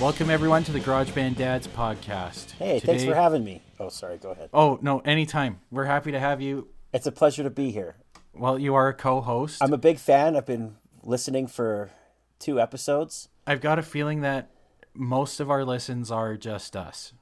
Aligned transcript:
Welcome 0.00 0.28
everyone 0.28 0.64
to 0.64 0.72
the 0.72 0.80
GarageBand 0.80 1.36
Dads 1.36 1.66
podcast. 1.66 2.50
Hey, 2.52 2.78
thanks 2.78 3.04
for 3.04 3.14
having 3.14 3.42
me. 3.42 3.62
Oh, 3.80 3.88
sorry, 3.88 4.18
go 4.18 4.30
ahead. 4.30 4.50
Oh 4.52 4.78
no, 4.82 4.98
anytime. 5.00 5.60
We're 5.70 5.84
happy 5.84 6.12
to 6.12 6.20
have 6.20 6.42
you. 6.42 6.68
It's 6.92 7.06
a 7.06 7.12
pleasure 7.12 7.42
to 7.42 7.50
be 7.50 7.70
here. 7.70 7.96
Well, 8.34 8.58
you 8.58 8.74
are 8.74 8.88
a 8.88 8.94
co-host. 8.94 9.62
I'm 9.62 9.72
a 9.72 9.78
big 9.78 9.98
fan. 9.98 10.36
I've 10.36 10.46
been 10.46 10.76
listening 11.02 11.46
for 11.46 11.90
two 12.38 12.60
episodes. 12.60 13.28
I've 13.46 13.60
got 13.60 13.78
a 13.78 13.82
feeling 13.82 14.20
that 14.20 14.50
most 14.94 15.40
of 15.40 15.50
our 15.50 15.64
listens 15.64 16.10
are 16.10 16.36
just 16.36 16.76
us. 16.76 17.12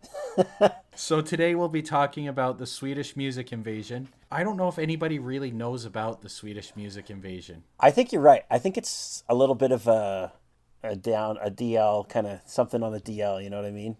so 0.95 1.20
today 1.20 1.54
we'll 1.54 1.68
be 1.68 1.82
talking 1.82 2.27
about 2.27 2.59
the 2.59 2.66
Swedish 2.66 3.16
music 3.16 3.52
invasion. 3.52 4.09
I 4.30 4.45
don't 4.45 4.57
know 4.57 4.68
if 4.68 4.79
anybody 4.79 5.18
really 5.18 5.50
knows 5.50 5.84
about 5.84 6.23
the 6.23 6.29
Swedish 6.29 6.75
music 6.75 7.11
invasion. 7.11 7.64
I 7.79 7.91
think 7.91 8.12
you're 8.12 8.23
right. 8.23 8.45
I 8.50 8.59
think 8.59 8.76
it's 8.76 9.25
a 9.29 9.34
little 9.34 9.54
bit 9.54 9.73
of 9.73 9.86
a 9.86 10.32
a 10.82 10.96
down 10.96 11.39
a 11.43 11.50
DL 11.50 12.09
kind 12.09 12.27
of 12.27 12.41
something 12.46 12.82
on 12.82 12.93
the 12.93 13.00
DL. 13.00 13.43
You 13.43 13.50
know 13.50 13.57
what 13.57 13.67
I 13.67 13.71
mean? 13.71 13.96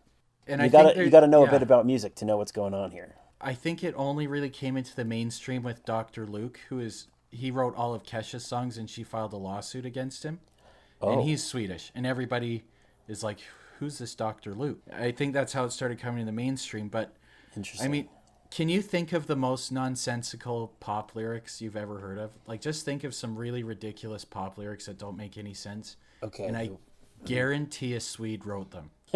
And 0.47 0.61
You 0.61 0.67
I 0.67 0.69
gotta 0.69 0.95
think 0.95 1.05
you 1.05 1.11
gotta 1.11 1.27
know 1.27 1.43
yeah. 1.43 1.49
a 1.49 1.53
bit 1.53 1.63
about 1.63 1.87
music 1.87 2.15
to 2.17 2.25
know 2.25 2.37
what's 2.37 2.53
going 2.53 2.75
on 2.75 2.91
here. 2.91 3.15
I 3.41 3.55
think 3.55 3.83
it 3.83 3.95
only 3.97 4.27
really 4.27 4.51
came 4.51 4.77
into 4.77 4.95
the 4.95 5.05
mainstream 5.05 5.63
with 5.63 5.85
Dr. 5.85 6.27
Luke, 6.27 6.61
who 6.69 6.79
is 6.79 7.09
he 7.31 7.51
wrote 7.51 7.75
all 7.77 7.95
of 7.95 8.05
Kesha's 8.05 8.45
songs 8.45 8.77
and 8.79 8.89
she 8.89 9.03
filed 9.03 9.33
a 9.33 9.37
lawsuit 9.37 9.87
against 9.87 10.23
him. 10.23 10.41
Oh. 11.01 11.13
And 11.13 11.23
he's 11.23 11.43
Swedish 11.43 11.91
and 11.95 12.07
everybody 12.07 12.65
is 13.09 13.23
like 13.23 13.41
who's 13.79 13.99
this 13.99 14.15
Dr. 14.15 14.55
Luke? 14.55 14.81
I 14.93 15.11
think 15.11 15.33
that's 15.33 15.53
how 15.53 15.65
it 15.65 15.73
started 15.73 15.99
coming 15.99 16.21
to 16.21 16.27
the 16.27 16.33
mainstream, 16.33 16.89
but 16.89 17.17
Interesting. 17.57 17.87
I 17.87 17.89
mean, 17.89 18.09
can 18.51 18.69
you 18.69 18.83
think 18.83 19.13
of 19.13 19.27
the 19.27 19.37
most 19.37 19.73
nonsensical 19.73 20.73
pop 20.81 21.15
lyrics 21.15 21.61
you've 21.61 21.77
ever 21.77 21.99
heard 21.99 22.19
of? 22.19 22.33
Like 22.47 22.61
just 22.61 22.85
think 22.85 23.05
of 23.05 23.15
some 23.15 23.37
really 23.37 23.63
ridiculous 23.63 24.25
pop 24.25 24.59
lyrics 24.59 24.87
that 24.87 24.99
don't 24.99 25.17
make 25.17 25.39
any 25.39 25.55
sense. 25.55 25.97
Okay. 26.23 26.45
And 26.45 26.57
I 26.57 26.71
guarantee 27.25 27.95
a 27.95 28.01
Swede 28.01 28.47
wrote 28.47 28.71
them. 28.71 28.91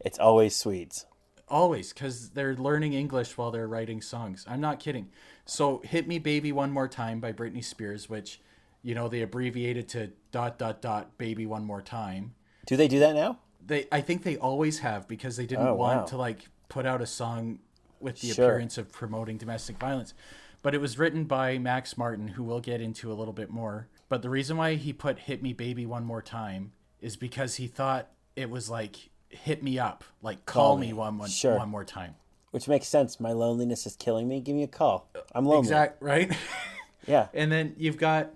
it's 0.00 0.18
always 0.18 0.54
Swedes. 0.56 1.06
Always, 1.48 1.92
because 1.92 2.30
they're 2.30 2.56
learning 2.56 2.94
English 2.94 3.38
while 3.38 3.52
they're 3.52 3.68
writing 3.68 4.00
songs. 4.02 4.44
I'm 4.48 4.60
not 4.60 4.80
kidding. 4.80 5.10
So, 5.44 5.80
"Hit 5.84 6.08
Me, 6.08 6.18
Baby, 6.18 6.50
One 6.50 6.72
More 6.72 6.88
Time" 6.88 7.20
by 7.20 7.32
Britney 7.32 7.62
Spears, 7.62 8.08
which, 8.08 8.40
you 8.82 8.96
know, 8.96 9.08
they 9.08 9.22
abbreviated 9.22 9.88
to 9.90 10.10
dot 10.32 10.58
dot 10.58 10.82
dot 10.82 11.16
baby 11.18 11.46
one 11.46 11.64
more 11.64 11.82
time. 11.82 12.34
Do 12.66 12.76
they 12.76 12.88
do 12.88 12.98
that 12.98 13.14
now? 13.14 13.38
They, 13.64 13.86
I 13.92 14.00
think 14.00 14.24
they 14.24 14.36
always 14.36 14.80
have 14.80 15.06
because 15.06 15.36
they 15.36 15.46
didn't 15.46 15.68
Oh, 15.68 15.74
want 15.74 15.98
wow. 16.00 16.04
to 16.06 16.16
like 16.16 16.48
put 16.68 16.84
out 16.84 17.00
a 17.00 17.06
song 17.06 17.60
with 18.00 18.20
the 18.20 18.28
Sure. 18.32 18.46
appearance 18.46 18.76
of 18.76 18.90
promoting 18.90 19.38
domestic 19.38 19.78
violence. 19.78 20.14
But 20.62 20.74
it 20.74 20.80
was 20.80 20.98
written 20.98 21.24
by 21.24 21.58
Max 21.58 21.96
Martin, 21.96 22.26
who 22.28 22.42
we'll 22.42 22.60
get 22.60 22.80
into 22.80 23.12
a 23.12 23.14
little 23.14 23.32
bit 23.32 23.50
more. 23.50 23.86
But 24.08 24.22
the 24.22 24.30
reason 24.30 24.56
why 24.56 24.74
he 24.74 24.92
put 24.92 25.18
"Hit 25.20 25.42
Me, 25.42 25.52
Baby, 25.52 25.84
One 25.86 26.04
More 26.04 26.22
Time" 26.22 26.72
is 27.00 27.16
because 27.16 27.56
he 27.56 27.66
thought 27.66 28.08
it 28.36 28.50
was 28.50 28.70
like 28.70 29.10
"Hit 29.28 29.62
me 29.62 29.78
up," 29.78 30.04
like 30.22 30.46
"Call, 30.46 30.70
Call 30.70 30.76
me, 30.78 30.88
me. 30.88 30.92
one 30.92 31.18
one 31.18 31.28
Sure. 31.30 31.56
one 31.58 31.68
more 31.68 31.84
time." 31.84 32.14
Which 32.52 32.68
makes 32.68 32.86
sense. 32.86 33.18
My 33.20 33.32
loneliness 33.32 33.84
is 33.86 33.96
killing 33.96 34.28
me. 34.28 34.40
Give 34.40 34.54
me 34.54 34.62
a 34.62 34.68
call. 34.68 35.10
I'm 35.34 35.44
lonely. 35.44 35.60
Exact 35.60 36.02
right. 36.02 36.32
Yeah. 37.06 37.28
and 37.34 37.52
then 37.52 37.74
you've 37.78 37.98
got 37.98 38.30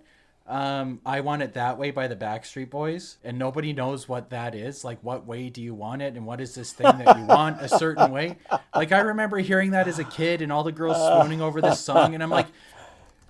um, 0.47 1.01
"I 1.07 1.21
Want 1.23 1.43
It 1.43 1.55
That 1.55 1.77
Way" 1.79 1.91
by 1.93 2.07
the 2.09 2.15
Backstreet 2.17 2.71
Boys, 2.71 3.19
and 3.25 3.37
nobody 3.39 3.73
knows 3.73 4.09
what 4.09 4.31
that 4.31 4.55
is. 4.55 4.85
Like, 4.85 4.99
what 5.03 5.27
way 5.27 5.49
do 5.49 5.61
you 5.63 5.75
want 5.75 6.03
it, 6.03 6.15
and 6.17 6.25
what 6.27 6.41
is 6.41 6.55
this 6.55 6.73
thing 6.73 6.87
that 6.99 7.19
you 7.19 7.25
want 7.25 7.61
a 7.63 7.69
certain 7.69 8.11
way? 8.13 8.39
Like, 8.75 8.93
I 8.93 9.01
remember 9.01 9.39
hearing 9.39 9.71
that 9.73 9.87
as 9.89 9.99
a 9.99 10.05
kid, 10.05 10.41
and 10.43 10.53
all 10.53 10.63
the 10.65 10.71
girls 10.73 10.97
swooning 11.21 11.41
over 11.41 11.61
this 11.61 11.81
song, 11.81 12.15
and 12.15 12.23
I'm 12.23 12.31
like, 12.31 12.47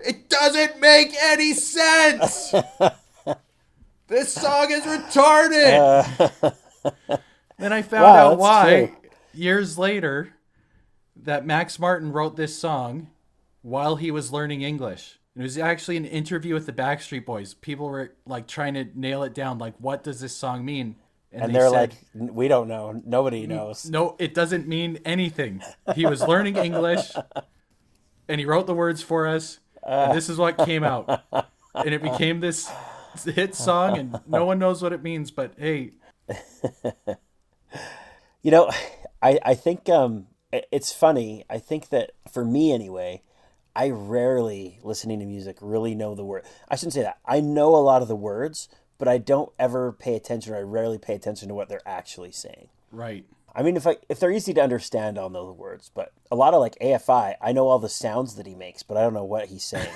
it 0.05 0.29
doesn't 0.29 0.79
make 0.79 1.13
any 1.21 1.53
sense. 1.53 2.53
this 4.07 4.33
song 4.33 4.71
is 4.71 4.83
retarded. 4.83 6.53
then 7.57 7.73
I 7.73 7.81
found 7.81 8.03
Wow, 8.03 8.31
out 8.31 8.37
why 8.37 8.85
true. 8.87 9.09
years 9.33 9.77
later 9.77 10.33
that 11.15 11.45
Max 11.45 11.77
Martin 11.79 12.11
wrote 12.11 12.35
this 12.35 12.57
song 12.57 13.09
while 13.61 13.95
he 13.97 14.11
was 14.11 14.31
learning 14.33 14.61
English. 14.61 15.19
It 15.35 15.41
was 15.41 15.57
actually 15.57 15.95
an 15.97 16.05
interview 16.05 16.53
with 16.53 16.65
the 16.65 16.73
Backstreet 16.73 17.25
Boys. 17.25 17.53
People 17.53 17.87
were 17.89 18.13
like 18.25 18.47
trying 18.47 18.73
to 18.73 18.85
nail 18.95 19.23
it 19.23 19.33
down, 19.33 19.59
like, 19.59 19.75
what 19.79 20.03
does 20.03 20.19
this 20.19 20.35
song 20.35 20.65
mean? 20.65 20.95
And 21.31 21.49
they 21.49 21.53
they're 21.53 21.69
said, 21.69 21.95
like, 22.13 22.33
we 22.33 22.49
don't 22.49 22.67
know. 22.67 23.01
Nobody 23.05 23.47
knows. 23.47 23.89
no, 23.89 24.17
it 24.19 24.33
doesn't 24.33 24.67
mean 24.67 24.99
anything. 25.05 25.61
He 25.95 26.05
was 26.05 26.21
learning 26.21 26.57
English 26.57 27.13
and 28.27 28.39
he 28.39 28.45
wrote 28.45 28.67
the 28.67 28.73
words 28.73 29.01
for 29.01 29.25
us. 29.27 29.59
And 29.85 30.15
this 30.15 30.29
is 30.29 30.37
what 30.37 30.57
came 30.57 30.83
out. 30.83 31.23
And 31.73 31.93
it 31.93 32.03
became 32.03 32.41
this 32.41 32.69
hit 33.23 33.55
song, 33.55 33.97
and 33.97 34.19
no 34.27 34.43
one 34.43 34.59
knows 34.59 34.83
what 34.83 34.91
it 34.91 35.01
means, 35.01 35.31
but 35.31 35.53
hey, 35.57 35.93
You 38.41 38.51
know, 38.51 38.71
I 39.21 39.39
I 39.43 39.53
think 39.53 39.87
um 39.89 40.27
it's 40.51 40.91
funny. 40.91 41.45
I 41.49 41.59
think 41.59 41.89
that 41.89 42.11
for 42.31 42.43
me 42.43 42.73
anyway, 42.73 43.21
I 43.75 43.89
rarely 43.89 44.79
listening 44.83 45.19
to 45.19 45.25
music 45.25 45.57
really 45.61 45.95
know 45.95 46.15
the 46.15 46.25
word. 46.25 46.43
I 46.69 46.75
shouldn't 46.75 46.93
say 46.93 47.03
that. 47.03 47.19
I 47.25 47.39
know 47.39 47.75
a 47.75 47.77
lot 47.77 48.01
of 48.01 48.07
the 48.07 48.15
words, 48.15 48.67
but 48.97 49.07
I 49.07 49.17
don't 49.17 49.51
ever 49.59 49.91
pay 49.93 50.15
attention 50.15 50.53
or 50.53 50.57
I 50.57 50.61
rarely 50.61 50.97
pay 50.97 51.13
attention 51.13 51.47
to 51.49 51.53
what 51.53 51.69
they're 51.69 51.87
actually 51.87 52.31
saying. 52.31 52.69
right. 52.91 53.25
I 53.55 53.63
mean, 53.63 53.75
if 53.75 53.85
I 53.85 53.97
if 54.09 54.19
they're 54.19 54.31
easy 54.31 54.53
to 54.53 54.61
understand, 54.61 55.17
I'll 55.19 55.29
know 55.29 55.45
the 55.45 55.53
words. 55.53 55.91
But 55.93 56.11
a 56.31 56.35
lot 56.35 56.53
of 56.53 56.61
like 56.61 56.77
AFI, 56.79 57.35
I 57.41 57.51
know 57.51 57.67
all 57.67 57.79
the 57.79 57.89
sounds 57.89 58.35
that 58.35 58.45
he 58.45 58.55
makes, 58.55 58.83
but 58.83 58.97
I 58.97 59.01
don't 59.01 59.13
know 59.13 59.23
what 59.25 59.47
he's 59.47 59.63
saying. 59.63 59.93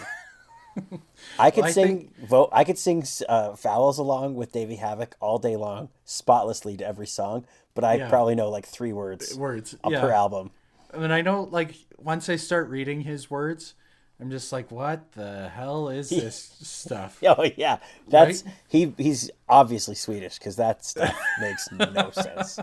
I 1.40 1.52
could 1.52 1.62
Well, 1.62 1.70
I 1.70 1.72
sing 1.72 2.12
vote. 2.22 2.50
I 2.52 2.64
could 2.66 2.78
sing 2.78 3.06
uh, 3.30 3.54
vowels 3.54 3.98
along 3.98 4.36
with 4.36 4.52
Davey 4.52 4.78
Havok 4.78 5.14
all 5.22 5.40
day 5.40 5.56
long, 5.56 5.90
spotlessly 6.04 6.76
to 6.78 6.86
every 6.86 7.08
song. 7.08 7.46
But 7.74 7.84
I 7.86 7.96
Yeah. 7.96 8.10
probably 8.10 8.36
know 8.36 8.50
like 8.50 8.66
three 8.66 8.92
words 8.94 9.38
Words. 9.38 9.76
uh, 9.84 9.90
yeah. 9.90 10.02
per 10.02 10.12
album. 10.12 10.52
And 10.94 11.02
then 11.04 11.12
I 11.12 11.22
know, 11.22 11.44
like, 11.44 11.76
once 11.98 12.30
I 12.30 12.38
start 12.38 12.70
reading 12.70 13.02
his 13.02 13.30
words, 13.30 13.74
I'm 14.20 14.32
just 14.32 14.52
like, 14.54 14.72
what 14.72 15.12
the 15.12 15.50
hell 15.50 15.90
is 15.90 16.10
this 16.10 16.56
stuff? 16.62 17.20
Oh 17.26 17.50
yeah, 17.58 17.78
that's 18.08 18.44
Right? 18.44 18.54
he. 18.68 18.94
He's 18.98 19.30
obviously 19.50 19.96
Swedish 19.96 20.38
because 20.38 20.56
that 20.56 20.86
stuff 20.86 21.18
makes 21.42 21.70
no 21.72 22.12
sense. 22.12 22.60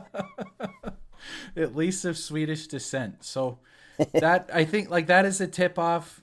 At 1.57 1.77
least 1.77 2.05
of 2.05 2.17
Swedish 2.17 2.67
descent. 2.67 3.23
So 3.25 3.59
that 4.13 4.51
I 4.55 4.65
think 4.65 4.91
like 4.91 5.07
that 5.09 5.25
is 5.25 5.41
a 5.41 5.47
tip 5.47 5.79
off 5.79 6.23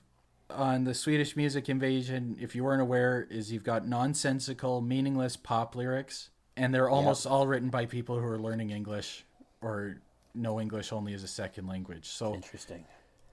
on 0.50 0.84
the 0.84 0.94
Swedish 0.94 1.36
music 1.36 1.68
invasion. 1.68 2.36
If 2.40 2.54
you 2.56 2.64
weren't 2.64 2.82
aware, 2.82 3.26
is 3.30 3.52
you've 3.52 3.64
got 3.64 3.86
nonsensical, 3.86 4.80
meaningless 4.80 5.36
pop 5.36 5.76
lyrics, 5.76 6.30
and 6.56 6.74
they're 6.74 6.90
almost 6.90 7.26
all 7.26 7.46
written 7.46 7.70
by 7.70 7.86
people 7.86 8.18
who 8.18 8.26
are 8.26 8.38
learning 8.38 8.70
English 8.70 9.24
or 9.62 9.98
know 10.34 10.60
English 10.60 10.92
only 10.92 11.14
as 11.14 11.22
a 11.22 11.28
second 11.28 11.66
language. 11.68 12.08
So 12.08 12.34
Interesting. 12.34 12.84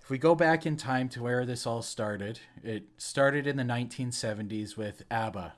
If 0.08 0.12
we 0.12 0.18
go 0.18 0.36
back 0.36 0.66
in 0.66 0.78
time 0.78 1.10
to 1.10 1.22
where 1.24 1.46
this 1.46 1.68
all 1.68 1.82
started, 1.82 2.40
it 2.64 2.86
started 2.98 3.46
in 3.46 3.58
the 3.58 3.64
1970s 3.64 4.78
with 4.78 5.04
ABBA. 5.12 5.56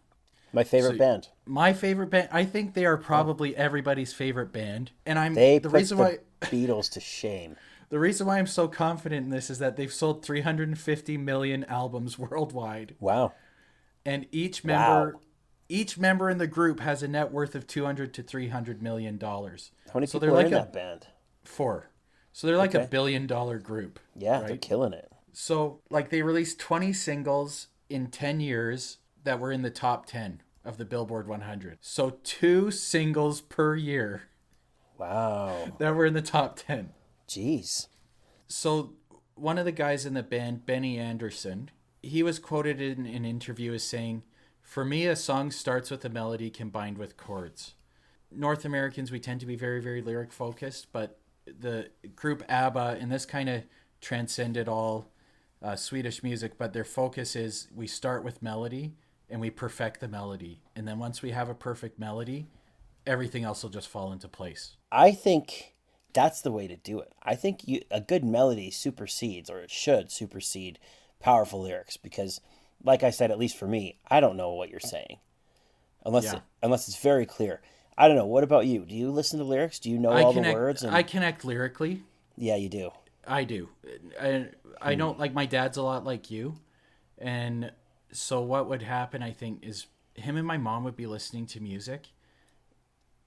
My 0.52 0.64
favorite 0.64 0.94
So- 0.94 0.98
band. 0.98 1.28
My 1.46 1.72
favorite 1.72 2.10
band, 2.10 2.30
I 2.32 2.46
think 2.46 2.74
they 2.74 2.84
are 2.88 2.98
probably 2.98 3.56
everybody's 3.56 4.12
favorite 4.12 4.52
band. 4.52 4.90
And 5.06 5.20
I'm 5.20 5.36
They 5.36 5.60
the 5.60 5.70
put 5.70 5.78
reason 5.78 5.98
the 6.00 6.04
why 6.04 6.18
Beatles 6.42 6.90
to 6.94 7.00
shame. 7.00 7.58
the 7.90 8.00
reason 8.00 8.26
why 8.26 8.40
I'm 8.40 8.48
so 8.48 8.68
confident 8.68 9.26
in 9.26 9.30
this 9.30 9.52
is 9.52 9.60
that 9.60 9.78
they've 9.78 9.94
sold 9.94 10.26
350 10.26 11.16
million 11.18 11.64
albums 11.66 12.18
worldwide, 12.18 12.96
Wow. 13.00 13.34
and 14.04 14.26
each 14.31 14.64
member 14.64 15.12
Wow. 15.14 15.22
each 15.70 16.00
member 16.00 16.28
in 16.28 16.40
the 16.40 16.48
group 16.48 16.80
has 16.80 17.04
a 17.04 17.08
net 17.08 17.31
worth 17.31 17.54
of 17.54 17.68
200 17.68 18.16
to 18.16 18.24
300 18.24 18.81
million 18.81 19.20
dollars. 19.20 19.70
How 19.90 20.00
many 20.00 20.08
So 20.08 20.14
people 20.18 20.22
they're 20.22 20.31
are 20.31 20.38
like 20.44 20.48
in 20.48 20.54
a- 20.54 20.62
that 20.62 20.74
band? 20.74 21.06
Four. 21.44 21.92
So 22.39 22.47
they're 22.47 22.55
like 22.55 22.73
a 22.73 22.88
billion 22.88 23.27
dollar 23.27 23.59
group. 23.59 24.00
Yeah, 24.16 24.39
they're 24.39 24.55
killing 24.55 24.94
it. 24.94 25.11
So, 25.33 25.81
like, 25.89 26.09
they 26.09 26.22
released 26.22 26.57
20 26.57 26.94
singles 26.94 27.67
in 27.89 28.07
10 28.07 28.39
years 28.39 29.00
that 29.25 29.41
were 29.41 29.51
in 29.51 29.62
the 29.62 29.69
top 29.69 30.06
10 30.06 30.41
of 30.63 30.77
the 30.77 30.86
Billboard 30.86 31.27
100. 31.27 31.80
So, 31.81 32.12
two 32.24 32.71
singles 32.71 33.41
per 33.41 33.75
year 33.75 34.30
Wow. 34.97 35.74
that 35.80 35.94
were 35.94 36.06
in 36.06 36.13
the 36.13 36.21
top 36.21 36.56
10. 36.56 36.94
Jeez. 37.27 37.88
So, 38.47 38.94
one 39.35 39.57
of 39.57 39.65
the 39.65 39.74
guys 39.74 40.06
in 40.06 40.13
the 40.13 40.24
band, 40.24 40.65
Benny 40.65 40.97
Andersson, 40.97 41.69
he 42.01 42.24
was 42.24 42.39
quoted 42.39 42.80
in 42.80 43.06
an 43.06 43.25
interview 43.25 43.74
as 43.74 43.83
saying, 43.83 44.24
For 44.62 44.85
me, 44.85 45.07
a 45.07 45.18
song 45.18 45.51
starts 45.51 45.92
with 45.92 46.06
a 46.06 46.09
melody 46.09 46.50
combined 46.50 47.00
with 47.00 47.18
chords. 47.18 47.74
North 48.31 48.63
Americans, 48.63 49.12
we 49.12 49.19
tend 49.19 49.42
to 49.42 49.45
be 49.45 49.57
very, 49.57 49.81
very 49.81 50.01
lyric 50.01 50.31
focused, 50.31 50.88
but 50.94 51.19
the 51.60 51.90
group 52.16 52.44
ABBA, 52.50 52.98
and 53.00 53.12
this 53.12 53.25
kind 53.25 53.50
of 53.50 53.63
transcended 54.01 54.68
all 54.68 55.07
uh, 55.62 55.75
Swedish 55.75 56.24
music, 56.24 56.57
but 56.57 56.74
their 56.74 56.86
focus 56.86 57.36
is 57.36 57.68
we 57.75 57.88
start 57.88 58.24
with 58.24 58.42
melody 58.42 58.94
and 59.30 59.42
we 59.42 59.50
perfect 59.50 60.00
the 60.00 60.07
melody. 60.07 60.62
And 60.75 60.88
then 60.88 61.00
once 61.00 61.22
we 61.22 61.31
have 61.31 61.50
a 61.50 61.54
perfect 61.54 62.00
melody, 62.00 62.48
everything 63.06 63.44
else 63.44 63.63
will 63.63 63.69
just 63.69 63.88
fall 63.88 64.12
into 64.12 64.28
place. 64.28 64.75
I 64.92 65.12
think 65.12 65.75
that's 66.13 66.42
the 66.42 66.51
way 66.51 66.68
to 66.68 66.75
do 66.75 67.00
it. 67.00 67.12
I 67.22 67.36
think 67.36 67.68
you, 67.68 67.81
a 67.92 68.02
good 68.02 68.24
melody 68.24 68.72
supersedes, 68.72 69.50
or 69.50 69.60
it 69.60 69.69
should 69.69 70.12
supersede, 70.12 70.80
powerful 71.19 71.62
lyrics 71.62 71.98
because, 71.98 72.42
like 72.84 73.04
I 73.04 73.10
said, 73.10 73.30
at 73.30 73.38
least 73.38 73.57
for 73.57 73.68
me, 73.68 74.00
I 74.10 74.19
don't 74.19 74.38
know 74.38 74.54
what 74.54 74.69
you're 74.69 74.80
saying, 74.80 75.19
unless 76.06 76.25
Yeah. 76.25 76.38
it, 76.38 76.42
unless 76.63 76.88
it's 76.88 76.98
very 76.98 77.25
clear. 77.25 77.62
I 78.00 78.07
don't 78.07 78.16
know. 78.16 78.25
What 78.25 78.46
about 78.46 78.66
you? 78.66 78.86
Do 78.86 78.96
you 78.96 79.12
listen 79.12 79.40
to 79.40 79.46
lyrics? 79.46 79.78
Do 79.78 79.90
you 79.90 80.00
know 80.00 80.12
I 80.12 80.24
all 80.24 80.34
connect, 80.34 80.56
the 80.56 80.60
words? 80.60 80.84
And... 80.84 80.96
I 80.96 81.04
connect 81.04 81.44
lyrically. 81.44 82.04
Yeah, 82.38 82.56
you 82.56 82.69
do. 82.69 82.92
I 83.28 83.44
do. 83.44 83.68
I, 84.19 84.48
I 84.81 84.94
hmm. 84.94 85.00
don't 85.00 85.19
like 85.19 85.34
my 85.34 85.46
dad's 85.46 85.75
a 85.78 85.84
lot 85.84 86.06
like 86.06 86.31
you. 86.31 86.56
And 87.18 87.74
so 88.13 88.42
what 88.42 88.69
would 88.69 88.81
happen, 88.81 89.22
I 89.22 89.31
think, 89.31 89.66
is 89.66 89.88
him 90.13 90.38
and 90.38 90.48
my 90.48 90.57
mom 90.57 90.86
would 90.86 90.96
be 90.96 91.07
listening 91.07 91.46
to 91.48 91.60
music. 91.60 92.07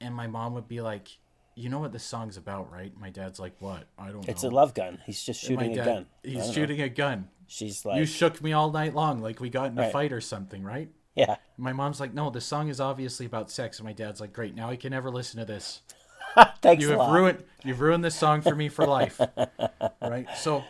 And 0.01 0.15
my 0.15 0.27
mom 0.27 0.55
would 0.55 0.69
be 0.69 0.81
like, 0.81 1.19
you 1.55 1.69
know 1.69 1.79
what 1.79 1.93
this 1.93 2.03
song's 2.03 2.39
about, 2.39 2.73
right? 2.73 2.99
My 2.99 3.11
dad's 3.11 3.39
like, 3.39 3.55
what? 3.59 3.85
I 3.99 4.07
don't 4.07 4.23
know. 4.23 4.25
It's 4.27 4.43
know. 4.43 4.49
a 4.49 4.53
love 4.53 4.73
gun. 4.73 5.01
He's 5.05 5.23
just 5.23 5.43
shooting 5.43 5.79
a 5.79 5.85
gun. 5.85 6.07
He's 6.23 6.39
don't 6.39 6.47
know. 6.47 6.53
shooting 6.53 6.81
a 6.81 6.89
gun. 6.89 7.29
She's 7.47 7.85
like, 7.85 7.99
you 7.99 8.07
shook 8.07 8.43
me 8.43 8.55
all 8.55 8.71
night 8.71 8.95
long, 8.95 9.21
like 9.21 9.39
we 9.39 9.51
got 9.51 9.71
in 9.71 9.79
a 9.79 9.83
Right. 9.83 9.93
fight 9.93 10.13
or 10.15 10.23
something, 10.23 10.63
right? 10.65 10.89
yeah. 11.17 11.37
My 11.57 11.73
mom's 11.73 12.01
like, 12.01 12.15
no, 12.15 12.31
the 12.31 12.41
song 12.41 12.69
is 12.69 12.81
obviously 12.81 13.27
about 13.27 13.51
sex. 13.51 13.79
And 13.79 13.87
my 13.87 13.93
dad's 13.93 14.21
like, 14.21 14.33
great, 14.33 14.55
now 14.55 14.71
I 14.71 14.77
can 14.77 14.91
never 14.91 15.11
listen 15.11 15.39
to 15.41 15.47
this. 15.47 15.83
Thanks 16.63 16.83
You 16.83 16.95
a 16.95 17.03
have 17.05 17.13
ruined 17.13 17.45
you've 17.65 17.81
ruined 17.81 18.03
this 18.05 18.15
song 18.15 18.41
for 18.41 18.55
me 18.55 18.69
for 18.69 18.87
life. 18.87 19.21
right? 20.03 20.27
So 20.37 20.65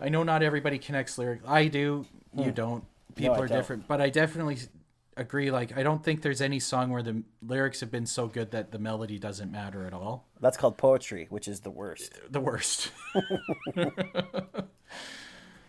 I 0.00 0.08
know 0.08 0.22
not 0.22 0.42
everybody 0.42 0.78
connects 0.78 1.18
lyrics. 1.18 1.44
I 1.46 1.66
do, 1.68 2.06
you 2.34 2.50
don't. 2.50 2.84
People 3.14 3.34
Hmm. 3.34 3.40
I 3.40 3.44
are 3.44 3.48
don't. 3.48 3.58
different, 3.58 3.88
but 3.88 4.00
I 4.00 4.08
definitely 4.08 4.58
agree 5.18 5.50
like 5.50 5.76
I 5.76 5.82
don't 5.82 6.02
think 6.02 6.22
there's 6.22 6.40
any 6.40 6.58
song 6.58 6.88
where 6.90 7.02
the 7.02 7.22
lyrics 7.42 7.80
have 7.80 7.90
been 7.90 8.06
so 8.06 8.26
good 8.26 8.52
that 8.52 8.72
the 8.72 8.78
melody 8.78 9.18
doesn't 9.18 9.52
matter 9.52 9.86
at 9.86 9.92
all. 9.92 10.26
That's 10.40 10.56
called 10.56 10.78
poetry, 10.78 11.26
which 11.28 11.46
is 11.46 11.60
the 11.60 11.70
worst. 11.70 12.18
The 12.30 12.40
worst. 12.40 12.90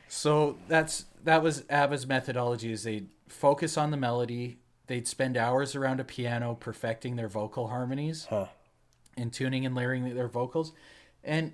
so 0.07 0.57
that's 0.67 1.05
that 1.23 1.41
was 1.41 1.65
ABBA's 1.69 2.07
methodology 2.07 2.71
is 2.71 2.83
they'd 2.83 3.09
focus 3.33 3.77
on 3.77 3.91
the 3.91 3.97
melody, 3.97 4.59
they'd 4.88 5.07
spend 5.07 5.38
hours 5.38 5.75
around 5.75 6.00
a 6.00 6.03
piano 6.03 6.56
perfecting 6.56 7.15
their 7.15 7.27
vocal 7.27 7.68
harmonies 7.68 8.25
Huh. 8.30 8.47
and 9.18 9.31
tuning 9.33 9.65
and 9.65 9.75
layering 9.75 10.13
their 10.15 10.27
vocals. 10.27 10.74
And 11.24 11.53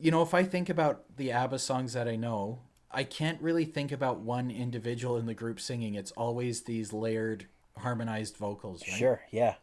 you 0.00 0.10
know, 0.12 0.22
if 0.22 0.32
I 0.32 0.44
think 0.44 0.68
about 0.68 1.16
the 1.16 1.32
ABBA 1.32 1.58
songs 1.58 1.92
that 1.94 2.06
I 2.06 2.14
know, 2.14 2.60
I 2.90 3.02
can't 3.02 3.40
really 3.42 3.64
think 3.64 3.90
about 3.90 4.20
one 4.20 4.48
individual 4.50 5.16
in 5.16 5.26
the 5.26 5.34
group 5.34 5.58
singing. 5.58 5.96
It's 5.96 6.12
always 6.12 6.62
these 6.62 6.92
layered, 6.92 7.46
harmonized 7.76 8.36
vocals, 8.36 8.82
right? 8.86 8.96
Sure. 8.96 9.20
Yeah. 9.32 9.54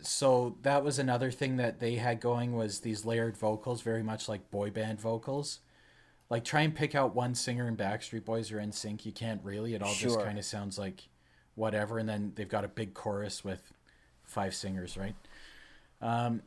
So 0.00 0.56
that 0.62 0.82
was 0.82 0.98
another 0.98 1.30
thing 1.30 1.56
that 1.58 1.80
they 1.80 1.96
had 1.96 2.20
going 2.20 2.54
was 2.56 2.80
these 2.80 3.04
layered 3.04 3.36
vocals, 3.36 3.82
very 3.82 4.02
much 4.02 4.28
like 4.28 4.50
boy 4.50 4.70
band 4.70 5.00
vocals. 5.00 5.60
Like 6.30 6.44
try 6.44 6.62
and 6.62 6.74
pick 6.74 6.94
out 6.94 7.14
one 7.14 7.34
singer 7.34 7.68
in 7.68 7.76
Backstreet 7.76 8.24
Boys 8.24 8.50
or 8.50 8.56
NSYNC, 8.56 9.04
you 9.04 9.12
can't 9.12 9.40
really. 9.44 9.74
It 9.74 9.82
all 9.82 9.94
just 9.94 10.20
kind 10.20 10.38
of 10.38 10.44
sounds 10.44 10.78
like 10.78 11.08
whatever, 11.54 11.98
and 11.98 12.08
then 12.08 12.32
they've 12.34 12.48
got 12.48 12.64
a 12.64 12.68
big 12.68 12.94
chorus 12.94 13.44
with 13.44 13.72
five 14.24 14.54
singers, 14.54 14.96
right? 14.96 15.14
Um, 16.00 16.42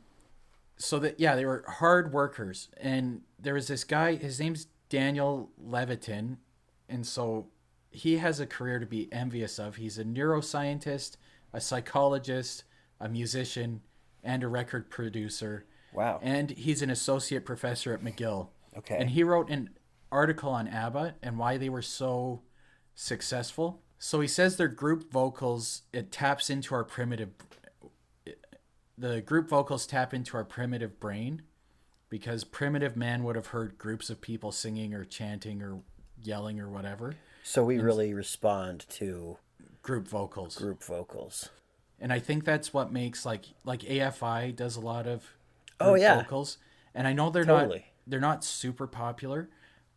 so 0.76 0.98
that 0.98 1.18
yeah, 1.18 1.34
they 1.34 1.44
were 1.44 1.64
hard 1.66 2.12
workers, 2.12 2.68
and 2.80 3.22
there 3.38 3.54
was 3.54 3.68
this 3.68 3.84
guy. 3.84 4.16
His 4.16 4.38
name's 4.40 4.66
Daniel 4.88 5.50
Levitin, 5.64 6.36
and 6.88 7.06
so 7.06 7.46
he 7.90 8.18
has 8.18 8.40
a 8.40 8.46
career 8.46 8.78
to 8.78 8.86
be 8.86 9.08
envious 9.12 9.58
of. 9.58 9.76
He's 9.76 9.98
a 9.98 10.04
neuroscientist, 10.04 11.16
a 11.52 11.60
psychologist, 11.60 12.64
a 13.00 13.08
musician, 13.08 13.80
and 14.22 14.42
a 14.42 14.48
record 14.48 14.90
producer. 14.90 15.64
Wow. 15.92 16.20
And 16.22 16.50
he's 16.50 16.82
an 16.82 16.90
associate 16.90 17.44
professor 17.44 17.94
at 17.94 18.04
McGill. 18.04 18.48
Okay. 18.78 18.96
And 18.98 19.10
he 19.10 19.22
wrote 19.24 19.50
an 19.50 19.70
article 20.10 20.50
on 20.50 20.68
ABBA 20.68 21.16
and 21.22 21.38
why 21.38 21.56
they 21.58 21.68
were 21.68 21.82
so 21.82 22.42
successful. 22.94 23.82
So 23.98 24.20
he 24.20 24.28
says 24.28 24.56
their 24.56 24.68
group 24.68 25.10
vocals 25.12 25.82
it 25.92 26.10
taps 26.12 26.48
into 26.50 26.74
our 26.74 26.84
primitive 26.84 27.30
the 28.96 29.20
group 29.20 29.48
vocals 29.48 29.86
tap 29.86 30.12
into 30.12 30.36
our 30.36 30.44
primitive 30.44 30.98
brain 30.98 31.42
because 32.08 32.42
primitive 32.44 32.96
man 32.96 33.22
would 33.24 33.36
have 33.36 33.48
heard 33.48 33.78
groups 33.78 34.10
of 34.10 34.20
people 34.20 34.50
singing 34.50 34.94
or 34.94 35.04
chanting 35.04 35.62
or 35.62 35.80
yelling 36.22 36.58
or 36.58 36.68
whatever. 36.68 37.14
So 37.44 37.64
we 37.64 37.78
really 37.78 38.12
respond 38.14 38.86
to 38.90 39.38
Group 39.82 40.08
vocals. 40.08 40.56
group 40.56 40.82
vocals. 40.82 41.48
and 42.00 42.12
I 42.12 42.18
think 42.18 42.44
that's 42.44 42.74
what 42.74 42.92
makes 42.92 43.24
like 43.24 43.44
like 43.64 43.80
AFI 43.80 44.54
does 44.54 44.76
a 44.76 44.80
lot 44.80 45.06
of 45.06 45.24
Oh, 45.80 45.94
yeah. 45.94 46.20
vocals, 46.20 46.58
and 46.92 47.06
I 47.06 47.12
know 47.12 47.30
they're 47.30 47.44
Totally. 47.44 47.78
not 47.78 47.84
they're 48.08 48.20
not 48.20 48.44
super 48.44 48.86
popular, 48.86 49.48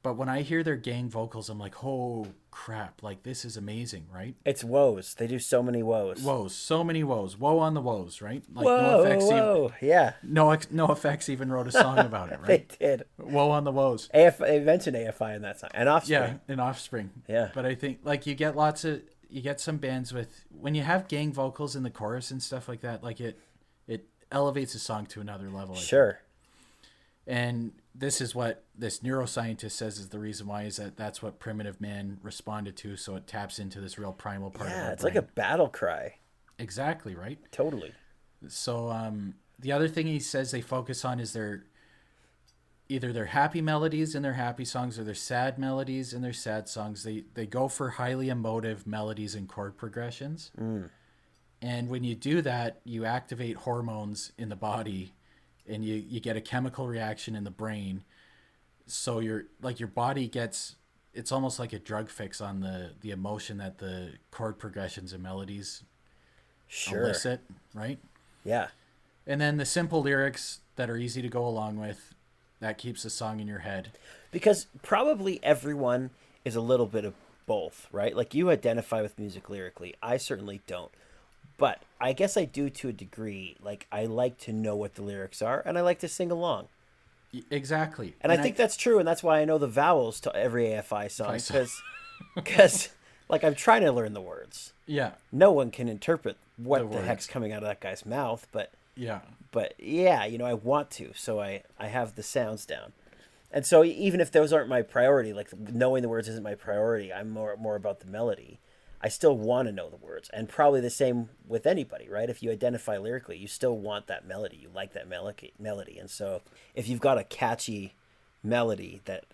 but 0.04 0.18
when 0.18 0.30
I 0.30 0.42
hear 0.42 0.64
their 0.64 0.78
gang 0.78 1.10
vocals, 1.10 1.50
I'm 1.50 1.60
like, 1.60 1.84
oh 1.84 2.28
crap, 2.50 3.04
like 3.04 3.24
this 3.24 3.46
is 3.46 3.56
amazing, 3.56 4.08
right? 4.14 4.36
It's 4.46 4.64
woes. 4.64 5.14
They 5.14 5.28
do 5.28 5.38
so 5.38 5.62
many 5.62 5.84
woes. 5.84 6.22
Woes, 6.22 6.56
so 6.56 6.84
many 6.84 7.04
woes, 7.04 7.38
woe 7.38 7.60
on 7.60 7.76
the 7.76 7.82
woes, 7.82 8.22
right? 8.22 8.44
Like 8.52 8.66
Whoa, 8.66 9.06
NOFX, 9.06 9.24
even. 9.26 9.88
Yeah, 9.88 10.14
no 10.24 10.48
NOFX 10.48 11.30
even 11.30 11.52
wrote 11.52 11.68
a 11.68 11.72
song 11.72 12.00
about 12.00 12.32
it, 12.32 12.40
right? 12.48 12.70
they 12.80 12.88
did. 12.98 13.06
woe 13.20 13.52
on 13.52 13.64
the 13.64 13.72
woes. 13.72 14.10
AF, 14.14 14.40
they 14.40 14.60
mentioned 14.60 14.96
AFI 14.96 15.36
in 15.36 15.44
that 15.44 15.60
song. 15.60 15.70
And 15.74 15.88
Offspring. 15.88 16.40
Yeah, 16.48 16.54
in 16.54 16.60
Offspring. 16.60 17.12
Yeah. 17.28 17.50
But 17.54 17.66
I 17.66 17.76
think 17.76 18.00
like 18.04 18.26
you 18.26 18.34
get 18.34 18.56
lots 18.56 18.84
of 18.84 19.02
you 19.30 19.42
get 19.42 19.60
some 19.62 19.78
bands 19.78 20.12
with 20.14 20.46
when 20.50 20.74
you 20.76 20.82
have 20.82 21.08
gang 21.08 21.32
vocals 21.32 21.76
in 21.76 21.84
the 21.84 21.90
chorus 21.92 22.32
and 22.32 22.42
stuff 22.42 22.68
like 22.68 22.82
that, 22.82 23.04
like 23.04 23.22
it 23.22 23.40
it 23.88 24.08
elevates 24.32 24.74
a 24.74 24.80
song 24.80 25.06
to 25.08 25.22
another 25.22 25.50
level. 25.50 25.76
I 25.76 25.78
think. 25.78 25.88
Sure. 25.88 26.20
And 27.28 27.72
this 27.94 28.22
is 28.22 28.34
what 28.34 28.64
this 28.78 29.00
neuroscientist 29.00 29.72
says 29.72 29.98
is 30.00 30.10
the 30.10 30.20
reason 30.20 30.48
why 30.48 30.64
is 30.64 30.78
that 30.78 30.96
that's 30.98 31.22
what 31.22 31.40
primitive 31.40 31.82
man 31.82 32.20
responded 32.24 32.78
to, 32.78 32.96
so 32.96 33.16
it 33.16 33.28
taps 33.28 33.60
into 33.60 33.82
this 33.82 33.98
real 34.00 34.14
primal 34.14 34.50
part 34.50 34.70
of 34.70 34.76
Yeah, 34.76 34.92
it's 34.92 35.04
like 35.04 35.16
a 35.16 35.22
battle 35.22 35.68
cry. 35.68 36.16
exactly 36.58 37.16
right. 37.16 37.40
Totally. 37.52 37.92
So 38.48 38.90
um, 38.90 39.36
the 39.60 39.72
other 39.72 39.88
thing 39.88 40.08
he 40.08 40.20
says 40.20 40.52
they 40.52 40.62
focus 40.62 41.04
on 41.06 41.20
is 41.20 41.34
their 41.34 41.66
either 42.90 43.14
their 43.14 43.26
happy 43.28 43.62
melodies 43.62 44.16
in 44.16 44.22
their 44.24 44.34
happy 44.34 44.66
songs 44.66 45.00
or 45.00 45.04
their 45.04 45.14
sad 45.16 45.58
melodies 45.58 46.14
in 46.14 46.22
their 46.22 46.34
sad 46.34 46.68
songs. 46.68 47.04
They 47.04 47.24
they 47.36 47.46
go 47.46 47.68
for 47.68 47.90
highly 47.92 48.30
emotive 48.30 48.86
melodies 48.88 49.36
and 49.36 49.48
chord 49.48 49.78
progressions. 49.78 50.52
And 51.64 51.90
when 51.90 52.04
you 52.04 52.16
do 52.16 52.42
that, 52.42 52.82
you 52.84 53.06
activate 53.06 53.56
hormones 53.58 54.32
in 54.38 54.50
the 54.50 54.56
body 54.56 55.14
and 55.68 55.84
you, 55.86 55.96
you 55.96 56.20
get 56.20 56.36
a 56.38 56.42
chemical 56.42 56.88
reaction 56.88 57.36
in 57.36 57.44
the 57.44 57.52
brain. 57.52 58.04
So 58.88 59.20
your 59.20 59.46
like 59.62 59.80
your 59.80 59.88
body 59.88 60.28
gets 60.28 60.76
it's 61.14 61.32
almost 61.32 61.60
like 61.60 61.74
a 61.74 61.80
drug 61.80 62.10
fix 62.10 62.42
on 62.42 62.60
the 62.62 62.92
the 63.02 63.12
emotion 63.12 63.58
that 63.58 63.78
the 63.78 64.14
chord 64.32 64.58
progressions 64.60 65.14
and 65.14 65.22
melodies 65.24 65.84
Sure. 66.68 67.04
elicit, 67.04 67.42
right? 67.74 68.00
Yeah. 68.46 68.68
And 69.28 69.42
then 69.42 69.58
the 69.58 69.66
simple 69.66 70.02
lyrics 70.02 70.62
that 70.78 70.90
are 70.90 70.96
easy 70.98 71.22
to 71.22 71.28
go 71.28 71.46
along 71.46 71.78
with, 71.80 72.14
that 72.62 72.78
keeps 72.78 73.04
the 73.04 73.10
song 73.10 73.42
in 73.42 73.48
your 73.48 73.60
head. 73.60 73.92
Because 74.32 74.68
probably 74.82 75.44
everyone 75.44 76.12
is 76.46 76.56
a 76.56 76.62
little 76.62 76.86
bit 76.86 77.04
of 77.04 77.14
both, 77.46 77.88
right? 77.92 78.16
Like 78.16 78.34
you 78.34 78.50
identify 78.50 79.02
with 79.02 79.20
music 79.20 79.50
lyrically. 79.50 79.96
I 80.02 80.16
certainly 80.16 80.62
don't. 80.66 80.92
But 81.58 81.82
I 82.02 82.14
guess 82.14 82.36
I 82.36 82.46
do 82.46 82.70
to 82.70 82.90
a 82.90 82.94
degree. 82.94 83.56
Like 83.62 83.88
I 83.92 84.06
like 84.06 84.38
to 84.40 84.54
know 84.54 84.76
what 84.76 84.96
the 84.96 85.02
lyrics 85.04 85.42
are 85.42 85.62
and 85.66 85.78
I 85.78 85.82
like 85.82 86.00
to 86.00 86.08
sing 86.08 86.32
along. 86.32 86.68
Exactly. 87.50 88.16
And, 88.22 88.32
I 88.32 88.38
think 88.38 88.58
that's 88.58 88.76
true 88.76 89.00
and 89.00 89.08
that's 89.08 89.24
why 89.24 89.40
I 89.40 89.46
know 89.46 89.58
the 89.58 89.68
vowels 89.68 90.20
to 90.22 90.36
every 90.36 90.66
AFI 90.66 91.10
song 91.10 91.34
because 91.34 91.82
cuz 92.44 92.90
like 93.30 93.44
I'm 93.44 93.56
trying 93.56 93.82
to 93.84 93.92
learn 93.92 94.14
the 94.14 94.22
words. 94.22 94.74
yeah, 94.86 95.12
No 95.32 95.52
one 95.52 95.72
can 95.72 95.88
interpret 95.88 96.38
what 96.58 96.80
The 96.80 96.98
the, 96.98 97.04
heck's 97.04 97.28
coming 97.28 97.54
out 97.54 97.64
of 97.64 97.70
that 97.70 97.80
guy's 97.80 98.06
mouth, 98.06 98.46
but 98.52 98.72
yeah, 98.96 99.22
but 99.52 99.74
yeah, 99.80 100.26
you 100.26 100.38
know, 100.38 100.46
I 100.46 100.54
want 100.54 100.92
to, 100.92 101.12
so 101.16 101.40
I 101.40 101.64
I 101.80 101.88
have 101.88 102.16
the 102.16 102.24
sounds 102.24 102.66
down. 102.66 102.92
And 103.54 103.66
so 103.66 103.84
even 103.84 104.22
if 104.22 104.32
those 104.32 104.54
aren't 104.54 104.70
my 104.70 104.82
priority, 104.82 105.34
like 105.34 105.50
knowing 105.58 106.02
the 106.02 106.10
words 106.10 106.28
isn't 106.28 106.44
my 106.44 106.56
priority, 106.56 107.12
I'm 107.14 107.30
more 107.30 107.56
more 107.58 107.76
about 107.76 108.00
the 108.02 108.08
melody. 108.08 108.60
I 109.04 109.10
still 109.10 109.36
want 109.36 109.68
to 109.68 109.72
know 109.72 109.90
the 109.90 109.98
words, 109.98 110.30
and 110.30 110.48
probably 110.48 110.80
the 110.80 110.92
same 110.92 111.30
with 111.48 111.66
anybody, 111.66 112.08
right? 112.08 112.30
If 112.30 112.44
you 112.44 112.52
identify 112.52 112.98
lyrically, 112.98 113.38
you 113.38 113.48
still 113.48 113.78
want 113.78 114.08
that 114.08 114.28
melody. 114.28 114.58
You 114.58 114.70
like 114.74 114.94
that 114.94 115.08
melody, 115.10 115.54
melody, 115.60 115.98
and 115.98 116.10
so 116.10 116.42
if 116.76 116.88
you've 116.88 117.00
got 117.00 117.18
a 117.18 117.24
catchy 117.24 117.96
melody 118.44 119.02
that 119.06 119.26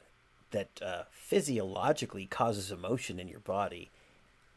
that 0.52 0.70
uh, 0.82 1.04
physiologically 1.12 2.26
causes 2.26 2.72
emotion 2.72 3.20
in 3.20 3.28
your 3.28 3.42
body, 3.42 3.90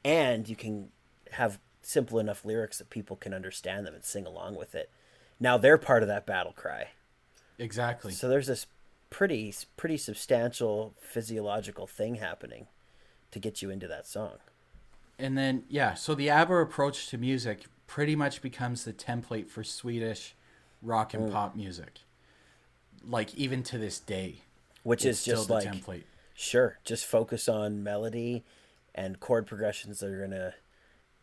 and 0.04 0.48
you 0.48 0.54
can 0.54 0.90
have 1.32 1.58
simple 1.82 2.18
enough 2.18 2.44
lyrics 2.44 2.78
that 2.78 2.90
people 2.90 3.16
can 3.16 3.34
understand 3.34 3.86
them 3.86 3.94
and 3.94 4.04
sing 4.04 4.26
along 4.26 4.54
with 4.54 4.74
it. 4.74 4.90
Now 5.40 5.58
they're 5.58 5.78
part 5.78 6.02
of 6.02 6.08
that 6.08 6.26
battle 6.26 6.52
cry. 6.52 6.90
exactly. 7.58 8.12
So 8.12 8.28
there's 8.28 8.46
this 8.46 8.66
pretty 9.10 9.52
pretty 9.76 9.96
substantial 9.96 10.94
physiological 11.00 11.88
thing 11.88 12.16
happening 12.16 12.68
to 13.32 13.40
get 13.40 13.60
you 13.60 13.70
into 13.70 13.88
that 13.88 14.06
song. 14.06 14.38
And 15.20 15.36
then 15.36 15.64
yeah, 15.68 15.94
so 15.94 16.14
the 16.14 16.30
ABBA 16.30 16.54
approach 16.56 17.08
to 17.08 17.18
music 17.18 17.66
pretty 17.86 18.16
much 18.16 18.40
becomes 18.42 18.84
the 18.84 18.92
template 18.92 19.48
for 19.48 19.62
Swedish 19.64 20.34
rock 20.82 21.12
Mm. 21.12 21.14
and 21.24 21.32
pop 21.32 21.54
music. 21.56 22.00
Like 23.04 23.34
even 23.34 23.62
to 23.64 23.78
this 23.78 23.98
day, 23.98 24.42
Which 24.82 25.04
is 25.04 25.24
just 25.24 25.50
like 25.50 25.66
template. 25.66 26.04
sure, 26.34 26.78
just 26.84 27.04
focus 27.06 27.48
on 27.48 27.82
melody 27.82 28.44
and 28.94 29.20
chord 29.20 29.46
progressions 29.46 30.00
that 30.00 30.10
are 30.10 30.20
gonna 30.20 30.54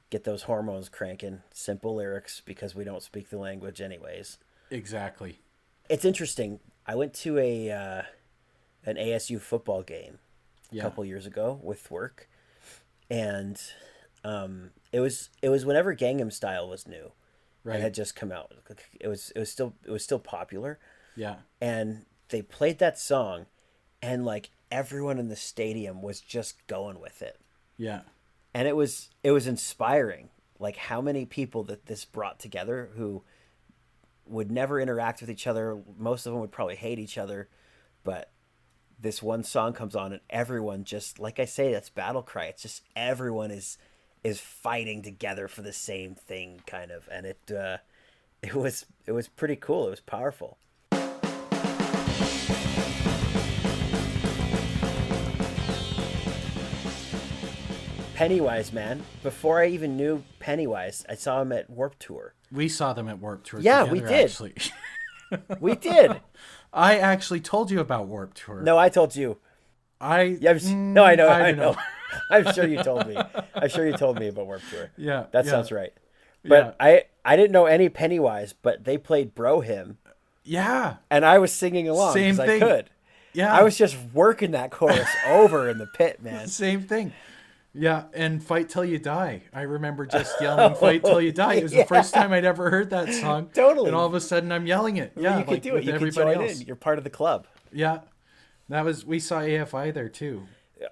get 0.09 0.23
those 0.23 0.43
hormones 0.43 0.89
cranking. 0.89 1.41
Simple 1.51 1.95
lyrics 1.95 2.41
because 2.41 2.73
we 2.75 2.83
don't 2.83 3.03
speak 3.03 3.29
the 3.29 3.37
language 3.37 3.81
anyways. 3.81 4.37
Exactly. 4.69 5.39
It's 5.89 6.05
interesting. 6.05 6.59
I 6.85 6.95
went 6.95 7.13
to 7.15 7.37
a 7.37 7.71
uh, 7.71 8.01
an 8.85 8.95
ASU 8.97 9.39
football 9.39 9.83
game 9.83 10.19
Yeah. 10.71 10.81
a 10.81 10.85
couple 10.85 11.03
years 11.05 11.25
ago 11.25 11.59
with 11.61 11.89
work, 11.91 12.27
and 13.09 13.59
um, 14.23 14.71
it 14.91 14.99
was 14.99 15.29
it 15.41 15.49
was 15.49 15.65
whenever 15.65 15.95
Gangnam 15.95 16.31
Style 16.31 16.67
was 16.69 16.87
new. 16.87 17.11
Right. 17.63 17.79
It 17.79 17.81
had 17.81 17.93
just 17.93 18.15
come 18.15 18.31
out. 18.31 18.53
It 18.99 19.07
was 19.07 19.31
it 19.35 19.39
was 19.39 19.51
still 19.51 19.73
it 19.85 19.91
was 19.91 20.03
still 20.03 20.19
popular, 20.19 20.79
Yeah. 21.15 21.37
and 21.59 22.05
they 22.29 22.41
played 22.41 22.79
that 22.79 22.97
song, 22.97 23.45
and 24.01 24.25
like 24.25 24.49
everyone 24.71 25.17
in 25.19 25.27
the 25.27 25.35
stadium 25.35 26.01
was 26.01 26.21
just 26.21 26.65
going 26.67 26.99
with 26.99 27.21
it, 27.21 27.39
Yeah. 27.77 28.01
and 28.53 28.67
it 28.67 28.75
was 28.75 29.09
it 29.23 29.31
was 29.31 29.47
inspiring. 29.47 30.29
Like 30.59 30.77
how 30.77 31.01
many 31.01 31.25
people 31.25 31.63
that 31.65 31.85
this 31.87 32.03
brought 32.05 32.39
together 32.39 32.89
who 32.95 33.23
would 34.25 34.51
never 34.51 34.79
interact 34.79 35.21
with 35.21 35.29
each 35.29 35.45
other. 35.47 35.81
Most 35.97 36.25
of 36.25 36.31
them 36.33 36.41
would 36.41 36.51
probably 36.51 36.75
hate 36.75 36.99
each 36.99 37.17
other, 37.17 37.47
but 38.03 38.29
this 38.99 39.21
one 39.21 39.43
song 39.43 39.73
comes 39.73 39.95
on 39.95 40.11
and 40.11 40.21
everyone 40.29 40.83
just 40.83 41.19
like 41.19 41.39
I 41.39 41.45
say, 41.45 41.71
that's 41.71 41.89
battle 41.89 42.23
cry. 42.23 42.45
It's 42.45 42.63
just 42.63 42.83
everyone 42.95 43.51
is 43.51 43.77
is 44.23 44.39
fighting 44.39 45.01
together 45.03 45.47
for 45.47 45.61
the 45.61 45.73
same 45.73 46.15
thing, 46.15 46.61
kind 46.65 46.91
of, 46.91 47.07
and 47.11 47.25
it 47.25 47.51
uh, 47.51 47.77
it 48.41 48.55
was 48.55 48.85
it 49.05 49.11
was 49.11 49.27
pretty 49.27 49.55
cool. 49.55 49.87
It 49.87 49.91
was 49.91 49.99
powerful. 50.01 50.57
Pennywise, 58.15 58.73
man. 58.73 59.03
Before 59.21 59.61
I 59.61 59.67
even 59.67 59.95
knew 59.95 60.23
Pennywise, 60.39 61.05
I 61.07 61.13
saw 61.13 61.39
him 61.39 61.51
at 61.51 61.69
Warp 61.69 61.99
Tour. 61.99 62.33
We 62.51 62.67
saw 62.67 62.93
them 62.93 63.07
at 63.07 63.19
Warp 63.19 63.43
Tour. 63.43 63.59
Yeah, 63.59 63.83
we 63.83 63.99
did. 63.99 64.09
Actually. 64.25 64.55
We 65.59 65.75
did. 65.75 66.21
I 66.73 66.97
actually 66.97 67.39
told 67.39 67.71
you 67.71 67.79
about 67.79 68.07
Warp 68.07 68.33
Tour. 68.33 68.61
no, 68.61 68.77
I 68.77 68.89
told 68.89 69.15
you. 69.15 69.37
I. 69.99 70.37
Yeah, 70.39 70.51
I'm 70.51 70.93
no, 70.93 71.03
I 71.03 71.15
know, 71.15 71.27
Mm, 71.27 71.31
I 71.31 71.47
I, 71.47 71.51
know. 71.51 71.71
know. 71.71 71.77
I'm 72.31 72.53
sure 72.53 72.67
you 72.67 72.83
told 72.83 73.07
me. 73.07 73.17
I'm 73.55 73.69
sure 73.69 73.85
you 73.87 73.93
told 73.97 74.19
me 74.19 74.27
about 74.27 74.45
Warp 74.45 74.61
Tour. 74.69 74.91
Yeah. 74.97 75.25
That 75.31 75.45
yeah, 75.45 75.51
sounds 75.51 75.71
right. 75.71 75.93
But 76.45 76.75
I 76.79 77.03
I 77.25 77.35
didn't 77.35 77.51
know 77.51 77.65
any 77.65 77.89
Pennywise, 77.89 78.53
but 78.53 78.83
they 78.85 78.97
played 78.97 79.33
Bro 79.35 79.61
Hymn. 79.61 79.97
Yeah. 80.43 80.97
and 81.11 81.25
I 81.25 81.39
was 81.39 81.51
singing 81.51 81.89
along 81.89 82.13
Same 82.13 82.35
thing. 82.35 82.63
I 82.63 82.65
could. 82.65 82.89
Yeah. 83.33 83.53
I 83.53 83.63
was 83.63 83.77
just 83.77 83.97
working 84.13 84.51
that 84.51 84.71
chorus 84.71 85.09
over 85.27 85.69
in 85.69 85.77
the 85.77 85.87
pit, 85.87 86.21
man. 86.23 86.47
Same 86.47 86.81
thing. 86.83 87.11
Yeah, 87.77 88.05
and 88.13 88.43
Fight 88.43 88.69
Till 88.69 88.83
You 88.83 88.97
Die. 88.97 89.43
I 89.53 89.61
remember 89.61 90.05
just 90.05 90.33
yelling 90.41 90.75
Fight 90.75 91.03
Till 91.03 91.21
You 91.21 91.31
Die. 91.31 91.53
It 91.55 91.63
was 91.63 91.71
the 91.71 91.85
first 91.85 92.13
time 92.13 92.33
I'd 92.33 92.45
ever 92.45 92.69
heard 92.69 92.89
that 92.89 93.13
song. 93.13 93.49
Totally. 93.53 93.87
And 93.87 93.95
all 93.95 94.05
of 94.07 94.13
a 94.13 94.21
sudden 94.21 94.51
I'm 94.51 94.65
yelling 94.65 94.97
it. 94.97 95.13
Yeah, 95.15 95.39
you 95.39 95.45
like 95.45 95.61
do 95.61 95.75
it. 95.75 95.83
You 95.83 95.93
everybody 95.93 96.33
join 96.35 96.47
else. 96.49 96.59
in. 96.59 96.67
You're 96.67 96.75
part 96.75 96.97
of 96.97 97.03
the 97.03 97.09
club. 97.09 97.47
Yeah. 97.71 97.99
That 98.69 98.83
was 98.83 99.05
we 99.05 99.19
saw 99.19 99.41
AFI 99.41 99.93
there 99.93 100.09
too. 100.09 100.43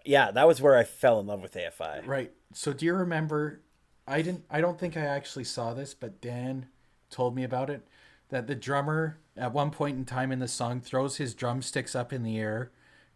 Yeah, 0.05 0.31
that 0.31 0.47
was 0.47 0.61
where 0.61 0.77
I 0.77 0.83
fell 0.83 1.19
in 1.19 1.27
love 1.27 1.41
with 1.41 1.55
AFI. 1.55 2.05
Right. 2.05 2.31
So 2.53 2.71
do 2.71 2.85
you 2.85 2.93
remember 2.93 3.61
I 4.07 4.21
didn't 4.21 4.45
I 4.49 4.61
don't 4.61 4.79
think 4.79 4.95
I 4.95 5.01
actually 5.05 5.43
saw 5.45 5.73
this, 5.73 5.93
but 5.93 6.21
Dan 6.21 6.67
told 7.09 7.35
me 7.35 7.43
about 7.43 7.69
it 7.69 7.87
that 8.29 8.47
the 8.47 8.55
drummer 8.55 9.17
at 9.37 9.53
one 9.53 9.71
point 9.71 9.97
in 9.97 10.05
time 10.05 10.31
in 10.31 10.39
the 10.39 10.47
song 10.47 10.81
throws 10.81 11.17
his 11.17 11.33
drumsticks 11.33 11.95
up 11.95 12.13
in 12.13 12.23
the 12.23 12.37
air, 12.39 12.71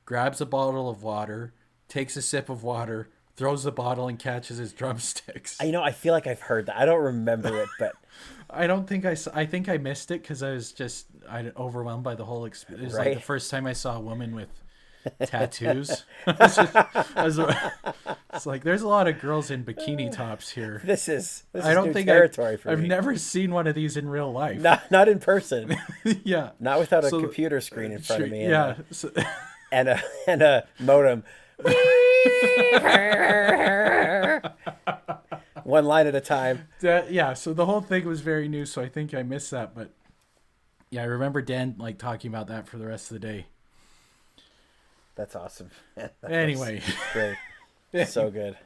grabs 0.06 0.42
a 0.42 0.46
bottle 0.46 0.90
of 0.90 1.04
water, 1.04 1.54
takes 1.88 2.18
a 2.18 2.22
sip 2.22 2.50
of 2.50 2.64
water, 2.64 3.10
throws 3.40 3.64
the 3.64 3.72
bottle 3.72 4.08
and 4.08 4.20
catches 4.20 4.58
his 4.58 4.72
drumsticks. 4.80 5.58
I- 5.60 5.64
You 5.64 5.72
know, 5.72 5.82
I 5.82 5.92
feel 5.92 6.14
like 6.14 6.28
I've 6.28 6.42
heard 6.42 6.68
that. 6.68 6.78
I 6.78 6.86
don't 6.86 7.02
remember 7.04 7.58
it, 7.64 7.70
but 7.80 7.94
I 8.52 8.68
don't 8.68 8.88
think 8.88 9.06
I 9.06 9.16
I 9.34 9.46
think 9.46 9.68
I 9.70 9.78
missed 9.78 10.12
it 10.12 10.24
cuz 10.24 10.44
I 10.44 10.52
was 10.52 10.72
just 10.72 11.08
I 11.28 11.52
overwhelmed 11.58 12.04
by 12.04 12.16
the 12.16 12.26
whole 12.26 12.46
experience. 12.46 12.82
It 12.84 12.86
was 12.86 12.94
like 12.96 13.06
Right. 13.08 13.16
the 13.16 13.22
first 13.22 13.50
time 13.50 13.66
I 13.66 13.74
saw 13.74 13.96
a 13.98 14.00
woman 14.00 14.36
with 14.36 14.50
tattoos. 15.26 16.04
It's 16.28 16.56
just- 16.58 16.76
I 16.76 17.24
was- 17.24 17.40
it's 18.34 18.46
like 18.46 18.64
there's 18.64 18.82
a 18.82 18.88
lot 18.88 19.08
of 19.08 19.20
girls 19.22 19.50
in 19.52 19.64
bikini 19.64 20.12
tops 20.12 20.50
here. 20.52 20.82
this 20.84 21.08
is 21.08 21.44
this 21.54 21.64
is 21.64 21.66
I 21.70 21.74
don't 21.74 21.94
think 21.94 22.08
territory 22.08 22.54
I've, 22.54 22.62
for 22.62 22.68
me. 22.70 22.74
I've 22.74 22.82
me. 22.82 22.88
never 22.90 23.16
seen 23.18 23.52
one 23.52 23.66
of 23.68 23.76
these 23.76 23.96
in 23.98 24.08
real 24.10 24.32
life. 24.32 24.60
Not 24.62 24.92
not 24.92 25.08
in 25.08 25.20
person. 25.20 25.76
yeah. 26.24 26.52
Not 26.60 26.80
without 26.80 27.04
a 27.06 27.10
So- 27.10 27.22
computer 27.22 27.62
screen 27.62 27.92
in 27.92 28.00
uh, 28.00 28.02
front 28.02 28.24
of 28.24 28.30
me. 28.32 28.42
And 28.44 28.52
yeah. 28.52 28.76
A, 28.90 28.94
So, 28.94 29.12
and 29.72 29.88
a 29.90 30.02
and 30.28 30.42
a 30.42 30.68
modem. 30.80 31.24
One 35.64 35.86
line 35.86 36.08
at 36.08 36.16
a 36.16 36.22
time. 36.22 36.68
that, 36.80 37.12
yeah. 37.12 37.34
So 37.34 37.54
the 37.54 37.66
whole 37.66 37.82
thing 37.82 38.06
was 38.06 38.22
very 38.22 38.48
new. 38.48 38.66
So 38.66 38.82
I 38.82 38.90
think 38.90 39.14
I 39.14 39.22
missed 39.24 39.52
that. 39.52 39.76
But 39.76 39.92
yeah, 40.90 41.04
I 41.04 41.06
remember 41.06 41.42
Dan 41.42 41.76
like 41.78 41.98
talking 41.98 42.30
about 42.30 42.48
that 42.48 42.68
for 42.68 42.78
the 42.78 42.88
rest 42.88 43.12
of 43.12 43.22
the 43.22 43.28
day. 43.28 43.46
That's 45.16 45.36
awesome. 45.36 45.70
That 45.96 46.14
Anyway. 46.30 46.82
great. 47.14 47.38
So 48.08 48.32
good. 48.32 48.58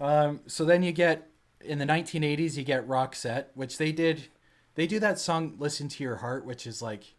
Um, 0.00 0.40
so 0.46 0.64
then 0.64 0.82
you 0.82 0.92
get 0.92 1.28
in 1.60 1.78
the 1.78 1.86
1980s, 1.86 2.56
you 2.56 2.64
get 2.64 2.86
Roxette, 2.86 3.46
which 3.54 3.78
they 3.78 3.92
did. 3.92 4.28
They 4.74 4.86
do 4.86 4.98
that 5.00 5.18
song 5.18 5.54
"Listen 5.58 5.88
to 5.88 6.02
Your 6.02 6.16
Heart," 6.16 6.44
which 6.44 6.66
is 6.66 6.82
like, 6.82 7.14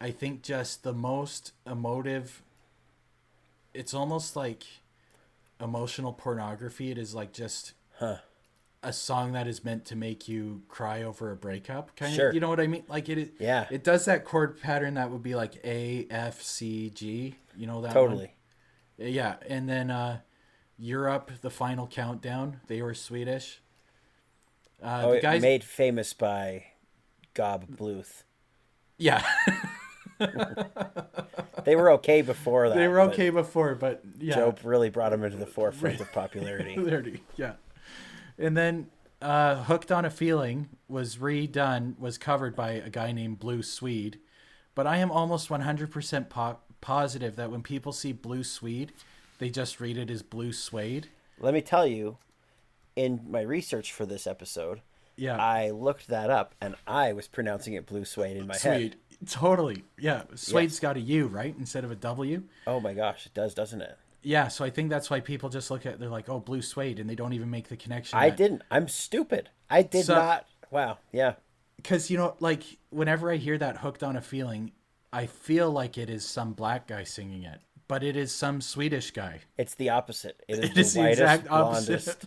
I 0.00 0.10
think, 0.10 0.42
just 0.42 0.82
the 0.82 0.94
most 0.94 1.52
emotive. 1.66 2.42
It's 3.76 3.94
almost 3.94 4.36
like 4.36 4.64
emotional 5.60 6.12
pornography. 6.12 6.90
It 6.90 6.98
is 6.98 7.14
like 7.14 7.32
just 7.32 7.72
Huh. 7.98 8.18
a 8.82 8.92
song 8.92 9.32
that 9.32 9.46
is 9.46 9.64
meant 9.64 9.84
to 9.86 9.96
make 9.96 10.28
you 10.28 10.62
cry 10.68 11.02
over 11.02 11.30
a 11.32 11.36
breakup. 11.36 11.96
Kind 11.96 12.14
Sure. 12.14 12.28
of, 12.28 12.34
you 12.34 12.40
know 12.40 12.48
what 12.48 12.60
I 12.60 12.66
mean? 12.66 12.84
Like 12.88 13.08
it. 13.08 13.34
Yeah. 13.38 13.66
It 13.70 13.82
does 13.84 14.04
that 14.04 14.24
chord 14.24 14.60
pattern 14.60 14.94
that 14.94 15.10
would 15.10 15.22
be 15.22 15.34
like 15.34 15.54
A 15.64 16.06
F 16.10 16.42
C 16.42 16.90
G. 16.90 17.36
You 17.56 17.66
know 17.66 17.80
that 17.82 17.94
one? 17.94 17.94
Totally. 17.94 18.32
Yeah, 18.98 19.36
and 19.48 19.68
then 19.68 19.90
uh, 19.90 20.20
Europe, 20.78 21.30
the 21.42 21.50
final 21.50 21.86
countdown. 21.86 22.60
They 22.66 22.80
were 22.82 22.94
Swedish. 22.94 23.60
Uh, 24.82 25.02
Oh, 25.04 25.12
the 25.14 25.20
guys, 25.20 25.40
made 25.42 25.64
famous 25.64 26.12
by 26.12 26.64
Gob 27.34 27.66
Bluth. 27.76 28.22
yeah, 28.98 29.22
They 31.66 31.76
were 31.76 31.90
okay 31.92 32.22
before 32.22 32.68
that. 32.70 32.76
they 32.76 32.88
were 32.88 33.00
okay 33.02 33.28
before, 33.28 33.74
but 33.74 34.00
yeah, 34.18 34.34
Joe 34.36 34.54
really 34.64 34.88
brought 34.88 35.10
them 35.10 35.22
into 35.22 35.36
the 35.36 35.44
forefront 35.46 36.00
of 36.00 36.10
popularity. 36.20 36.76
There 36.82 37.00
it 37.00 37.06
is, 37.08 37.18
yeah. 37.36 37.54
And 38.38 38.56
then 38.56 38.86
uh, 39.20 39.64
"Hooked 39.64 39.92
on 39.92 40.04
a 40.06 40.10
Feeling" 40.10 40.68
was 40.88 41.16
redone, 41.16 41.98
was 41.98 42.16
covered 42.16 42.56
by 42.56 42.70
a 42.70 42.88
guy 42.88 43.12
named 43.12 43.38
Blue 43.38 43.62
Swede. 43.62 44.18
But 44.74 44.86
I 44.86 44.96
am 44.98 45.10
almost 45.10 45.50
one 45.50 45.60
hundred 45.62 45.90
percent 45.90 46.32
positive 46.80 47.36
that 47.36 47.50
when 47.50 47.62
people 47.62 47.92
see 47.92 48.12
Blue 48.12 48.44
Swede, 48.44 48.92
they 49.38 49.50
just 49.50 49.80
read 49.80 49.96
it 49.98 50.10
as 50.10 50.22
Blue 50.22 50.52
Suede. 50.52 51.08
Let 51.40 51.52
me 51.52 51.60
tell 51.60 51.86
you, 51.86 52.18
in 52.94 53.20
my 53.28 53.40
research 53.42 53.92
for 53.92 54.06
this 54.06 54.26
episode, 54.26 54.80
Yeah, 55.16 55.36
I 55.36 55.70
looked 55.70 56.08
that 56.08 56.30
up 56.30 56.54
and 56.60 56.76
I 56.86 57.12
was 57.12 57.26
pronouncing 57.28 57.74
it 57.74 57.86
blue 57.86 58.04
suede 58.04 58.36
in 58.36 58.46
my 58.46 58.56
head. 58.56 58.96
Totally. 59.28 59.84
Yeah, 59.98 60.22
Suede's 60.34 60.78
got 60.80 60.96
a 60.96 61.00
U 61.00 61.26
right 61.26 61.54
instead 61.58 61.84
of 61.84 61.90
a 61.90 61.94
W. 61.96 62.42
Oh 62.66 62.80
my 62.80 62.92
gosh, 62.94 63.26
it 63.26 63.34
does, 63.34 63.54
doesn't 63.54 63.80
it? 63.80 63.96
Yeah, 64.22 64.48
so 64.48 64.64
I 64.64 64.70
think 64.70 64.90
that's 64.90 65.08
why 65.08 65.20
people 65.20 65.48
just 65.48 65.70
look 65.70 65.86
at 65.86 65.98
they're 66.00 66.08
like, 66.08 66.28
"Oh, 66.28 66.40
blue 66.40 66.60
suede," 66.62 66.98
and 66.98 67.08
they 67.08 67.14
don't 67.14 67.32
even 67.32 67.48
make 67.50 67.68
the 67.68 67.76
connection. 67.76 68.18
I 68.18 68.30
didn't. 68.30 68.62
I'm 68.70 68.88
stupid. 68.88 69.50
I 69.70 69.82
did 69.82 70.04
So- 70.06 70.14
not. 70.16 70.46
Wow. 70.70 70.98
Yeah. 71.12 71.34
because 71.76 72.10
you 72.10 72.16
know, 72.16 72.34
like 72.40 72.64
whenever 72.90 73.30
I 73.30 73.36
hear 73.36 73.56
that 73.58 73.78
"hooked 73.78 74.02
on 74.02 74.16
a 74.16 74.20
feeling," 74.20 74.72
I 75.12 75.26
feel 75.26 75.70
like 75.70 75.96
it 75.96 76.10
is 76.10 76.26
some 76.26 76.52
black 76.54 76.88
guy 76.88 77.04
singing 77.04 77.44
it, 77.44 77.60
but 77.86 78.02
it 78.02 78.16
is 78.16 78.34
some 78.34 78.60
Swedish 78.60 79.12
guy. 79.12 79.40
It's 79.56 79.74
the 79.76 79.90
opposite. 79.90 80.42
It 80.48 80.58
is 80.64 80.70
It 80.70 80.74
the 80.74 80.80
is 80.80 80.94
the 80.94 81.08
exact 81.08 81.48
opposite. 81.50 82.24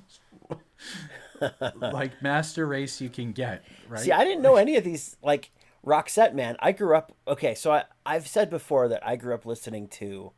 like 1.82 2.22
master 2.22 2.66
race 2.66 3.00
you 3.02 3.10
can 3.10 3.32
get, 3.32 3.64
right? 3.88 4.02
See, 4.02 4.12
I 4.12 4.24
didn't 4.24 4.42
know 4.42 4.56
any 4.56 4.76
of 4.78 4.84
these. 4.84 5.16
Like 5.22 5.52
Roxette, 5.86 6.34
man. 6.34 6.56
I 6.60 6.72
grew 6.72 6.96
up. 6.96 7.14
Okay, 7.28 7.56
so 7.56 7.72
I, 7.72 7.84
I've 8.06 8.28
said 8.28 8.50
before 8.50 8.88
that 8.90 9.06
I 9.06 9.16
grew 9.16 9.34
up 9.34 9.46
listening 9.46 9.88
to, 9.90 10.32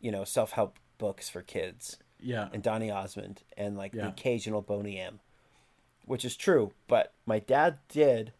you 0.00 0.12
know, 0.12 0.24
self 0.24 0.52
help 0.52 0.78
books 0.98 1.28
for 1.28 1.42
kids 1.42 1.98
yeah, 2.20 2.48
and 2.52 2.62
Donny 2.62 2.90
Osmond 2.90 3.42
and 3.56 3.76
like 3.76 3.92
the 3.92 4.08
occasional 4.08 4.62
Boney 4.62 4.98
M, 4.98 5.20
which 6.04 6.24
is 6.24 6.36
true. 6.36 6.72
But 6.86 7.12
my 7.26 7.38
dad 7.38 7.78
did 7.88 8.32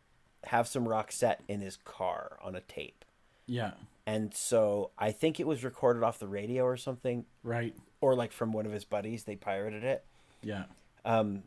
have 0.45 0.68
some 0.68 0.87
Roxette 0.87 1.38
in 1.49 1.61
his 1.61 1.76
car 1.85 2.38
on 2.42 2.54
a 2.54 2.61
tape. 2.61 3.04
yeah, 3.47 3.73
And 4.07 4.33
so 4.35 4.90
I 4.99 5.12
think 5.12 5.40
it 5.40 5.47
was 5.47 5.64
recorded 5.64 6.02
off 6.02 6.18
the 6.18 6.28
radio 6.28 6.64
or 6.64 6.76
something, 6.76 7.25
right, 7.42 7.75
or 8.00 8.14
like 8.14 8.33
from 8.33 8.52
one 8.52 8.66
of 8.66 8.73
his 8.73 8.85
buddies. 8.85 9.25
They 9.25 9.37
pirated 9.37 9.85
it. 9.85 10.04
yeah. 10.42 10.64
Um, 11.04 11.45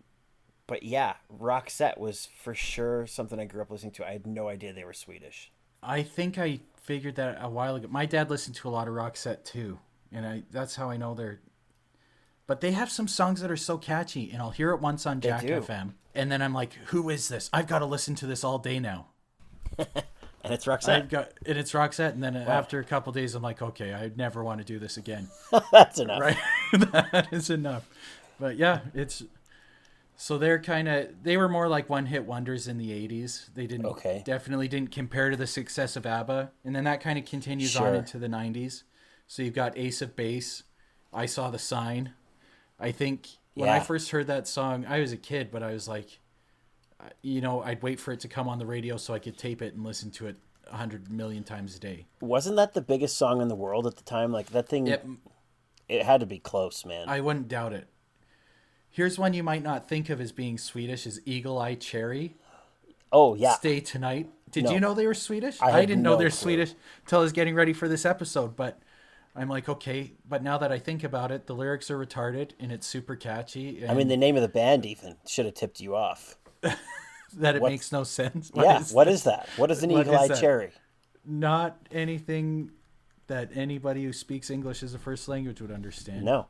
But 0.71 0.83
yeah, 0.83 1.15
Roxette 1.29 1.97
was 1.97 2.29
for 2.33 2.55
sure 2.55 3.05
something 3.05 3.41
I 3.41 3.43
grew 3.43 3.61
up 3.61 3.69
listening 3.69 3.91
to. 3.91 4.07
I 4.07 4.13
had 4.13 4.25
no 4.25 4.47
idea 4.47 4.71
they 4.71 4.85
were 4.85 4.93
Swedish. 4.93 5.51
I 5.83 6.01
think 6.01 6.37
I 6.37 6.61
figured 6.81 7.15
that 7.15 7.39
a 7.41 7.49
while 7.49 7.75
ago. 7.75 7.89
My 7.91 8.05
dad 8.05 8.29
listened 8.29 8.55
to 8.55 8.69
a 8.69 8.71
lot 8.71 8.87
of 8.87 8.93
Roxette 8.93 9.43
too, 9.43 9.79
and 10.13 10.25
I 10.25 10.43
that's 10.49 10.77
how 10.77 10.89
I 10.89 10.95
know 10.95 11.13
they're. 11.13 11.41
But 12.47 12.61
they 12.61 12.71
have 12.71 12.89
some 12.89 13.09
songs 13.09 13.41
that 13.41 13.51
are 13.51 13.57
so 13.57 13.77
catchy, 13.77 14.31
and 14.31 14.41
I'll 14.41 14.51
hear 14.51 14.71
it 14.71 14.79
once 14.79 15.05
on 15.05 15.19
Jack. 15.19 15.43
FM, 15.43 15.95
and 16.15 16.31
then 16.31 16.41
I'm 16.41 16.53
like, 16.53 16.71
"Who 16.85 17.09
is 17.09 17.27
this? 17.27 17.49
I've 17.51 17.67
got 17.67 17.79
to 17.79 17.85
listen 17.85 18.15
to 18.15 18.25
this 18.25 18.45
all 18.45 18.57
day 18.57 18.79
now." 18.79 19.07
And 20.43 20.51
it's 20.55 20.65
Roxanne. 20.65 21.03
I've 21.03 21.09
got, 21.09 21.33
and 21.45 21.55
it's 21.55 21.71
Roxette, 21.73 22.13
and 22.13 22.23
then 22.23 22.35
after 22.35 22.79
a 22.79 22.83
couple 22.83 23.13
days, 23.13 23.35
I'm 23.35 23.43
like, 23.43 23.61
"Okay, 23.61 23.93
I 23.93 24.09
never 24.15 24.43
want 24.43 24.57
to 24.59 24.65
do 24.65 24.79
this 24.79 24.97
again." 24.97 25.27
That's 25.71 25.99
enough. 25.99 26.19
right 26.19 26.37
that 26.71 27.27
is 27.31 27.51
enough 27.51 27.87
but 28.41 28.57
yeah 28.57 28.79
it's 28.93 29.23
so 30.23 30.37
they're 30.37 30.59
kind 30.59 30.87
of 30.87 31.23
they 31.23 31.35
were 31.35 31.49
more 31.49 31.67
like 31.67 31.89
one 31.89 32.05
hit 32.05 32.25
wonders 32.25 32.67
in 32.67 32.77
the 32.77 32.89
80s 32.91 33.47
they 33.55 33.65
didn't 33.65 33.87
Okay. 33.87 34.21
definitely 34.25 34.67
didn't 34.67 34.91
compare 34.91 35.29
to 35.31 35.35
the 35.37 35.47
success 35.47 35.95
of 35.95 36.05
abba 36.05 36.51
and 36.63 36.75
then 36.75 36.83
that 36.83 37.01
kind 37.01 37.17
of 37.17 37.25
continues 37.25 37.75
on 37.75 37.95
into 37.95 38.19
the 38.19 38.27
90s 38.27 38.83
so 39.27 39.41
you've 39.41 39.55
got 39.55 39.77
ace 39.77 40.01
of 40.01 40.15
base 40.15 40.63
i 41.13 41.25
saw 41.25 41.49
the 41.49 41.57
sign 41.59 42.13
i 42.79 42.91
think 42.91 43.27
when 43.55 43.69
i 43.69 43.79
first 43.79 44.11
heard 44.11 44.27
that 44.27 44.47
song 44.47 44.85
i 44.87 44.99
was 44.99 45.11
a 45.11 45.17
kid 45.17 45.49
but 45.51 45.63
i 45.63 45.71
was 45.73 45.87
like 45.87 46.19
uh, 46.99 47.05
you 47.23 47.41
know 47.41 47.61
i'd 47.63 47.81
wait 47.81 47.99
for 47.99 48.11
it 48.11 48.19
to 48.19 48.27
come 48.27 48.47
on 48.47 48.59
the 48.59 48.65
radio 48.65 48.97
so 48.97 49.13
i 49.13 49.19
could 49.19 49.37
tape 49.37 49.61
it 49.61 49.73
and 49.73 49.83
listen 49.83 50.11
to 50.11 50.27
it 50.27 50.35
a 50.67 50.77
hundred 50.77 51.11
million 51.11 51.43
times 51.43 51.75
a 51.75 51.79
day 51.79 52.05
Wasn't 52.21 52.55
that 52.55 52.73
the 52.73 52.81
biggest 52.81 53.17
song 53.17 53.41
in 53.41 53.47
the 53.49 53.55
world 53.55 53.85
at 53.87 53.97
the 53.97 54.03
time? 54.03 54.31
Like 54.31 54.51
that 54.51 54.69
thing, 54.69 54.87
Yep. 54.87 55.05
it 55.89 56.03
had 56.05 56.21
to 56.21 56.25
be 56.25 56.39
close, 56.39 56.85
man. 56.85 57.09
I 57.09 57.19
wouldn't 57.19 57.49
doubt 57.49 57.73
it. 57.73 57.87
Here's 58.91 59.17
one 59.17 59.33
you 59.33 59.41
might 59.43 59.63
not 59.63 59.87
think 59.87 60.09
of 60.09 60.19
as 60.21 60.31
being 60.31 60.57
Swedish: 60.57 61.07
is 61.07 61.21
Eagle 61.25 61.57
Eye 61.57 61.75
Cherry. 61.75 62.35
oh 63.11 63.35
yeah, 63.35 63.55
Save 63.55 63.85
tonight. 63.85 64.29
Did 64.51 64.65
No. 64.65 64.71
you 64.71 64.79
know 64.81 64.93
they 64.93 65.07
were 65.07 65.13
Swedish? 65.13 65.61
I 65.61 65.71
I, 65.79 65.85
didn't 65.85 66.03
know 66.03 66.17
they're 66.17 66.29
clue. 66.29 66.37
Swedish 66.57 66.73
till 67.07 67.19
I 67.19 67.21
was 67.21 67.31
getting 67.31 67.55
ready 67.55 67.71
for 67.71 67.87
this 67.87 68.05
episode. 68.05 68.55
But 68.57 68.81
I'm 69.33 69.47
like, 69.47 69.69
okay. 69.69 70.11
But 70.27 70.43
now 70.43 70.57
that 70.57 70.73
I 70.73 70.79
think 70.79 71.05
about 71.05 71.31
it, 71.31 71.47
the 71.47 71.55
lyrics 71.55 71.89
are 71.89 71.97
retarded 71.97 72.51
and 72.59 72.69
it's 72.69 72.85
super 72.85 73.15
catchy. 73.15 73.87
I 73.87 73.93
mean 73.93 74.09
the 74.09 74.17
name 74.17 74.35
of 74.35 74.41
the 74.41 74.49
band 74.49 74.85
even 74.85 75.15
should 75.25 75.45
have 75.45 75.53
tipped 75.55 75.79
you 75.79 75.95
off. 75.95 76.35
that 76.61 77.55
it 77.55 77.61
what- 77.61 77.71
makes 77.71 77.93
no 77.93 78.03
sense. 78.03 78.51
yeah, 78.53 78.79
is 78.81 78.91
what 78.91 79.07
is 79.07 79.23
that? 79.23 79.47
What 79.55 79.71
is 79.71 79.83
an 79.83 79.91
eagle 79.97 80.15
eye 80.17 80.27
cherry? 80.27 80.71
not 81.23 81.77
anything 81.91 82.71
that 83.27 83.51
anybody 83.55 84.03
who 84.03 84.11
speaks 84.11 84.49
English 84.49 84.81
as 84.83 84.93
a 84.95 84.99
first 84.99 85.29
language 85.29 85.61
would 85.61 85.71
understand. 85.71 86.23
No. 86.25 86.47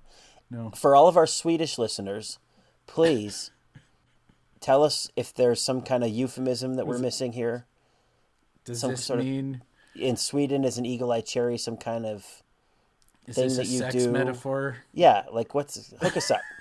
No. 0.51 0.70
For 0.75 0.96
all 0.96 1.08
of 1.08 1.15
our 1.17 1.25
Swedish 1.25 1.77
listeners, 1.79 2.38
please 2.86 3.50
tell 4.60 4.84
us 4.84 5.10
if 5.15 5.34
there's 5.34 5.62
some 5.62 5.81
kind 5.81 6.03
of 6.03 6.10
euphemism 6.12 6.75
that 6.75 6.86
we're 6.86 7.00
missing 7.00 7.31
here. 7.34 7.65
Does 8.65 8.79
some 8.81 8.91
this 8.91 9.03
sort 9.05 9.20
of- 9.20 9.25
mean 9.25 9.63
In 9.96 10.17
Sweden, 10.17 10.63
is 10.63 10.77
an 10.77 10.86
eagle 10.86 11.12
eye 11.12 11.22
cherry 11.22 11.58
some 11.58 11.77
kind 11.77 12.05
of 12.05 12.25
is 13.27 13.36
thing 13.36 13.48
that 13.55 13.65
you 13.67 13.79
sex 13.79 13.96
do- 13.96 14.12
metaphor? 14.12 14.77
yeah? 14.93 15.24
Like 15.31 15.53
what's 15.55 15.93
hook 16.01 16.15
us 16.17 16.29
up? 16.31 16.41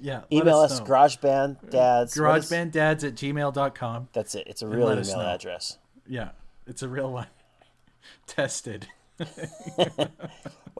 Yeah. 0.00 0.20
Email 0.30 0.60
us 0.60 0.78
know. 0.78 0.86
GarageBand 0.86 1.70
dads. 1.70 2.16
what 2.16 2.38
is- 2.38 2.48
garagebanddads 2.48 3.02
at 3.02 3.14
gmail.com 3.16 4.08
That's 4.12 4.36
it. 4.36 4.44
It's 4.46 4.62
a 4.62 4.68
real 4.68 4.88
email 4.92 5.20
address. 5.20 5.78
yeah 6.06 6.28
it's 6.64 6.82
a 6.84 6.88
real 6.88 7.10
one 7.12 7.26
tested 8.28 8.86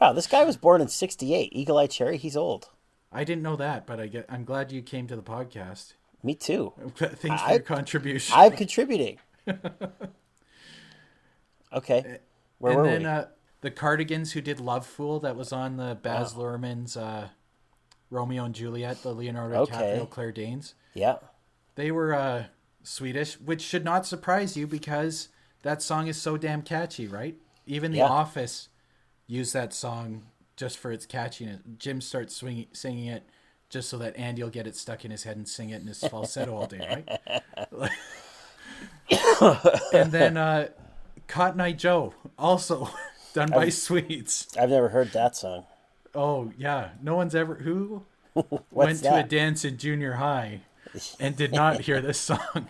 Wow, 0.00 0.14
this 0.14 0.26
guy 0.26 0.44
was 0.44 0.56
born 0.56 0.80
in 0.80 0.88
'68. 0.88 1.50
Eagle 1.52 1.76
Eye 1.76 1.86
Cherry. 1.86 2.16
He's 2.16 2.36
old. 2.36 2.70
i 3.12 3.22
didn't 3.24 3.42
know 3.42 3.56
that 3.56 3.86
but 3.86 4.00
i 4.00 4.06
get 4.06 4.24
i'm 4.30 4.44
glad 4.44 4.72
you 4.72 4.80
came 4.82 5.06
to 5.06 5.14
the 5.16 5.22
podcast 5.22 5.92
Me 6.22 6.34
too. 6.34 6.72
thanks 6.96 7.42
for 7.42 7.48
I- 7.48 7.52
your 7.52 7.60
contribution 7.60 8.34
I'm 8.36 8.52
contributing. 8.52 9.18
Okay, 11.72 12.18
where 12.58 12.72
and 12.72 12.80
were 12.80 12.86
then 12.88 13.00
we? 13.02 13.06
uh 13.06 13.24
the 13.60 13.70
cardigans 13.70 14.32
who 14.32 14.40
did 14.40 14.58
lovefool 14.58 15.22
that 15.22 15.36
was 15.36 15.52
on 15.52 15.76
the 15.76 15.96
baz 16.02 16.34
luhrmann's 16.34 16.96
uh 16.96 17.28
romeo 18.10 18.44
and 18.44 18.54
juliet 18.54 19.02
the 19.02 19.12
leonardo 19.12 19.60
Okay. 19.60 19.74
DiCaprio, 19.98 20.10
claire 20.10 20.32
danes 20.32 20.74
yeah, 20.94 21.16
they 21.76 21.92
were 21.92 22.12
uh 22.14 22.44
swedish 22.82 23.34
which 23.38 23.60
should 23.62 23.84
not 23.84 24.04
surprise 24.06 24.56
you 24.56 24.66
because 24.66 25.28
that 25.62 25.80
song 25.82 26.08
is 26.08 26.20
so 26.20 26.36
damn 26.36 26.62
catchy 26.62 27.06
right 27.06 27.36
even 27.70 27.92
the 27.92 27.98
Yeah. 27.98 28.06
office 28.08 28.68
used 29.26 29.54
that 29.54 29.72
song 29.72 30.26
just 30.56 30.76
for 30.78 30.90
its 30.92 31.06
catchiness 31.06 31.60
jim 31.78 32.00
starts 32.00 32.34
swinging, 32.36 32.66
singing 32.72 33.06
it 33.06 33.22
just 33.70 33.88
so 33.88 33.96
that 33.98 34.16
andy 34.16 34.42
will 34.42 34.50
get 34.50 34.66
it 34.66 34.76
stuck 34.76 35.04
in 35.04 35.10
his 35.10 35.22
head 35.22 35.36
and 35.36 35.48
sing 35.48 35.70
it 35.70 35.80
in 35.80 35.86
his 35.86 36.00
falsetto 36.00 36.54
all 36.54 36.66
day 36.66 37.04
right 37.70 37.90
and 39.92 40.12
then 40.12 40.36
uh 40.36 40.68
cotton 41.26 41.60
eye 41.60 41.72
joe 41.72 42.12
also 42.38 42.88
done 43.34 43.50
by 43.50 43.68
swedes 43.68 44.48
I've 44.58 44.70
never 44.70 44.88
heard 44.88 45.12
that 45.12 45.36
song. 45.36 45.64
oh 46.14 46.52
yeah 46.58 46.90
no 47.00 47.14
one's 47.14 47.34
ever 47.34 47.54
who 47.54 48.04
went 48.70 48.98
to 49.02 49.16
a 49.16 49.22
dance 49.22 49.64
in 49.64 49.76
junior 49.78 50.14
high 50.14 50.60
and 51.20 51.36
did 51.36 51.52
not 51.52 51.80
hear 51.82 52.00
this 52.00 52.18
song. 52.18 52.68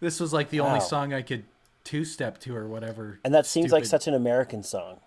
This 0.00 0.18
was 0.20 0.32
like 0.32 0.48
the 0.50 0.60
only 0.60 0.80
song 0.80 1.12
I 1.12 1.20
could 1.22 1.44
two 1.90 2.04
step 2.04 2.38
to 2.38 2.54
or 2.56 2.68
whatever. 2.68 3.18
And 3.24 3.34
that 3.34 3.46
seems 3.46 3.72
like 3.72 3.84
such 3.84 4.06
an 4.06 4.14
American 4.14 4.62
song, 4.62 5.00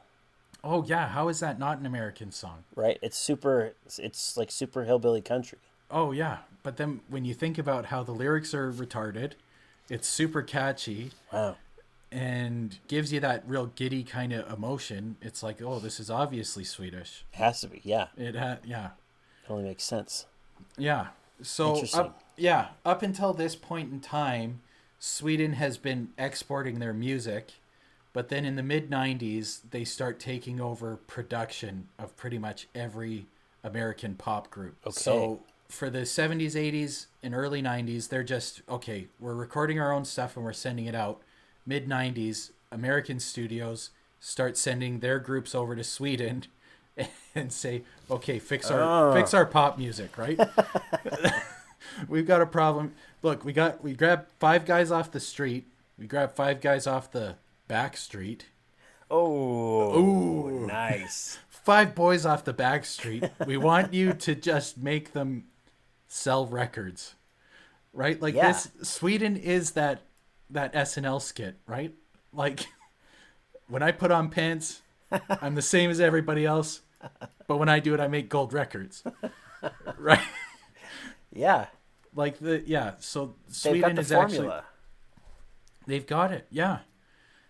Oh 0.65 0.84
yeah, 0.84 1.08
how 1.08 1.30
is 1.30 1.39
that 1.39 1.58
not 1.58 1.78
an 1.80 1.86
American 1.86 2.32
song? 2.32 2.63
right? 2.76 2.98
It's 3.02 3.17
super. 3.17 3.74
It's, 3.98 4.36
like 4.38 4.52
super 4.52 4.84
hillbilly 4.84 5.22
country. 5.22 5.60
Oh 5.89 6.12
yeah, 6.12 6.39
but 6.62 6.76
then 6.78 7.00
when 7.08 7.24
you 7.24 7.34
think 7.34 7.58
about 7.58 7.86
how 7.86 8.04
the 8.04 8.12
lyrics 8.12 8.54
are 8.54 8.72
retarded, 8.72 9.34
it's 9.89 10.08
super 10.08 10.41
catchy 10.41 11.12
Wow. 11.32 11.56
and 12.12 12.80
gives 12.88 13.13
you 13.13 13.19
that 13.22 13.43
real 13.48 13.67
giddy 13.67 14.04
kind 14.04 14.34
of 14.34 14.52
emotion. 14.52 15.15
It's 15.22 15.41
like, 15.41 15.62
oh, 15.62 15.80
this 15.80 16.00
is 16.00 16.10
obviously 16.10 16.63
Swedish. 16.65 17.24
It 17.34 17.38
has 17.38 17.62
to 17.62 17.67
be. 17.67 17.80
Yeah, 17.84 18.08
It 18.17 18.36
had 18.36 18.60
yeah. 18.65 18.88
it 19.46 19.52
only 19.52 19.63
makes 19.63 19.84
sense. 19.84 20.26
Yeah. 20.78 21.08
So 21.41 21.84
up, 21.93 22.22
yeah, 22.38 22.67
up 22.86 23.02
until 23.04 23.34
this 23.34 23.56
point 23.56 23.91
in 23.91 24.00
time, 24.00 24.62
Sweden 25.06 25.52
has 25.52 25.78
been 25.78 26.08
exporting 26.18 26.80
their 26.80 26.94
music, 26.94 27.56
but 28.13 28.30
then 28.30 28.46
in 28.46 28.56
the 28.56 28.63
mid 28.63 28.89
90s, 28.89 29.60
they 29.72 29.84
start 29.84 30.18
taking 30.18 30.62
over 30.62 30.96
production 30.96 31.89
of 32.00 32.16
pretty 32.16 32.38
much 32.38 32.70
every 32.74 33.26
American 33.66 34.16
pop 34.16 34.50
group. 34.50 34.78
Okay. 34.88 34.94
So 34.94 35.42
for 35.68 35.89
the 35.89 36.04
70s, 36.04 36.54
80s, 36.54 37.08
and 37.22 37.36
early 37.36 37.62
90s, 37.62 38.08
they're 38.08 38.24
just 38.24 38.62
okay, 38.70 39.08
we're 39.20 39.34
recording 39.34 39.78
our 39.78 39.92
own 39.92 40.06
stuff 40.06 40.38
and 40.38 40.46
we're 40.46 40.54
sending 40.54 40.86
it 40.86 40.96
out. 40.96 41.22
Mid 41.66 41.89
90s, 41.89 42.52
American 42.72 43.20
studios 43.20 43.89
start 44.22 44.56
sending 44.56 45.02
their 45.02 45.20
groups 45.20 45.54
over 45.54 45.76
to 45.76 45.84
Sweden 45.84 46.46
and 47.36 47.52
say, 47.52 47.84
"Okay, 48.10 48.39
fix 48.39 48.72
our 48.72 48.82
ah. 48.82 49.13
fix 49.13 49.34
our 49.34 49.46
pop 49.46 49.78
music, 49.78 50.18
right?" 50.18 50.39
We've 52.08 52.26
got 52.26 52.42
a 52.42 52.46
problem. 52.46 52.94
Look, 53.23 53.43
we 53.45 53.53
got 53.53 53.83
we 53.83 53.93
grabbed 53.93 54.29
five 54.39 54.65
guys 54.65 54.91
off 54.91 55.09
the 55.12 55.19
street. 55.19 55.67
We 55.97 56.05
grabbed 56.07 56.36
five 56.36 56.62
guys 56.62 56.86
off 56.86 57.09
the 57.12 57.38
back 57.67 57.95
street. 57.97 58.47
Oh, 59.09 59.97
Ooh. 59.99 60.67
nice. 60.67 61.39
Five 61.49 61.95
boys 61.95 62.25
off 62.25 62.43
the 62.43 62.51
back 62.51 62.83
street. 62.83 63.23
We 63.47 63.55
want 63.55 63.93
you 63.93 64.12
to 64.12 64.36
just 64.36 64.77
make 64.77 65.13
them 65.13 65.45
sell 66.09 66.45
records. 66.45 67.15
Right? 67.93 68.21
Like 68.21 68.36
Yeah. 68.36 68.51
this 68.51 68.69
Sweden 68.81 69.38
is 69.38 69.71
that 69.71 70.01
that 70.49 70.73
SNL 70.73 71.21
skit, 71.21 71.55
right? 71.65 71.93
Like 72.33 72.67
when 73.69 73.81
I 73.81 73.91
put 73.91 74.12
on 74.12 74.29
pants, 74.29 74.81
I'm 75.41 75.55
the 75.55 75.62
same 75.62 75.89
as 75.89 76.01
everybody 76.01 76.45
else, 76.45 76.81
but 77.47 77.57
when 77.57 77.69
I 77.69 77.79
do 77.79 77.93
it 77.93 78.01
I 78.01 78.09
make 78.09 78.27
gold 78.27 78.51
records. 78.51 79.03
Right? 79.97 80.19
Yeah, 81.31 81.67
Like 82.15 82.39
the 82.39 82.63
yeah, 82.65 82.93
so 82.99 83.36
they've 83.47 83.56
Sweden 83.56 83.82
got 83.82 83.95
the 83.95 84.02
is 84.02 84.12
formula. 84.12 84.56
actually 84.58 84.69
they've 85.88 86.08
got 86.08 86.32
it. 86.32 86.47
Yeah. 86.49 86.80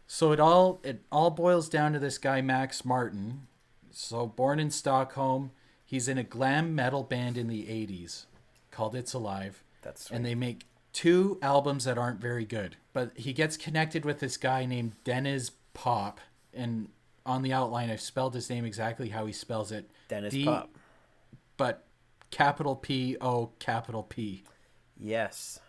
So 0.07 0.31
it 0.31 0.39
all 0.39 0.79
it 0.83 1.01
all 1.11 1.29
boils 1.29 1.69
down 1.69 1.93
to 1.93 1.99
this 1.99 2.17
guy 2.17 2.41
Max 2.41 2.85
Martin. 2.85 3.47
So 3.91 4.25
born 4.27 4.59
in 4.59 4.71
Stockholm, 4.71 5.51
he's 5.85 6.07
in 6.07 6.17
a 6.17 6.23
glam 6.23 6.75
metal 6.75 7.03
band 7.03 7.37
in 7.37 7.47
the 7.47 7.63
80s 7.63 8.25
called 8.71 8.95
It's 8.95 9.13
Alive 9.13 9.63
That's 9.83 10.09
and 10.09 10.25
they 10.25 10.33
make 10.33 10.65
two 10.93 11.37
albums 11.41 11.85
that 11.85 11.97
aren't 11.97 12.19
very 12.19 12.45
good. 12.45 12.75
But 12.91 13.11
he 13.15 13.33
gets 13.33 13.55
connected 13.57 14.03
with 14.03 14.19
this 14.19 14.37
guy 14.37 14.65
named 14.65 14.93
Denniz 15.05 15.51
Pop 15.73 16.19
and 16.53 16.89
on 17.25 17.41
the 17.41 17.53
outline 17.53 17.89
I've 17.89 18.01
spelled 18.01 18.33
his 18.33 18.49
name 18.49 18.65
exactly 18.65 19.09
how 19.09 19.25
he 19.25 19.33
spells 19.33 19.71
it. 19.71 19.89
Dennis 20.07 20.33
D- 20.33 20.45
Pop. 20.45 20.69
But 21.55 21.85
capital 22.31 22.75
P 22.75 23.15
O 23.21 23.51
capital 23.59 24.03
P. 24.03 24.43
Yes, 25.03 25.59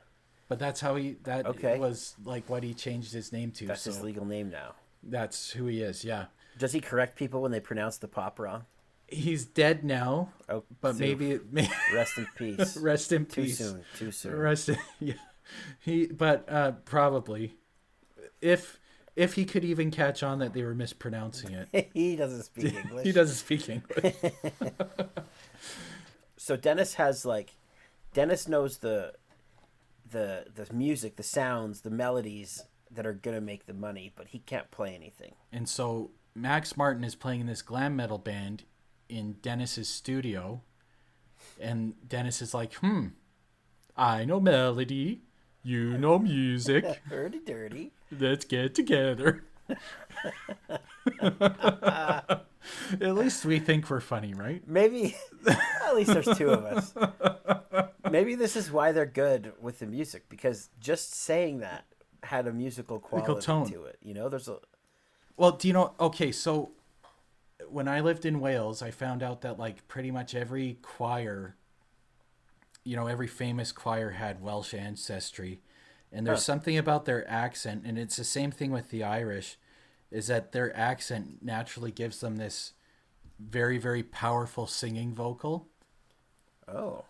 But 0.48 0.58
that's 0.60 0.80
how 0.80 0.94
he 0.94 1.16
that 1.24 1.44
Okay. 1.46 1.78
was 1.78 2.14
like 2.24 2.48
what 2.48 2.62
he 2.62 2.72
changed 2.72 3.12
his 3.12 3.32
name 3.32 3.50
to. 3.52 3.66
that's 3.66 3.82
so 3.82 3.90
his 3.90 4.00
legal 4.02 4.24
name 4.24 4.48
now. 4.48 4.74
that's 5.02 5.50
who 5.50 5.66
he 5.66 5.82
is. 5.82 6.04
Yeah, 6.04 6.26
Does 6.56 6.72
he 6.72 6.80
correct 6.80 7.16
people 7.16 7.42
when 7.42 7.50
they 7.50 7.60
pronounce 7.60 7.98
the 7.98 8.08
pop 8.08 8.38
wrong? 8.38 8.64
he's 9.08 9.44
dead 9.44 9.84
now, 9.84 10.32
Oh, 10.48 10.64
but 10.80 10.94
so 10.94 11.00
maybe 11.00 11.32
it 11.32 11.52
may 11.52 11.68
rest 11.94 12.16
in 12.16 12.26
peace. 12.36 12.76
rest 12.90 13.12
in 13.12 13.26
Too 13.26 13.42
peace. 13.42 13.58
Too 13.58 13.64
soon. 13.64 13.84
Too 13.98 14.10
soon. 14.12 14.36
Rest 14.36 14.68
in, 14.70 14.78
yeah. 15.00 15.14
He 15.80 16.06
but 16.06 16.48
uh 16.48 16.72
probably 16.84 17.54
if 18.40 18.80
if 19.16 19.34
he 19.34 19.44
could 19.44 19.64
even 19.64 19.90
catch 19.90 20.22
on 20.22 20.38
that 20.38 20.54
they 20.54 20.62
were 20.62 20.74
mispronouncing 20.74 21.52
it. 21.52 21.90
he 21.92 22.16
doesn't 22.16 22.44
speak 22.44 22.74
English. 22.74 23.04
he 23.04 23.12
doesn't 23.12 23.36
speak 23.36 23.68
English. 23.68 24.14
So 26.36 26.56
Denniz 26.56 26.94
has 26.94 27.24
like, 27.24 27.54
Denniz 28.14 28.48
knows 28.48 28.78
the, 28.78 29.12
the 30.14 30.46
the 30.54 30.72
music, 30.72 31.16
the 31.16 31.22
sounds, 31.22 31.82
the 31.82 31.90
melodies 31.90 32.64
that 32.90 33.04
are 33.06 33.12
gonna 33.12 33.42
make 33.42 33.66
the 33.66 33.74
money, 33.74 34.10
but 34.16 34.28
he 34.28 34.38
can't 34.38 34.70
play 34.70 34.94
anything. 34.94 35.34
And 35.52 35.68
so 35.68 36.12
Max 36.34 36.76
Martin 36.76 37.04
is 37.04 37.14
playing 37.14 37.40
in 37.40 37.46
this 37.46 37.60
glam 37.60 37.94
metal 37.96 38.16
band 38.18 38.62
in 39.08 39.34
Denniz's 39.42 39.88
studio, 39.88 40.62
and 41.60 41.94
Denniz 42.06 42.40
is 42.40 42.54
like, 42.54 42.72
"Hmm, 42.74 43.08
I 43.96 44.24
know 44.24 44.40
melody, 44.40 45.22
you 45.62 45.98
know 45.98 46.18
music. 46.18 46.84
Dirty, 47.10 47.40
dirty. 47.40 47.92
Let's 48.10 48.46
get 48.46 48.74
together." 48.74 49.44
At 53.00 53.14
least 53.14 53.44
we 53.44 53.58
think 53.58 53.90
we're 53.90 54.00
funny, 54.00 54.34
right? 54.34 54.66
Maybe 54.66 55.16
at 55.46 55.94
least 55.94 56.12
there's 56.12 56.38
two 56.38 56.50
of 56.50 56.64
us. 56.64 56.94
Maybe 58.14 58.36
this 58.36 58.54
is 58.54 58.70
why 58.70 58.92
they're 58.92 59.06
good 59.06 59.54
with 59.60 59.80
the 59.80 59.86
music 59.86 60.28
because 60.28 60.70
just 60.78 61.12
saying 61.12 61.58
that 61.58 61.84
had 62.22 62.46
a 62.46 62.52
musical 62.52 63.00
quality 63.00 63.44
tone. 63.44 63.68
to 63.68 63.86
it. 63.86 63.98
You 64.04 64.14
know, 64.14 64.28
there's 64.28 64.46
a 64.46 64.58
Well, 65.36 65.50
do 65.50 65.66
you 65.66 65.74
know? 65.74 65.94
Okay, 65.98 66.30
so 66.30 66.70
when 67.68 67.88
I 67.88 67.98
lived 67.98 68.24
in 68.24 68.38
Wales, 68.38 68.82
I 68.82 68.92
found 68.92 69.24
out 69.24 69.40
that 69.40 69.58
like 69.58 69.88
pretty 69.88 70.12
much 70.12 70.32
every 70.32 70.78
choir, 70.80 71.56
you 72.84 72.94
know, 72.94 73.08
every 73.08 73.26
famous 73.26 73.72
choir 73.72 74.10
had 74.10 74.40
Welsh 74.40 74.74
ancestry, 74.74 75.60
and 76.12 76.24
there's 76.24 76.44
something 76.44 76.78
about 76.78 77.06
their 77.06 77.28
accent, 77.28 77.82
and 77.84 77.98
it's 77.98 78.16
the 78.16 78.22
same 78.22 78.52
thing 78.52 78.70
with 78.70 78.90
the 78.90 79.02
Irish, 79.02 79.56
is 80.12 80.28
that 80.28 80.52
their 80.52 80.72
accent 80.76 81.42
naturally 81.42 81.90
gives 81.90 82.20
them 82.20 82.36
this 82.36 82.74
very 83.40 83.76
very 83.76 84.04
powerful 84.04 84.68
singing 84.68 85.12
vocal. 85.12 85.66
oh. 86.68 87.04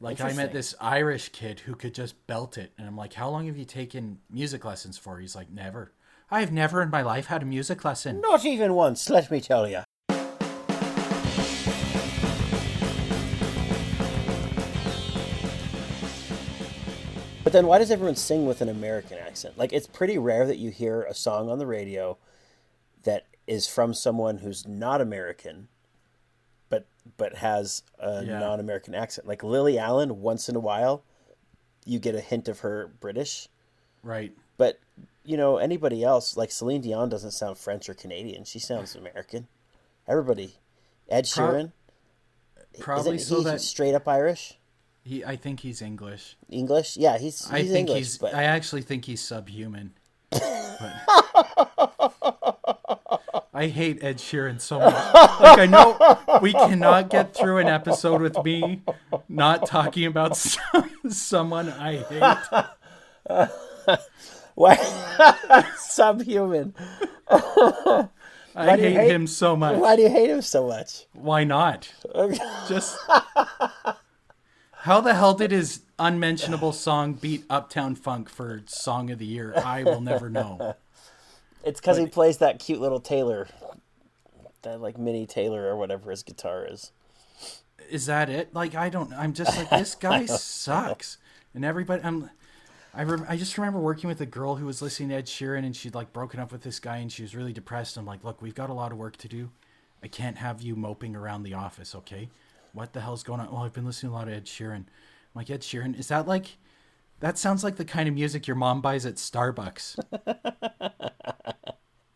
Like 0.00 0.20
I 0.20 0.32
met 0.32 0.52
this 0.52 0.76
Irish 0.80 1.30
kid 1.30 1.58
who 1.58 1.74
could 1.74 1.92
just 1.92 2.24
belt 2.28 2.56
it, 2.56 2.70
and 2.78 2.86
I'm 2.86 2.96
like, 2.96 3.14
"How 3.14 3.28
long 3.30 3.46
have 3.46 3.56
you 3.56 3.64
taken 3.64 4.20
music 4.30 4.64
lessons 4.64 4.96
for?" 4.96 5.18
He's 5.18 5.34
like, 5.34 5.50
"Never. 5.50 5.92
I've 6.30 6.52
never 6.52 6.80
in 6.82 6.90
my 6.90 7.02
life 7.02 7.26
had 7.26 7.42
a 7.42 7.46
music 7.46 7.84
lesson." 7.84 8.20
Not 8.20 8.44
even 8.44 8.74
once, 8.74 9.10
let 9.10 9.28
me 9.28 9.40
tell 9.40 9.68
you. 9.68 9.82
But 17.42 17.52
then 17.52 17.66
why 17.66 17.78
does 17.78 17.90
everyone 17.90 18.14
sing 18.14 18.46
with 18.46 18.60
an 18.60 18.68
American 18.68 19.18
accent? 19.18 19.58
Like 19.58 19.72
it's 19.72 19.88
pretty 19.88 20.16
rare 20.16 20.46
that 20.46 20.58
you 20.58 20.70
hear 20.70 21.02
a 21.02 21.14
song 21.14 21.50
on 21.50 21.58
the 21.58 21.66
radio 21.66 22.18
that 23.02 23.26
is 23.48 23.66
from 23.66 23.94
someone 23.94 24.38
who's 24.38 24.64
not 24.64 25.00
American 25.00 25.66
but 27.16 27.36
has 27.36 27.82
a 27.98 28.24
Yeah. 28.24 28.38
non-American 28.38 28.94
accent. 28.94 29.26
Like 29.26 29.42
Lily 29.42 29.78
Allen 29.78 30.20
once 30.20 30.48
in 30.48 30.56
a 30.56 30.60
while 30.60 31.02
you 31.84 31.98
get 31.98 32.14
a 32.14 32.20
hint 32.20 32.48
of 32.48 32.60
her 32.60 32.88
British, 33.00 33.48
Right. 34.02 34.32
but 34.58 34.78
you 35.24 35.36
know 35.36 35.56
anybody 35.56 36.04
else 36.04 36.36
like 36.36 36.50
Celine 36.52 36.80
Dion 36.82 37.08
doesn't 37.08 37.30
sound 37.32 37.56
French 37.58 37.88
or 37.88 37.94
Canadian. 37.94 38.44
She 38.44 38.58
sounds 38.58 38.94
American. 38.94 39.48
Everybody, 40.06 40.56
Ed 41.08 41.28
Pro- 41.32 41.46
Sheeran, 41.48 41.72
Probably 42.78 43.16
isn't 43.16 43.36
so 43.36 43.42
that 43.42 43.60
straight 43.60 43.94
up 43.94 44.06
Irish, 44.06 44.58
he. 45.02 45.24
I 45.24 45.36
think 45.36 45.60
he's 45.60 45.80
English. 45.82 46.36
English? 46.50 46.96
Yeah, 46.96 47.16
he's 47.18 47.40
he's 47.44 47.50
I 47.52 47.62
think 47.62 47.88
English, 47.88 47.98
he's. 47.98 48.18
but 48.18 48.34
I 48.34 48.44
actually 48.44 48.82
think 48.82 49.04
he's 49.06 49.20
subhuman. 49.22 49.94
But- 50.80 52.37
I 53.58 53.66
hate 53.66 54.04
Ed 54.04 54.18
Sheeran 54.18 54.60
so 54.60 54.78
much. 54.78 54.94
Like 54.94 55.58
I 55.58 55.66
know 55.66 56.38
we 56.40 56.52
cannot 56.52 57.10
get 57.10 57.34
through 57.34 57.58
an 57.58 57.66
episode 57.66 58.20
with 58.20 58.44
me 58.44 58.82
not 59.28 59.66
talking 59.66 60.04
about 60.04 60.36
some, 60.36 60.88
someone 61.10 61.68
I 61.68 61.96
hate. 63.28 63.48
why 64.54 64.76
subhuman? 65.76 66.72
I 67.28 68.06
hate, 68.54 68.92
hate- 68.92 69.10
him 69.10 69.26
so 69.26 69.56
much. 69.56 69.76
Why 69.80 69.96
do 69.96 70.02
you 70.02 70.08
hate 70.08 70.30
him 70.30 70.42
so 70.42 70.68
much? 70.68 71.06
Why 71.12 71.42
not? 71.42 71.92
Just 72.68 72.96
how 74.70 75.00
the 75.00 75.14
hell 75.14 75.34
did 75.34 75.50
his 75.50 75.80
unmentionable 75.98 76.70
song 76.70 77.14
beat 77.14 77.44
Uptown 77.50 77.96
Funk 77.96 78.28
for 78.28 78.62
Song 78.66 79.10
of 79.10 79.18
the 79.18 79.26
Year? 79.26 79.52
I 79.56 79.82
will 79.82 80.00
never 80.00 80.30
know. 80.30 80.76
It's 81.68 81.80
because 81.80 81.98
he 81.98 82.06
plays 82.06 82.38
that 82.38 82.58
cute 82.58 82.80
little 82.80 82.98
Taylor, 82.98 83.46
that 84.62 84.80
like 84.80 84.96
mini 84.96 85.26
Taylor 85.26 85.66
or 85.66 85.76
whatever 85.76 86.10
his 86.10 86.22
guitar 86.22 86.66
is. 86.68 86.92
Is 87.90 88.06
that 88.06 88.30
it? 88.30 88.54
Like 88.54 88.74
I 88.74 88.88
don't. 88.88 89.12
I'm 89.12 89.34
just 89.34 89.54
like 89.54 89.68
this 89.68 89.94
guy 90.00 90.24
sucks, 90.24 91.18
and 91.54 91.64
everybody. 91.64 92.02
I'm. 92.02 92.30
I 92.94 93.04
rem, 93.04 93.26
I 93.28 93.36
just 93.36 93.58
remember 93.58 93.78
working 93.78 94.08
with 94.08 94.20
a 94.22 94.26
girl 94.26 94.56
who 94.56 94.64
was 94.64 94.80
listening 94.80 95.10
to 95.10 95.16
Ed 95.16 95.26
Sheeran, 95.26 95.58
and 95.58 95.76
she'd 95.76 95.94
like 95.94 96.12
broken 96.14 96.40
up 96.40 96.52
with 96.52 96.62
this 96.62 96.80
guy, 96.80 96.96
and 96.96 97.12
she 97.12 97.20
was 97.20 97.36
really 97.36 97.52
depressed. 97.52 97.98
I'm 97.98 98.06
like, 98.06 98.24
look, 98.24 98.40
we've 98.40 98.54
got 98.54 98.70
a 98.70 98.74
lot 98.74 98.90
of 98.90 98.98
work 98.98 99.18
to 99.18 99.28
do. 99.28 99.50
I 100.02 100.08
can't 100.08 100.38
have 100.38 100.62
you 100.62 100.74
moping 100.74 101.14
around 101.14 101.42
the 101.42 101.52
office, 101.52 101.94
okay? 101.94 102.30
What 102.72 102.94
the 102.94 103.02
hell's 103.02 103.22
going 103.22 103.40
on? 103.40 103.52
Well, 103.52 103.62
I've 103.62 103.74
been 103.74 103.84
listening 103.84 104.10
to 104.10 104.16
a 104.16 104.18
lot 104.18 104.28
of 104.28 104.34
Ed 104.34 104.46
Sheeran. 104.46 104.74
I'm 104.76 104.86
like, 105.34 105.50
Ed 105.50 105.60
Sheeran, 105.60 105.98
is 105.98 106.08
that 106.08 106.26
like? 106.26 106.56
That 107.20 107.36
sounds 107.38 107.64
like 107.64 107.76
the 107.76 107.84
kind 107.84 108.08
of 108.08 108.14
music 108.14 108.46
your 108.46 108.56
mom 108.56 108.80
buys 108.80 109.04
at 109.04 109.14
Starbucks. 109.16 109.98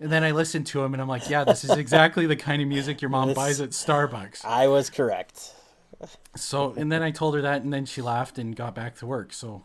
and 0.01 0.13
then 0.13 0.23
I 0.25 0.31
listened 0.31 0.67
to 0.69 0.83
him, 0.83 0.93
and 0.95 1.03
I'm 1.03 1.09
like, 1.09 1.29
yeah, 1.29 1.45
this 1.45 1.65
is 1.65 1.71
exactly 1.71 2.27
the 2.27 2.37
kind 2.37 2.63
of 2.63 2.69
music 2.69 3.03
your 3.03 3.09
mom 3.11 3.29
This- 3.29 3.37
buys 3.37 3.61
at 3.61 3.71
Starbucks. 3.71 4.45
I 4.45 4.69
was 4.69 4.91
correct. 4.91 5.55
So, 6.37 6.73
and 6.77 6.91
then 6.91 7.03
I 7.03 7.11
told 7.13 7.35
her 7.35 7.43
that, 7.43 7.63
and 7.63 7.73
then 7.73 7.85
she 7.85 8.03
laughed 8.03 8.39
and 8.39 8.55
got 8.57 8.75
back 8.75 8.97
to 8.97 9.07
work. 9.07 9.33
So, 9.33 9.65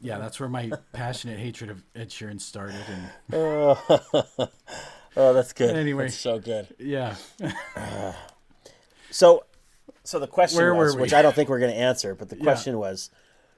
yeah, 0.00 0.18
that's 0.18 0.38
where 0.40 0.48
my 0.48 0.72
passionate 0.92 1.38
hatred 1.38 1.70
of 1.70 1.84
Ed 1.94 2.10
Sheeran 2.10 2.40
started. 2.40 2.82
And 2.88 3.10
Oh, 5.16 5.32
that's 5.32 5.52
good. 5.52 5.76
Anyway. 5.76 6.04
That's 6.06 6.16
so 6.16 6.40
good. 6.40 6.74
yeah, 6.80 7.14
So, 9.10 9.44
so 10.02 10.18
the 10.18 10.26
question 10.26 10.58
Where 10.58 10.74
was, 10.74 10.96
which 10.96 11.12
I 11.14 11.22
don't 11.22 11.34
think 11.34 11.48
we're 11.48 11.60
going 11.60 11.72
to 11.72 11.78
answer, 11.78 12.16
but 12.16 12.28
the 12.28 12.36
question 12.36 12.78
was, 12.78 13.10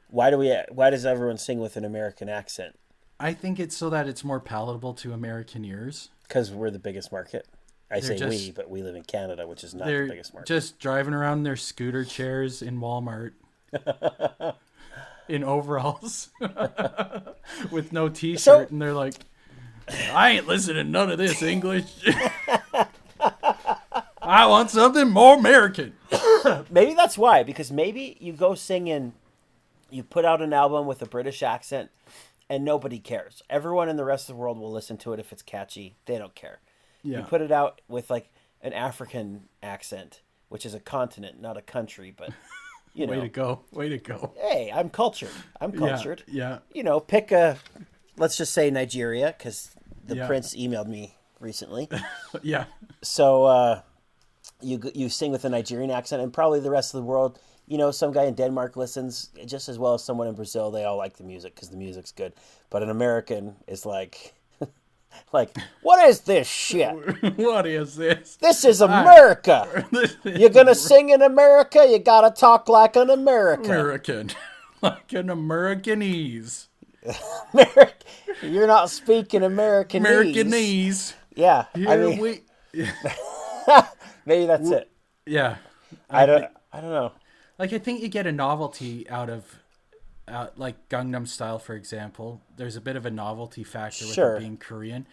why 0.09 0.31
do 0.31 0.38
we? 0.38 0.55
Why 0.71 0.90
does 0.90 1.05
everyone 1.07 1.38
sing 1.38 1.61
with 1.61 1.77
an 1.77 1.85
American 1.85 2.29
accent? 2.29 2.79
I 3.19 3.33
think 3.33 3.59
it's 3.59 3.77
so 3.77 3.88
that 3.90 4.07
it's 4.07 4.23
more 4.25 4.40
palatable 4.40 4.95
to 4.95 5.12
American 5.12 5.64
ears. 5.64 6.11
Because 6.29 6.51
we're 6.51 6.71
the 6.71 6.79
biggest 6.79 7.11
market. 7.12 7.47
I 7.90 8.01
say 8.01 8.19
They're 8.19 8.29
we, 8.29 8.37
just- 8.37 8.55
but 8.55 8.69
we 8.69 8.83
live 8.83 8.97
in 8.97 9.05
Canada, 9.05 9.47
which 9.47 9.62
is 9.64 9.75
not 9.75 9.87
the 9.87 10.07
biggest 10.09 10.35
market. 10.35 10.49
just 10.49 10.79
driving 10.79 11.14
around 11.14 11.38
in 11.38 11.45
their 11.45 11.57
scooter 11.57 12.05
chairs 12.05 12.61
in 12.62 12.81
Walmart. 12.81 13.33
in 15.29 15.42
overalls 15.42 16.29
with 17.71 17.92
no 17.92 18.09
t-shirt 18.09 18.40
So- 18.40 18.61
and 18.61 18.81
they're 18.81 18.92
like 18.95 19.14
I 20.12 20.31
ain't 20.31 20.47
listening 20.49 20.85
to 20.85 20.90
none 20.90 21.11
of 21.11 21.19
this 21.19 21.42
English. 21.42 21.85
I 24.21 24.47
want 24.47 24.71
something 24.71 25.09
more 25.11 25.37
American. 25.37 25.92
Maybe 26.71 26.95
that's 26.95 27.16
why, 27.16 27.42
because 27.45 27.71
maybe 27.71 28.16
you 28.21 28.33
go 28.33 28.55
sing 28.57 28.88
in, 28.88 29.12
you 29.90 30.03
put 30.03 30.25
out 30.25 30.42
an 30.42 30.53
album 30.53 30.87
with 30.87 31.01
a 31.03 31.07
British 31.07 31.42
accent, 31.42 31.90
and 32.49 32.64
nobody 32.64 32.99
cares. 32.99 33.42
Everyone 33.51 33.88
in 33.88 33.96
the 33.96 34.05
rest 34.05 34.29
of 34.29 34.37
the 34.37 34.40
world 34.40 34.59
will 34.59 34.70
listen 34.72 34.96
to 34.99 35.12
it 35.12 35.20
if 35.20 35.33
it's 35.33 35.42
catchy. 35.42 35.96
They 36.07 36.18
don't 36.18 36.35
care. 36.35 36.61
Yeah. 37.03 37.18
You 37.18 37.25
put 37.25 37.40
it 37.40 37.53
out 37.53 37.81
with 37.88 38.11
like 38.11 38.31
an 38.62 38.72
African 38.72 39.44
accent, 39.62 40.20
which 40.49 40.64
is 40.66 40.75
a 40.75 40.81
continent, 40.81 41.40
not 41.40 41.57
a 41.57 41.62
country, 41.62 42.12
but 42.16 42.31
you 42.94 43.07
know. 43.07 43.12
Way 43.12 43.20
to 43.20 43.29
go. 43.29 43.61
Way 43.72 43.88
to 43.90 43.99
go. 43.99 44.33
hey, 44.40 44.72
I'm 44.75 44.90
cultured. 44.90 45.31
I'm 45.61 45.72
Yeah, 45.72 45.79
cultured. 45.79 46.22
Yeah. 46.27 46.59
You 46.72 46.83
know, 46.83 46.99
pick 47.01 47.31
a, 47.33 47.59
let's 48.16 48.37
just 48.37 48.53
say 48.53 48.70
Nigeria, 48.70 49.35
because 49.37 49.70
the 50.05 50.16
Yeah. 50.16 50.27
prince 50.27 50.55
emailed 50.57 50.88
me 50.88 51.14
recently. 51.40 51.88
Yeah. 52.42 52.64
So 53.03 53.44
uh, 53.44 53.81
you 54.61 54.81
you 54.95 55.09
sing 55.09 55.33
with 55.33 55.45
a 55.45 55.49
Nigerian 55.49 55.90
accent, 55.90 56.23
and 56.23 56.33
probably 56.33 56.61
the 56.61 56.71
rest 56.71 56.95
of 56.95 57.01
the 57.01 57.07
world. 57.07 57.38
You 57.69 57.79
know, 57.79 57.90
some 57.90 58.12
guy 58.12 58.25
in 58.25 58.35
Denmark 58.35 58.77
listens 58.77 59.31
just 59.45 59.69
as 59.69 59.77
well 59.79 59.95
as 59.95 60.05
someone 60.05 60.29
in 60.29 60.35
Brazil. 60.35 60.71
They 60.71 60.85
all 60.85 60.97
like 60.97 61.16
the 61.16 61.25
music 61.25 61.55
because 61.55 61.69
the 61.69 61.77
music's 61.77 62.12
good. 62.12 62.33
But 62.71 62.85
an 62.85 62.90
American 62.90 63.57
is 63.66 63.85
like, 63.85 64.35
like, 65.33 65.57
what 65.83 66.09
is 66.09 66.21
this 66.21 66.47
shit? 66.47 66.92
what 67.37 67.66
is 67.66 67.97
this? 67.97 68.37
This 68.37 68.64
is 68.64 68.81
America. 68.81 69.85
You're 70.25 70.51
gonna 70.51 70.77
sing 70.77 71.11
in 71.11 71.23
America. 71.23 71.87
You 71.88 71.99
gotta 71.99 72.31
talk 72.31 72.69
like 72.69 72.95
an 72.97 73.11
American. 73.11 73.66
American. 73.66 74.31
like 74.83 75.12
an 75.12 75.27
Americanese. 75.27 76.66
American. 77.53 77.95
You're 78.42 78.66
not 78.66 78.90
speaking 78.90 79.40
Americanese. 79.40 80.03
Americanese. 80.03 81.14
Yeah, 81.35 81.66
Here 81.75 81.88
I 81.88 81.97
mean, 81.97 82.19
we 82.19 82.42
maybe 84.26 84.46
that's 84.46 84.70
it. 84.70 84.90
Yeah. 85.24 85.56
I 86.10 86.26
don't. 86.26 86.46
I 86.72 86.80
don't 86.80 86.90
know. 86.90 87.12
Like 87.58 87.72
I 87.72 87.78
think 87.78 88.02
you 88.02 88.08
get 88.08 88.26
a 88.26 88.32
novelty 88.32 89.08
out 89.08 89.30
of 89.30 89.60
uh, 90.28 90.48
like 90.56 90.88
Gangnam 90.88 91.26
Style 91.26 91.58
for 91.58 91.74
example. 91.74 92.42
There's 92.56 92.76
a 92.76 92.80
bit 92.80 92.96
of 92.96 93.06
a 93.06 93.10
novelty 93.10 93.64
factor 93.64 94.04
with 94.04 94.14
Sure. 94.14 94.36
it 94.36 94.40
being 94.40 94.56
Korean. 94.56 95.06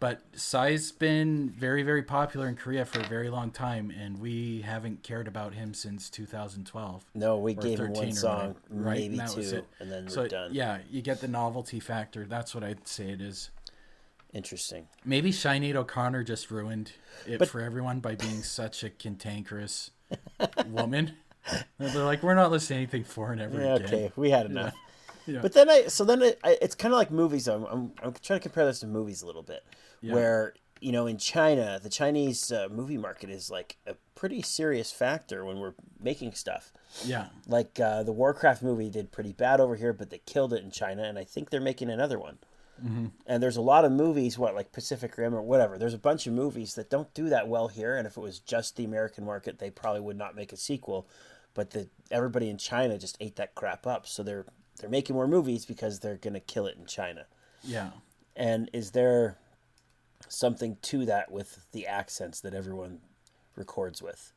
But 0.00 0.20
Psy's 0.32 0.92
been 0.92 1.50
very, 1.50 1.82
very 1.82 2.04
popular 2.04 2.46
in 2.46 2.54
Korea 2.54 2.84
for 2.84 3.00
a 3.00 3.04
very 3.08 3.28
long 3.30 3.50
time, 3.50 3.90
and 3.90 4.20
we 4.20 4.60
haven't 4.60 5.02
cared 5.02 5.26
about 5.26 5.54
him 5.54 5.74
since 5.74 6.08
2012. 6.08 7.04
No, 7.16 7.36
we 7.38 7.52
gave 7.54 7.80
him 7.80 7.88
13 7.88 7.94
one 8.04 8.12
song, 8.12 8.36
whatever, 8.68 8.88
right? 8.90 8.98
maybe 9.10 9.18
And 9.18 9.28
two, 9.28 9.40
it. 9.40 9.64
and 9.80 9.90
then 9.90 10.06
we're 10.16 10.28
done. 10.28 10.50
yeah, 10.54 10.78
you 10.88 11.02
get 11.02 11.20
the 11.20 11.26
novelty 11.26 11.80
factor. 11.80 12.24
That's 12.26 12.54
what 12.54 12.62
I'd 12.62 12.86
say 12.86 13.10
it 13.10 13.20
is. 13.20 13.50
Interesting. 14.32 14.88
Maybe 15.04 15.30
Sinead 15.32 15.74
O'Connor 15.74 16.22
just 16.24 16.50
ruined 16.50 16.92
it 17.26 17.38
But- 17.38 17.48
for 17.48 17.60
everyone 17.60 18.00
by 18.00 18.14
being 18.14 18.42
such 18.42 18.84
a 18.84 18.90
cantankerous 18.90 19.90
woman. 20.66 21.14
And 21.50 21.64
They're 21.94 22.04
like, 22.04 22.22
we're 22.22 22.34
not 22.34 22.50
listening 22.50 22.76
to 22.78 22.82
anything 22.82 23.04
foreign 23.04 23.40
ever 23.40 23.58
Yeah, 23.60 23.74
again. 23.76 23.86
okay, 23.86 24.12
we 24.16 24.30
had 24.30 24.46
enough. 24.46 24.74
Yeah. 25.26 25.40
But 25.42 25.52
then 25.52 25.68
I, 25.68 25.88
so 25.88 26.06
then 26.06 26.22
it, 26.22 26.40
I, 26.42 26.56
it's 26.62 26.74
kind 26.74 26.94
of 26.94 26.96
like 26.96 27.10
movies. 27.10 27.48
I'm, 27.48 27.64
I'm, 27.66 27.92
I'm 28.02 28.14
trying 28.22 28.38
to 28.38 28.42
compare 28.42 28.64
this 28.64 28.80
to 28.80 28.86
movies 28.86 29.20
a 29.20 29.26
little 29.26 29.42
bit, 29.42 29.62
Yeah. 30.00 30.14
where 30.14 30.54
you 30.80 30.90
know 30.90 31.06
in 31.06 31.18
China, 31.18 31.78
the 31.82 31.90
Chinese 31.90 32.50
uh, 32.50 32.68
movie 32.70 32.96
market 32.96 33.28
is 33.28 33.50
like 33.50 33.76
a 33.86 33.94
pretty 34.14 34.40
serious 34.40 34.90
factor 34.90 35.44
when 35.44 35.58
we're 35.58 35.74
making 36.00 36.32
stuff. 36.32 36.72
Yeah, 37.04 37.26
Like 37.46 37.78
uh, 37.78 38.04
the 38.04 38.12
Warcraft 38.12 38.62
movie 38.62 38.88
did 38.88 39.12
pretty 39.12 39.34
bad 39.34 39.60
over 39.60 39.76
here, 39.76 39.92
but 39.92 40.08
they 40.08 40.22
killed 40.24 40.54
it 40.54 40.64
in 40.64 40.70
China, 40.70 41.02
and 41.02 41.18
I 41.18 41.24
think 41.24 41.50
they're 41.50 41.60
making 41.60 41.90
another 41.90 42.18
one. 42.18 42.38
Mm-hmm. 42.84 43.06
And 43.26 43.42
there's 43.42 43.56
a 43.56 43.62
lot 43.62 43.84
of 43.84 43.92
movies, 43.92 44.38
what 44.38 44.54
like 44.54 44.72
Pacific 44.72 45.16
Rim 45.16 45.34
or 45.34 45.42
whatever. 45.42 45.78
There's 45.78 45.94
a 45.94 45.98
bunch 45.98 46.26
of 46.26 46.32
movies 46.32 46.74
that 46.74 46.90
don't 46.90 47.12
do 47.14 47.28
that 47.28 47.48
well 47.48 47.68
here, 47.68 47.96
and 47.96 48.06
if 48.06 48.16
it 48.16 48.20
was 48.20 48.38
just 48.38 48.76
the 48.76 48.84
American 48.84 49.24
market, 49.24 49.58
they 49.58 49.70
probably 49.70 50.00
would 50.00 50.16
not 50.16 50.34
make 50.36 50.52
a 50.52 50.56
sequel. 50.56 51.08
But 51.54 51.70
the 51.70 51.88
everybody 52.10 52.48
in 52.48 52.58
China 52.58 52.98
just 52.98 53.16
ate 53.20 53.36
that 53.36 53.54
crap 53.54 53.86
up, 53.86 54.06
so 54.06 54.22
they're 54.22 54.46
they're 54.80 54.90
making 54.90 55.16
more 55.16 55.26
movies 55.26 55.66
because 55.66 56.00
they're 56.00 56.16
gonna 56.16 56.40
kill 56.40 56.66
it 56.66 56.76
in 56.78 56.86
China. 56.86 57.26
yeah. 57.62 57.90
And 58.36 58.70
is 58.72 58.92
there 58.92 59.36
something 60.28 60.76
to 60.82 61.04
that 61.06 61.32
with 61.32 61.66
the 61.72 61.88
accents 61.88 62.40
that 62.42 62.54
everyone 62.54 63.00
records 63.56 64.00
with? 64.00 64.32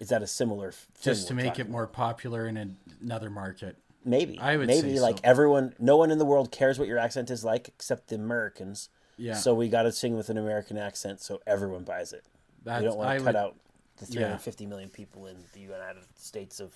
Is 0.00 0.08
that 0.08 0.22
a 0.22 0.26
similar 0.26 0.72
thing 0.72 1.14
Just 1.14 1.28
to 1.28 1.34
make 1.34 1.58
it 1.58 1.68
more 1.68 1.86
popular 1.86 2.48
in 2.48 2.76
another 3.00 3.30
market. 3.30 3.76
Maybe. 4.04 4.38
I 4.38 4.56
would 4.56 4.66
maybe 4.66 4.98
like 4.98 5.16
so. 5.18 5.22
everyone, 5.24 5.74
no 5.78 5.96
one 5.96 6.10
in 6.10 6.18
the 6.18 6.24
world 6.24 6.50
cares 6.50 6.78
what 6.78 6.88
your 6.88 6.98
accent 6.98 7.30
is 7.30 7.44
like 7.44 7.68
except 7.68 8.08
the 8.08 8.14
Americans. 8.16 8.88
Yeah. 9.16 9.34
So 9.34 9.54
we 9.54 9.68
got 9.68 9.82
to 9.82 9.92
sing 9.92 10.16
with 10.16 10.30
an 10.30 10.38
American 10.38 10.78
accent 10.78 11.20
so 11.20 11.40
everyone 11.46 11.84
buys 11.84 12.12
it. 12.12 12.24
That's, 12.64 12.80
we 12.80 12.88
don't 12.88 12.96
want 12.96 13.10
I 13.10 13.18
to 13.18 13.24
would, 13.24 13.34
cut 13.34 13.36
out 13.36 13.56
the 13.98 14.06
Yeah. 14.06 14.20
350 14.38 14.66
million 14.66 14.88
people 14.88 15.26
in 15.26 15.36
the 15.52 15.60
United 15.60 16.02
States 16.16 16.60
of 16.60 16.72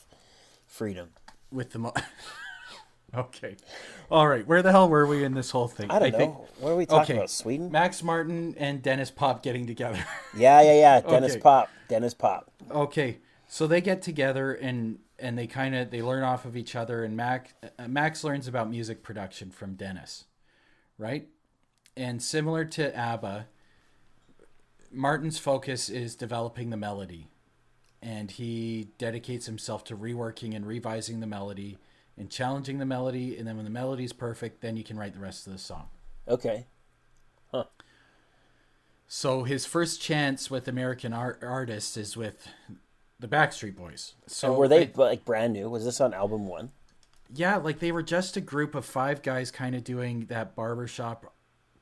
freedom. 0.67 1.11
with 1.51 1.73
the. 1.73 1.79
Mo- 1.79 1.95
okay, 3.15 3.57
all 4.11 4.27
right. 4.29 4.47
Where 4.47 4.61
the 4.63 4.73
hell 4.73 4.89
were 4.89 5.07
we 5.07 5.25
in 5.25 5.33
this 5.35 5.51
whole 5.51 5.69
thing? 5.69 5.91
I 5.91 5.99
don't 5.99 6.13
know. 6.13 6.19
think 6.19 6.37
what 6.61 6.71
are 6.73 6.77
we 6.77 6.85
talking 6.87 7.03
okay. 7.03 7.15
about? 7.17 7.31
Sweden? 7.31 7.71
Max 7.73 8.03
Martin 8.03 8.55
and 8.59 8.83
Denniz 8.83 9.15
Pop 9.15 9.43
getting 9.43 9.67
together. 9.67 10.05
Yeah, 10.37 10.61
yeah, 10.63 10.75
yeah. 10.75 11.01
Denniz 11.03 11.31
Okay. 11.33 11.41
Pop. 11.41 11.71
Denniz 11.89 12.17
Pop. 12.19 12.51
okay, 12.71 13.19
so 13.49 13.67
they 13.67 13.81
get 13.81 14.03
together 14.03 14.53
and 14.53 14.99
and 15.19 15.39
they 15.39 15.47
kind 15.47 15.75
of 15.75 15.91
they 15.91 16.03
learn 16.03 16.23
off 16.23 16.45
of 16.45 16.57
each 16.57 16.75
other. 16.75 17.05
And 17.05 17.17
Max 17.17 17.53
uh, 17.79 17.89
Max 17.89 18.25
learns 18.25 18.49
about 18.49 18.71
music 18.71 19.03
production 19.03 19.51
from 19.51 19.77
Denniz, 19.77 20.25
right? 20.99 21.29
And 21.97 22.23
similar 22.23 22.65
to 22.65 22.97
ABBA, 22.97 23.47
Martin's 24.91 25.39
focus 25.39 25.89
is 25.89 26.17
developing 26.17 26.71
the 26.71 26.77
melody, 26.77 27.29
and 28.03 28.31
he 28.31 28.89
dedicates 28.99 29.47
himself 29.47 29.85
to 29.85 29.97
reworking 29.97 30.55
and 30.55 30.67
revising 30.67 31.21
the 31.21 31.27
melody 31.27 31.79
and 32.17 32.31
challenging 32.31 32.79
the 32.79 32.87
melody. 32.87 33.37
And 33.37 33.47
then 33.47 33.57
when 33.57 33.65
the 33.65 33.71
melody's 33.71 34.13
perfect, 34.13 34.61
then 34.61 34.77
you 34.77 34.85
can 34.85 34.99
write 34.99 35.15
the 35.15 35.21
rest 35.21 35.47
of 35.47 35.53
the 35.53 35.59
song. 35.59 35.89
Okay. 36.27 36.67
Huh. 37.51 37.65
So 39.07 39.45
his 39.45 39.67
first 39.67 40.01
chance 40.01 40.51
with 40.51 40.67
American 40.67 41.13
art- 41.13 41.41
artists 41.43 41.97
is 41.97 42.17
with 42.17 42.49
the 43.21 43.29
Backstreet 43.29 43.77
Boys. 43.77 44.15
So 44.27 44.49
and 44.51 44.57
were 44.59 44.69
they 44.69 44.87
I- 44.87 44.93
like 44.97 45.25
brand 45.25 45.53
new? 45.53 45.69
Was 45.71 45.85
this 45.85 46.01
on 46.01 46.15
album 46.15 46.47
one? 46.47 46.71
yeah, 47.35 47.57
like 47.57 47.79
they 47.81 47.91
were 47.91 48.03
just 48.03 48.37
a 48.37 48.41
group 48.41 48.75
of 48.75 48.85
five 48.85 49.23
guys, 49.23 49.51
kind 49.51 49.75
of 49.75 49.83
doing 49.83 50.27
that 50.27 50.55
barbershop 50.55 51.33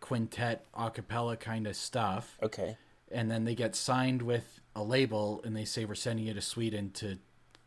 quintet 0.01 0.65
a 0.75 0.91
cappella 0.91 1.37
kind 1.37 1.67
of 1.67 1.77
stuff, 1.77 2.39
Okay. 2.43 2.77
and 3.11 3.31
then 3.31 3.45
they 3.45 3.55
get 3.55 3.77
signed 3.77 4.23
with 4.23 4.61
a 4.75 4.83
label, 4.83 5.41
and 5.45 5.55
they 5.57 5.65
say 5.65 5.85
we're 5.85 5.95
sending 5.95 6.27
you 6.27 6.35
to 6.35 6.41
Sweden 6.41 6.91
to 6.93 7.19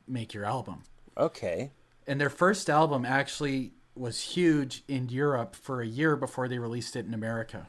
make 0.07 0.33
your 0.33 0.45
album. 0.45 0.83
Okay. 1.17 1.71
And 2.07 2.19
their 2.19 2.29
first 2.29 2.69
album 2.69 3.05
actually 3.05 3.73
was 3.95 4.19
huge 4.21 4.83
in 4.87 5.07
Europe 5.09 5.55
for 5.55 5.81
a 5.81 5.87
year 5.87 6.15
before 6.15 6.47
they 6.47 6.59
released 6.59 6.95
it 6.95 7.05
in 7.05 7.13
America. 7.13 7.67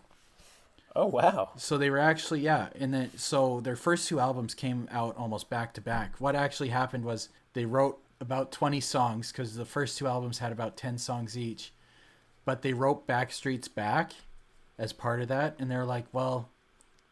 Oh 0.96 1.06
wow. 1.06 1.50
So 1.56 1.76
they 1.76 1.90
were 1.90 1.98
actually 1.98 2.40
yeah, 2.40 2.68
and 2.80 2.92
then 2.92 3.10
so 3.16 3.60
their 3.60 3.76
first 3.76 4.08
two 4.08 4.18
albums 4.18 4.54
came 4.54 4.88
out 4.90 5.14
almost 5.18 5.50
back 5.50 5.74
to 5.74 5.82
back. 5.82 6.14
What 6.18 6.34
actually 6.34 6.70
happened 6.70 7.04
was 7.04 7.28
they 7.52 7.66
wrote 7.66 7.98
about 8.18 8.50
20 8.50 8.80
songs 8.80 9.30
cuz 9.30 9.56
the 9.56 9.66
first 9.66 9.98
two 9.98 10.06
albums 10.06 10.38
had 10.38 10.52
about 10.52 10.78
10 10.78 10.96
songs 10.96 11.36
each. 11.36 11.72
But 12.46 12.62
they 12.62 12.72
wrote 12.72 13.06
Backstreet's 13.06 13.68
Back 13.68 14.12
as 14.78 14.94
part 14.94 15.20
of 15.20 15.28
that 15.28 15.54
and 15.58 15.70
they're 15.70 15.84
like, 15.84 16.06
"Well, 16.12 16.48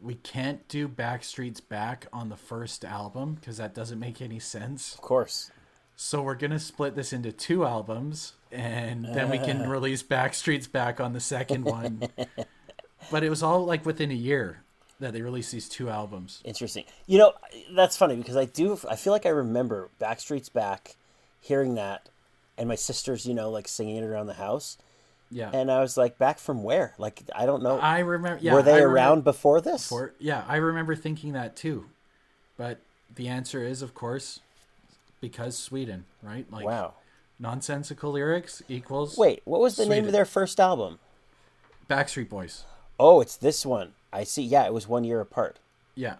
we 0.00 0.14
can't 0.14 0.66
do 0.66 0.88
Backstreet's 0.88 1.60
Back 1.60 2.06
on 2.10 2.30
the 2.30 2.36
first 2.38 2.86
album 2.86 3.34
because 3.34 3.58
that 3.58 3.74
doesn't 3.74 4.00
make 4.00 4.22
any 4.22 4.38
sense. 4.38 4.94
Of 4.94 5.02
course. 5.02 5.50
So 5.94 6.22
we're 6.22 6.34
going 6.36 6.50
to 6.52 6.58
split 6.58 6.96
this 6.96 7.12
into 7.12 7.32
two 7.32 7.66
albums 7.66 8.32
and 8.50 9.04
then 9.04 9.28
we 9.28 9.38
can 9.38 9.68
release 9.76 10.02
Backstreet's 10.02 10.68
Back 10.68 11.00
on 11.00 11.12
the 11.12 11.20
second 11.20 11.64
one." 11.64 12.08
but 13.10 13.22
it 13.22 13.30
was 13.30 13.42
all 13.42 13.64
like 13.64 13.84
within 13.86 14.10
a 14.10 14.14
year 14.14 14.62
that 15.00 15.12
they 15.12 15.22
released 15.22 15.52
these 15.52 15.68
two 15.68 15.90
albums. 15.90 16.40
Interesting. 16.44 16.84
You 17.06 17.18
know, 17.18 17.32
that's 17.74 17.96
funny 17.96 18.16
because 18.16 18.36
I 18.36 18.44
do. 18.44 18.78
I 18.88 18.96
feel 18.96 19.12
like 19.12 19.26
I 19.26 19.30
remember 19.30 19.90
Backstreet's 20.00 20.48
Back, 20.48 20.96
hearing 21.40 21.74
that, 21.74 22.08
and 22.56 22.68
my 22.68 22.74
sisters, 22.76 23.26
you 23.26 23.34
know, 23.34 23.50
like 23.50 23.68
singing 23.68 23.96
it 23.96 24.04
around 24.04 24.26
the 24.28 24.34
house, 24.34 24.78
Yeah. 25.30 25.50
and 25.52 25.70
I 25.70 25.80
was 25.80 25.96
like, 25.96 26.16
"Back 26.18 26.38
from 26.38 26.62
where? 26.62 26.94
Like, 26.98 27.22
I 27.34 27.44
don't 27.46 27.62
know. 27.62 27.78
I 27.78 28.00
remember 28.00 28.38
yeah, 28.42 28.54
Were 28.54 28.62
they 28.62 28.76
I 28.76 28.80
around 28.80 29.24
before 29.24 29.60
this? 29.60 29.82
before- 29.84 30.14
yeah, 30.18 30.44
I 30.46 30.56
remember 30.56 30.94
thinking 30.94 31.32
that 31.32 31.56
too. 31.56 31.86
But 32.56 32.78
the 33.14 33.28
answer 33.28 33.62
is 33.64 33.82
of 33.82 33.94
course 33.94 34.40
because 35.20 35.58
Sweden, 35.58 36.04
right? 36.22 36.46
Like 36.52 36.64
wow. 36.64 36.94
nonsensical 37.38 38.12
lyrics 38.12 38.62
equals 38.68 39.16
Wait, 39.16 39.42
what 39.44 39.60
was 39.60 39.76
the 39.76 39.86
name 39.86 40.06
of 40.06 40.12
their 40.12 40.24
first 40.24 40.60
album? 40.60 40.98
Backstreet 41.90 42.28
Boys. 42.28 42.64
Oh, 42.98 43.20
it's 43.20 43.36
this 43.36 43.64
one. 43.66 43.92
I 44.12 44.24
see. 44.24 44.42
Yeah, 44.42 44.64
it 44.66 44.72
was 44.72 44.86
one 44.88 45.04
year 45.04 45.20
apart. 45.20 45.58
Yeah. 45.94 46.16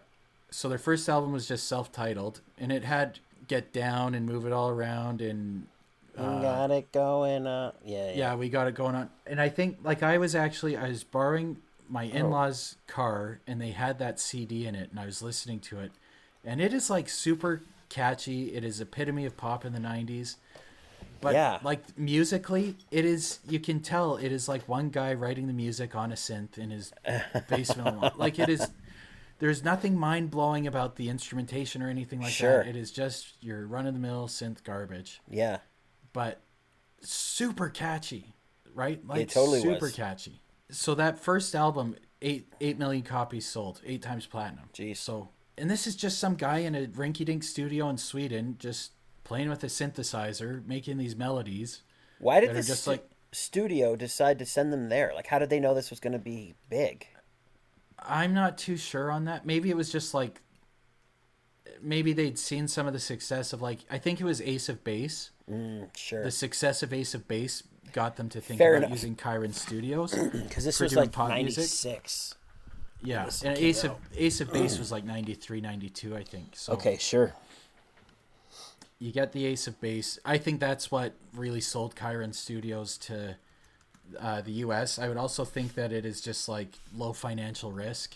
So 0.51 0.69
their 0.69 0.79
first 0.79 1.09
album 1.09 1.33
was 1.33 1.49
just 1.49 1.69
self-titled 1.69 2.41
and 2.59 2.71
it 2.73 2.85
had 2.85 3.19
Get 3.49 3.73
Down 3.73 4.15
and 4.15 4.25
Move 4.27 4.47
It 4.47 4.53
All 4.53 4.71
Around 4.71 5.21
and 5.21 5.67
Got 6.17 6.71
it 6.71 6.93
going 6.93 7.47
up. 7.47 7.77
Yeah, 7.85 8.05
yeah. 8.07 8.11
Uh, 8.11 8.17
yeah 8.17 8.35
we 8.37 8.49
got 8.49 8.69
it 8.69 8.75
going 8.77 8.95
on 8.95 9.11
and 9.27 9.41
i 9.41 9.49
think 9.49 9.79
like 9.83 10.05
i 10.05 10.17
was 10.17 10.37
actually 10.37 10.77
i 10.77 10.87
was 10.89 11.03
borrowing 11.03 11.57
my 11.89 12.05
Oh. 12.15 12.17
in-laws 12.17 12.77
car 12.87 13.41
and 13.49 13.61
they 13.61 13.71
had 13.73 13.99
that 13.99 14.21
cd 14.21 14.65
in 14.65 14.77
it 14.77 14.91
and 14.93 15.01
i 15.01 15.07
was 15.07 15.23
listening 15.23 15.59
to 15.61 15.81
it 15.81 15.91
and 16.45 16.61
it 16.61 16.73
is 16.73 16.89
like 16.89 17.09
super 17.09 17.63
catchy 17.89 18.55
it 18.55 18.63
is 18.63 18.81
epitome 18.81 19.25
of 19.27 19.37
pop 19.37 19.65
in 19.65 19.73
the 19.73 19.81
90s 19.81 20.37
but 21.25 21.35
Yeah. 21.35 21.59
like 21.65 21.99
musically 21.99 22.77
it 22.93 23.05
is 23.05 23.41
you 23.49 23.59
can 23.59 23.81
tell 23.81 24.17
it 24.17 24.31
is 24.31 24.49
like 24.49 24.69
one 24.69 24.91
guy 24.91 25.13
writing 25.15 25.47
the 25.49 25.53
music 25.53 25.97
on 25.97 26.13
a 26.13 26.15
synth 26.15 26.57
in 26.59 26.71
his 26.71 26.93
basement 27.49 28.19
like 28.19 28.39
it 28.39 28.49
is 28.49 28.69
there's 29.41 29.65
nothing 29.65 29.99
mind-blowing 29.99 30.67
about 30.67 30.95
the 30.97 31.09
instrumentation 31.09 31.83
or 31.83 31.89
anything 31.91 32.21
like 32.21 32.33
Sure. 32.33 32.59
that 32.59 32.69
it 32.69 32.77
is 32.77 32.91
just 32.93 33.35
your 33.43 33.67
run-of-the-mill 33.67 34.29
synth 34.29 34.63
garbage 34.63 35.21
Yeah. 35.29 35.59
but 36.13 36.41
super 37.01 37.69
catchy, 37.69 38.35
right? 38.75 39.05
Like 39.07 39.29
totally 39.29 39.61
super 39.61 39.87
was. 39.87 39.93
catchy. 39.95 40.41
So 40.71 40.95
that 40.95 41.19
first 41.19 41.55
album, 41.55 41.97
eight 42.23 42.53
eight 42.61 42.79
million 42.79 43.03
copies 43.03 43.47
sold, 43.47 43.81
eight 43.85 44.01
times 44.03 44.25
platinum. 44.27 44.71
Jeez. 44.73 44.97
So 44.99 45.29
and 45.59 45.71
this 45.71 45.87
is 45.87 45.95
just 45.97 46.19
some 46.19 46.35
guy 46.35 46.59
in 46.59 46.75
a 46.75 46.87
rinky-dink 46.87 47.43
studio 47.45 47.89
in 47.91 47.99
Sweden, 47.99 48.57
just 48.59 48.93
playing 49.25 49.49
with 49.49 49.65
a 49.65 49.69
synthesizer, 49.69 50.65
making 50.67 50.99
these 50.99 51.17
melodies. 51.17 51.83
Why 52.19 52.41
did 52.41 52.55
this 52.55 52.67
just 52.69 52.83
stu- 52.83 52.91
like- 52.93 53.11
studio 53.33 53.97
decide 53.97 54.39
to 54.39 54.47
send 54.47 54.73
them 54.73 54.89
there? 54.89 55.13
Like, 55.15 55.27
how 55.27 55.39
did 55.39 55.51
they 55.51 55.59
know 55.61 55.75
this 55.75 55.91
was 55.91 56.01
going 56.01 56.13
to 56.13 56.19
be 56.19 56.55
big? 56.71 57.07
I'm 57.99 58.35
not 58.35 58.59
too 58.59 58.77
sure 58.77 59.11
on 59.11 59.25
that. 59.25 59.47
Maybe 59.47 59.71
it 59.71 59.77
was 59.77 59.91
just 59.91 60.13
like 60.15 60.41
maybe 61.83 62.13
they'd 62.13 62.39
seen 62.39 62.69
some 62.69 62.87
of 62.87 62.93
the 62.93 62.99
success 62.99 63.53
of 63.53 63.63
like 63.63 63.81
I 63.91 63.99
think 63.99 64.21
it 64.21 64.25
was 64.25 64.41
Ace 64.43 64.69
of 64.69 64.85
Base. 64.85 65.31
Mm, 65.51 65.89
sure. 65.97 66.23
The 66.23 66.31
success 66.31 66.83
of 66.83 66.93
Ace 66.93 67.15
of 67.15 67.27
Base 67.29 67.63
got 67.93 68.17
them 68.17 68.29
to 68.31 68.41
think 68.41 68.59
Fair 68.59 68.73
about 68.77 68.87
enough. 68.89 68.91
using 68.91 69.17
Cheiron 69.17 69.55
Studios. 69.55 70.15
Because 70.33 70.65
this 70.65 70.81
was 70.81 70.95
like 70.95 71.13
pop 71.13 71.29
music? 71.31 71.59
96. 71.59 72.35
Yeah, 73.03 73.29
and 73.45 73.59
Ace 73.59 73.85
of. 73.85 73.93
Ace 74.17 74.41
of 74.41 74.53
Base 74.53 74.79
was 74.79 74.91
like 74.91 75.05
93, 75.05 75.61
92, 75.61 76.17
I 76.17 76.23
think. 76.25 76.57
So 76.57 76.73
Okay, 76.75 76.97
sure. 76.99 77.35
You 78.99 79.13
get 79.13 79.33
the 79.33 79.45
Ace 79.47 79.67
of 79.67 79.81
Base. 79.81 80.19
I 80.25 80.39
think 80.39 80.61
that's 80.61 80.91
what 80.91 81.13
really 81.35 81.61
sold 81.61 81.95
Cheiron 81.97 82.35
Studios 82.35 82.97
to 82.99 83.37
uh, 84.19 84.41
the 84.41 84.53
U.S. 84.53 84.99
I 84.99 85.09
would 85.09 85.17
also 85.17 85.45
think 85.45 85.75
that 85.75 85.93
it 85.93 86.05
is 86.07 86.21
just 86.21 86.49
like 86.49 86.69
low 86.97 87.13
financial 87.13 87.73
risk. 87.73 88.15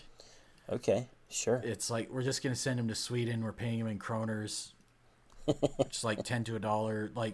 Okay, 0.71 1.07
sure. 1.29 1.61
It's 1.63 1.89
like 1.89 2.09
we're 2.11 2.23
just 2.23 2.41
gonna 2.41 2.55
send 2.55 2.79
him 2.79 2.87
to 2.87 2.95
Sweden. 2.95 3.43
We're 3.43 3.51
paying 3.51 3.79
him 3.79 3.87
in 3.87 3.99
kroners, 3.99 4.69
just 5.89 6.03
like 6.03 6.23
ten 6.23 6.43
to 6.45 6.55
a 6.55 6.59
dollar, 6.59 7.11
like 7.15 7.33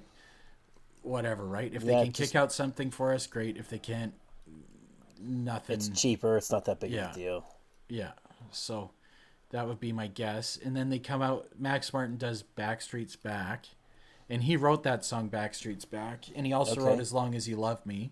whatever, 1.04 1.46
right? 1.46 1.72
If 1.74 1.84
they 1.84 1.92
Yeah, 1.94 2.04
can 2.06 2.14
just- 2.14 2.32
kick 2.32 2.40
out 2.40 2.52
something 2.52 2.90
for 2.92 3.14
us, 3.14 3.28
great. 3.28 3.58
If 3.58 3.70
they 3.70 3.78
can't, 3.80 4.14
nothing. 5.22 5.76
It's 5.76 5.90
cheaper. 5.90 6.38
It's 6.38 6.52
not 6.52 6.66
that 6.66 6.80
big 6.80 6.92
Yeah. 6.92 7.10
of 7.12 7.16
a 7.16 7.20
deal. 7.20 7.46
Yeah. 7.90 8.12
So 8.52 8.90
that 9.56 9.68
would 9.70 9.80
be 9.80 9.94
my 9.94 10.08
guess. 10.08 10.60
And 10.62 10.76
then 10.76 10.90
they 10.90 11.00
come 11.00 11.22
out 11.22 11.48
Max 11.58 11.94
Martin 11.94 12.18
does 12.18 12.44
Backstreet's 12.58 13.16
Back. 13.16 13.68
And 14.30 14.44
he 14.44 14.58
wrote 14.58 14.84
that 14.84 15.06
song 15.06 15.30
Backstreet's 15.30 15.86
Back. 15.86 16.26
And 16.36 16.46
he 16.46 16.52
also 16.52 16.74
Okay. 16.74 16.82
wrote 16.82 17.00
As 17.00 17.14
Long 17.14 17.34
as 17.34 17.48
You 17.48 17.56
Love 17.56 17.86
Me. 17.86 18.12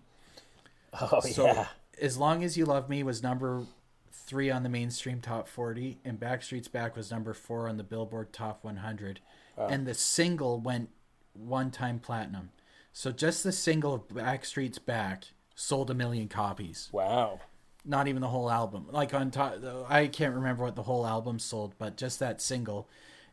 Oh 0.98 1.20
So 1.20 1.44
yeah. 1.44 1.66
As 2.00 2.16
Long 2.16 2.42
as 2.42 2.56
You 2.56 2.64
Love 2.64 2.88
Me 2.88 3.02
was 3.02 3.22
number 3.22 3.64
three 4.10 4.50
on 4.50 4.62
the 4.62 4.70
mainstream 4.70 5.20
top 5.20 5.46
40. 5.46 5.98
And 6.02 6.18
Backstreet's 6.18 6.68
Back 6.68 6.96
was 6.96 7.10
number 7.10 7.34
four 7.34 7.68
on 7.68 7.76
the 7.76 7.84
Billboard 7.84 8.32
Top 8.32 8.64
100. 8.64 9.20
And 9.58 9.86
the 9.86 9.92
single 9.94 10.58
went 10.60 10.88
one 11.34 11.70
time 11.70 11.98
platinum. 11.98 12.52
So 12.90 13.12
just 13.12 13.44
the 13.44 13.52
single 13.52 13.92
of 13.92 14.08
Backstreet's 14.08 14.78
Back 14.78 15.24
sold 15.54 15.90
a 15.90 15.94
million 15.94 16.28
copies 16.28 16.88
Wow. 16.90 17.40
Not 17.84 18.08
even 18.08 18.22
the 18.22 18.28
whole 18.28 18.50
album. 18.50 18.86
Like 18.90 19.14
on 19.14 19.30
top, 19.30 19.56
I 19.88 20.06
can't 20.06 20.34
remember 20.34 20.64
what 20.64 20.76
the 20.76 20.82
whole 20.82 21.06
album 21.06 21.38
sold, 21.38 21.74
but 21.78 21.96
just 21.96 22.18
that 22.20 22.40
single. 22.40 22.88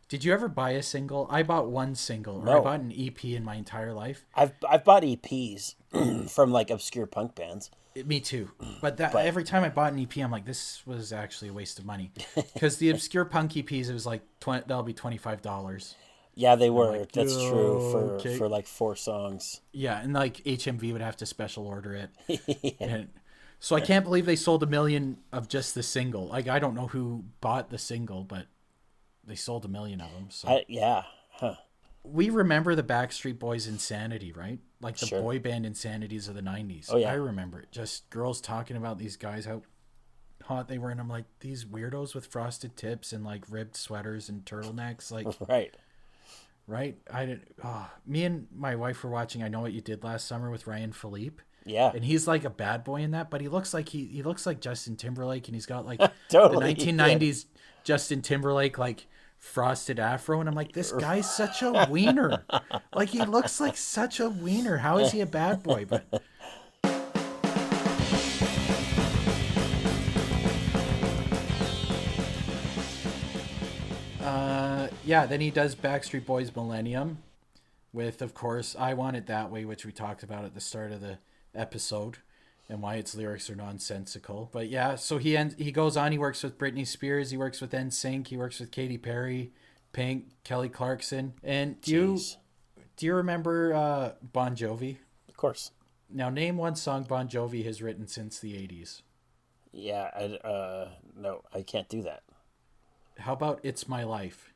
Did 0.10 0.26
you 0.26 0.34
ever 0.34 0.50
buy 0.50 0.72
a 0.72 0.84
single? 0.84 1.26
I 1.30 1.42
bought 1.42 1.68
one 1.70 1.96
single. 1.96 2.48
Or 2.48 2.58
I 2.58 2.60
bought 2.60 2.80
an 2.82 2.94
EP 2.98 3.24
in 3.24 3.46
my 3.46 3.56
entire 3.56 3.94
life. 3.94 4.26
I've 4.36 4.52
I've 4.70 4.84
bought 4.84 5.04
EPs 5.04 5.76
from 6.30 6.52
like 6.52 6.70
obscure 6.70 7.06
punk 7.06 7.36
bands. 7.36 7.72
It- 7.96 8.08
me 8.08 8.20
too. 8.20 8.52
But 8.82 8.98
that 8.98 9.16
every 9.16 9.44
time 9.44 9.64
I 9.64 9.70
bought 9.70 9.94
an 9.94 10.00
EP, 10.00 10.18
I'm 10.18 10.32
like, 10.32 10.46
this 10.46 10.86
was 10.86 11.14
actually 11.14 11.50
a 11.50 11.54
waste 11.54 11.80
of 11.80 11.86
money 11.86 12.12
because 12.54 12.78
the 12.78 12.90
obscure 12.90 13.26
punk 13.26 13.54
EPs, 13.54 13.90
it 13.90 13.94
was 13.94 14.06
like 14.06 14.22
twenty. 14.40 14.64
That'll 14.68 14.84
be 14.84 14.94
twenty 14.94 15.18
five 15.18 15.42
dollars. 15.42 15.96
Yeah, 16.34 16.56
they 16.56 16.70
were. 16.70 16.98
like, 16.98 17.12
That's 17.12 17.36
true 17.36 17.78
oh, 17.80 17.92
for 17.92 18.00
okay. 18.16 18.38
for 18.38 18.48
like 18.48 18.66
four 18.68 18.96
songs. 18.96 19.62
Yeah, 19.74 20.00
and 20.02 20.14
like 20.14 20.38
HMV 20.44 20.92
would 20.94 21.02
have 21.02 21.18
to 21.18 21.26
special 21.26 21.68
order 21.68 21.94
it. 22.28 22.76
And 22.80 23.10
so 23.63 23.76
I 23.76 23.80
can't 23.82 24.04
believe 24.04 24.26
they 24.26 24.36
sold 24.36 24.63
a 24.63 24.65
million 24.67 25.17
of 25.32 25.47
just 25.47 25.76
the 25.76 25.84
single. 25.84 26.28
Like 26.28 26.47
I 26.50 26.60
don't 26.60 26.74
know 26.76 26.88
who 26.88 27.24
bought 27.39 27.69
the 27.69 27.78
single, 27.78 28.24
but 28.26 28.47
they 29.24 29.36
sold 29.36 29.63
a 29.63 29.69
million 29.69 30.02
of 30.02 30.12
them. 30.12 30.26
So 30.32 30.50
I, 30.50 30.65
yeah. 30.67 31.04
Huh. 31.30 31.56
we 32.04 32.30
remember 32.30 32.76
the 32.76 32.84
Backstreet 32.84 33.39
Boys 33.39 33.67
insanity, 33.67 34.32
right? 34.34 34.60
Like 34.82 34.97
the 34.97 35.06
Sure. 35.06 35.21
boy 35.21 35.39
band 35.39 35.65
insanities 35.65 36.28
of 36.28 36.34
the 36.36 36.41
'90s. 36.41 36.88
Oh, 36.91 36.97
yeah. 36.97 37.12
I 37.12 37.13
remember 37.13 37.60
it. 37.60 37.71
Just 37.71 38.10
girls 38.10 38.41
talking 38.41 38.76
about 38.76 38.97
these 38.97 39.15
guys 39.15 39.45
how 39.45 39.62
hot 40.43 40.67
they 40.67 40.80
were, 40.80 40.89
and 40.89 41.00
I'm 41.00 41.08
like, 41.08 41.26
these 41.39 41.65
weirdos 41.65 42.15
with 42.15 42.26
frosted 42.26 42.76
tips 42.76 43.13
and 43.13 43.24
like 43.24 43.43
ribbed 43.47 43.76
sweaters 43.76 44.28
and 44.28 44.43
turtlenecks, 44.43 45.12
like 45.12 45.28
Right. 45.47 45.76
right? 46.65 46.97
I 47.13 47.26
did. 47.26 47.41
Oh, 47.63 47.67
ah, 47.69 47.93
me 48.08 48.26
and 48.26 48.47
my 48.54 48.76
wife 48.76 49.04
were 49.04 49.12
watching. 49.12 49.43
I 49.43 49.47
know 49.50 49.62
what 49.62 49.71
you 49.74 49.82
did 49.82 50.04
last 50.04 50.28
summer 50.28 50.50
with 50.50 50.65
Ryan 50.65 50.91
Phillippe. 50.93 51.41
Yeah. 51.65 51.91
And 51.93 52.04
he's 52.04 52.28
like 52.28 52.43
a 52.43 52.50
bad 52.50 52.84
boy 52.84 53.02
in 53.02 53.12
that, 53.12 53.30
but 53.30 53.41
he 53.41 53.47
looks 53.47 53.74
like 53.74 53.89
he 53.89 54.06
he 54.06 54.24
looks 54.24 54.45
like 54.45 54.60
Justin 54.62 54.95
Timberlake, 54.95 55.47
and 55.47 55.56
he's 55.56 55.65
got 55.65 55.86
like 55.86 56.02
Totally, 56.30 56.74
the 56.74 56.86
1990s 56.86 57.45
Justin 57.84 58.21
Timberlake 58.21 58.78
like 58.78 59.08
frosted 59.38 60.00
afro, 60.00 60.39
and 60.39 60.47
I'm 60.47 60.56
like, 60.56 60.71
this 60.71 60.91
guy's 60.91 61.30
such 61.30 61.62
a 61.62 61.88
wiener. 61.89 62.45
like 62.93 63.10
he 63.10 63.24
looks 63.24 63.60
like 63.60 63.76
such 63.78 64.19
a 64.19 64.30
wiener. 64.30 64.78
How 64.78 65.00
is 65.00 65.12
he 65.12 65.21
a 65.21 65.26
bad 65.26 65.63
boy? 65.63 65.86
But 65.86 66.06
uh, 74.24 74.88
yeah, 75.04 75.26
then 75.26 75.41
he 75.41 75.50
does 75.52 75.76
Backstreet 75.76 76.26
Boys 76.26 76.56
Millennium 76.56 77.17
with, 77.93 78.21
of 78.21 78.34
course, 78.34 78.76
I 78.80 78.93
Want 78.93 79.17
It 79.17 79.28
That 79.28 79.52
Way, 79.52 79.65
which 79.65 79.86
we 79.86 79.91
talked 79.91 80.24
about 80.24 80.45
at 80.45 80.54
the 80.54 80.62
start 80.62 80.91
of 80.91 81.02
the 81.02 81.17
episode 81.56 82.18
and 82.70 82.82
why 82.82 82.96
its 82.96 83.14
lyrics 83.16 83.50
are 83.50 83.56
nonsensical. 83.56 84.50
But 84.52 84.70
yeah, 84.70 84.96
so 84.96 85.18
he 85.18 85.36
ends, 85.36 85.56
he 85.58 85.72
goes 85.72 85.98
on, 85.98 86.12
he 86.12 86.18
works 86.18 86.42
with 86.42 86.58
Britney 86.58 86.88
Spears, 86.88 87.32
he 87.32 87.38
works 87.38 87.60
with 87.60 87.72
NSYNC, 87.72 88.28
he 88.28 88.38
works 88.38 88.60
with 88.60 88.72
Katy 88.72 88.98
Perry, 88.98 89.52
Pink, 89.92 90.28
Kelly 90.44 90.70
Clarkson. 90.70 91.34
And 91.44 91.82
do 91.82 91.92
you 91.92 92.20
do 92.98 93.06
you 93.06 93.16
remember 93.16 93.74
uh, 93.74 94.12
Bon 94.22 94.56
Jovi? 94.56 94.98
Of 95.28 95.36
course. 95.36 95.72
Now 96.10 96.30
name 96.30 96.58
one 96.58 96.76
song 96.76 97.04
Bon 97.04 97.28
Jovi 97.28 97.66
has 97.66 97.82
written 97.82 98.08
since 98.08 98.40
the 98.40 98.54
80s. 98.54 99.02
Yeah. 99.74 100.10
I, 100.16 100.24
uh, 100.48 100.90
no, 101.18 101.42
I 101.54 101.64
can't 101.64 101.90
do 101.90 102.04
that. 102.04 102.24
How 103.18 103.34
about 103.34 103.60
It's 103.64 103.88
My 103.88 104.04
Life? 104.04 104.54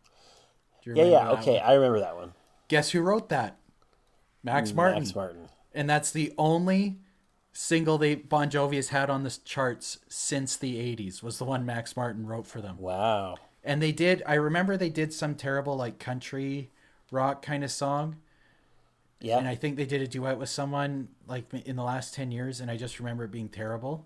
Do 0.83 0.91
you 0.91 0.95
Yeah. 0.95 1.05
Yeah. 1.05 1.31
Okay. 1.31 1.53
one? 1.53 1.61
I 1.61 1.73
remember 1.73 1.99
that 1.99 2.15
one. 2.15 2.33
Guess 2.67 2.91
who 2.91 3.01
wrote 3.01 3.29
that? 3.29 3.57
Max 4.43 4.73
Martin. 4.73 4.99
Max 5.03 5.15
Martin. 5.15 5.49
And 5.75 5.89
that's 5.89 6.11
the 6.11 6.33
only 6.37 6.97
single 7.53 7.97
they 7.97 8.15
Bon 8.15 8.49
Jovi 8.49 8.75
has 8.75 8.89
had 8.89 9.09
on 9.09 9.23
the 9.23 9.37
charts 9.45 9.99
since 10.09 10.55
the 10.57 10.75
80s 10.75 11.23
was 11.23 11.37
the 11.37 11.45
one 11.45 11.65
Max 11.65 11.95
Martin 11.95 12.25
wrote 12.25 12.47
for 12.47 12.61
them. 12.61 12.77
Wow. 12.79 13.35
And 13.63 13.81
they 13.81 13.91
did 13.91 14.23
I 14.25 14.33
remember 14.35 14.75
they 14.77 14.89
did 14.89 15.13
some 15.13 15.35
terrible 15.35 15.75
like 15.77 15.97
country 15.99 16.71
rock 17.11 17.41
kind 17.41 17.63
of 17.63 17.71
song 17.71 18.17
Yeah. 19.21 19.37
and 19.37 19.47
I 19.47 19.55
think 19.55 19.77
they 19.77 19.85
did 19.85 20.01
a 20.01 20.07
duet 20.07 20.37
with 20.37 20.49
someone 20.49 21.07
like 21.27 21.45
in 21.53 21.75
the 21.75 21.83
last 21.83 22.13
10 22.13 22.31
years 22.31 22.59
and 22.59 22.69
I 22.69 22.77
just 22.77 22.99
remember 22.99 23.23
it 23.23 23.31
being 23.31 23.49
terrible. 23.49 24.05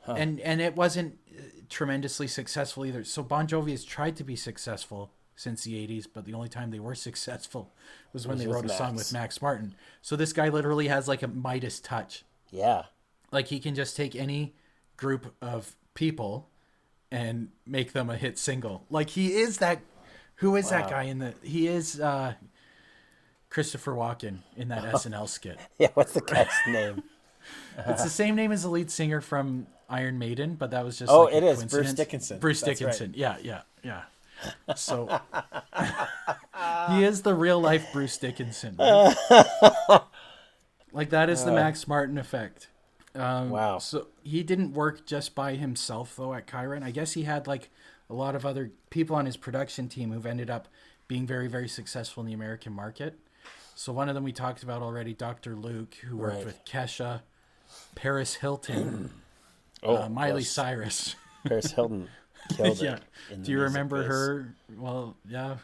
Huh. 0.00 0.14
And 0.16 0.40
and 0.40 0.60
it 0.60 0.76
wasn't 0.76 1.18
uh, 1.36 1.42
tremendously 1.68 2.28
successful 2.28 2.86
either. 2.86 3.04
So 3.04 3.22
Bon 3.22 3.46
Jovi 3.46 3.72
has 3.72 3.84
tried 3.84 4.16
to 4.16 4.24
be 4.24 4.36
successful 4.36 5.12
since 5.36 5.62
the 5.64 5.74
80s, 5.86 6.06
but 6.12 6.24
the 6.24 6.34
only 6.34 6.48
time 6.48 6.70
they 6.70 6.80
were 6.80 6.94
successful 7.08 7.72
was 8.12 8.26
when 8.26 8.38
they 8.38 8.46
wrote 8.46 8.64
a 8.64 8.68
song 8.70 8.96
with 8.96 9.12
Max 9.12 9.40
Martin. 9.42 9.74
So 10.02 10.16
this 10.16 10.32
guy 10.32 10.48
literally 10.48 10.88
has 10.88 11.06
like 11.08 11.22
a 11.22 11.28
Midas 11.28 11.78
touch. 11.80 12.24
yeah. 12.50 12.84
Like 13.32 13.48
he 13.48 13.58
can 13.60 13.74
just 13.74 13.96
take 13.96 14.14
any 14.16 14.54
group 14.96 15.34
of 15.42 15.74
people 15.94 16.48
and 17.10 17.48
make 17.66 17.92
them 17.92 18.08
a 18.08 18.16
hit 18.16 18.38
single. 18.38 18.84
Like 18.88 19.10
he 19.10 19.34
is 19.34 19.58
that 19.58 19.80
who 20.36 20.54
is 20.56 20.70
that 20.70 20.88
guy 20.88 21.02
in 21.04 21.18
the 21.18 21.34
he 21.42 21.66
is 21.66 22.00
uh 22.00 22.34
Christopher 23.50 23.92
Walken 23.92 24.38
in 24.56 24.68
that 24.68 24.84
SNL 24.94 25.28
skit. 25.28 25.58
Yeah. 25.78 25.88
What's 25.94 26.12
the 26.12 26.20
guy's 26.20 26.48
name? 26.68 27.02
It's 27.86 28.04
the 28.04 28.10
same 28.10 28.34
name 28.36 28.52
as 28.52 28.62
the 28.62 28.68
lead 28.70 28.90
singer 28.90 29.20
from 29.20 29.66
Iron 29.90 30.18
Maiden, 30.18 30.54
but 30.54 30.70
that 30.70 30.84
was 30.84 30.98
just 30.98 31.10
Oh, 31.12 31.24
like 31.24 31.34
it 31.34 31.42
is. 31.42 31.64
Bruce. 31.64 31.92
Dickinson. 31.92 32.38
Bruce 32.38 32.60
That's 32.60 32.80
right. 32.80 32.92
Dickinson. 32.92 33.12
Yeah, 33.16 33.36
yeah, 33.42 33.62
yeah. 33.84 34.02
So 34.74 35.06
he 36.90 37.04
is 37.04 37.22
the 37.22 37.34
real 37.34 37.60
life 37.60 37.86
Bruce 37.92 38.16
Dickinson. 38.18 38.76
right? 38.78 39.14
like 40.92 41.10
that 41.10 41.28
is 41.30 41.44
the 41.44 41.52
Max 41.52 41.86
Martin 41.88 42.18
effect. 42.18 42.68
Um, 43.14 43.50
Wow. 43.50 43.78
So 43.78 44.08
he 44.22 44.42
didn't 44.42 44.72
work 44.72 45.06
just 45.06 45.34
by 45.34 45.54
himself 45.54 46.14
though 46.16 46.34
at 46.34 46.46
Cheiron. 46.46 46.82
I 46.82 46.90
guess 46.90 47.12
he 47.12 47.22
had 47.24 47.46
like 47.46 47.70
a 48.10 48.14
lot 48.14 48.34
of 48.36 48.44
other 48.46 48.70
people 48.90 49.16
on 49.16 49.26
his 49.26 49.36
production 49.36 49.88
team 49.88 50.12
who've 50.12 50.26
ended 50.26 50.50
up 50.50 50.68
being 51.08 51.26
very, 51.26 51.48
very 51.48 51.68
successful 51.68 52.22
in 52.22 52.26
the 52.26 52.32
American 52.34 52.72
market. 52.72 53.18
So 53.74 53.92
one 53.92 54.08
of 54.08 54.14
them 54.14 54.24
we 54.24 54.32
talked 54.32 54.62
about 54.62 54.82
already, 54.82 55.12
Dr. 55.12 55.54
Luke, 55.54 55.94
who 56.06 56.16
worked 56.16 56.36
Right. 56.36 56.46
with 56.46 56.64
Kesha, 56.64 57.22
Paris 57.94 58.34
Hilton, 58.36 59.10
Oh, 59.82 60.04
uh, 60.04 60.08
Miley 60.08 60.40
yes. 60.40 60.50
Cyrus. 60.50 61.14
Paris 61.46 61.72
Hilton 61.72 62.08
killed 62.50 62.78
yeah. 62.82 62.98
it. 63.30 63.42
Do 63.42 63.50
you 63.50 63.60
remember 63.60 64.02
her? 64.04 64.54
Well, 64.76 65.16
yeah. 65.28 65.56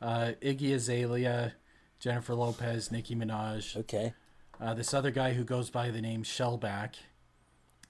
Uh, 0.00 0.32
Iggy 0.42 0.74
Azalea, 0.74 1.54
Jennifer 2.00 2.34
Lopez, 2.34 2.90
Nicki 2.90 3.14
Minaj. 3.14 3.76
Okay. 3.76 4.14
Uh, 4.60 4.74
this 4.74 4.94
other 4.94 5.10
guy 5.10 5.32
who 5.32 5.44
goes 5.44 5.70
by 5.70 5.90
the 5.90 6.00
name 6.00 6.22
Shellback 6.22 6.94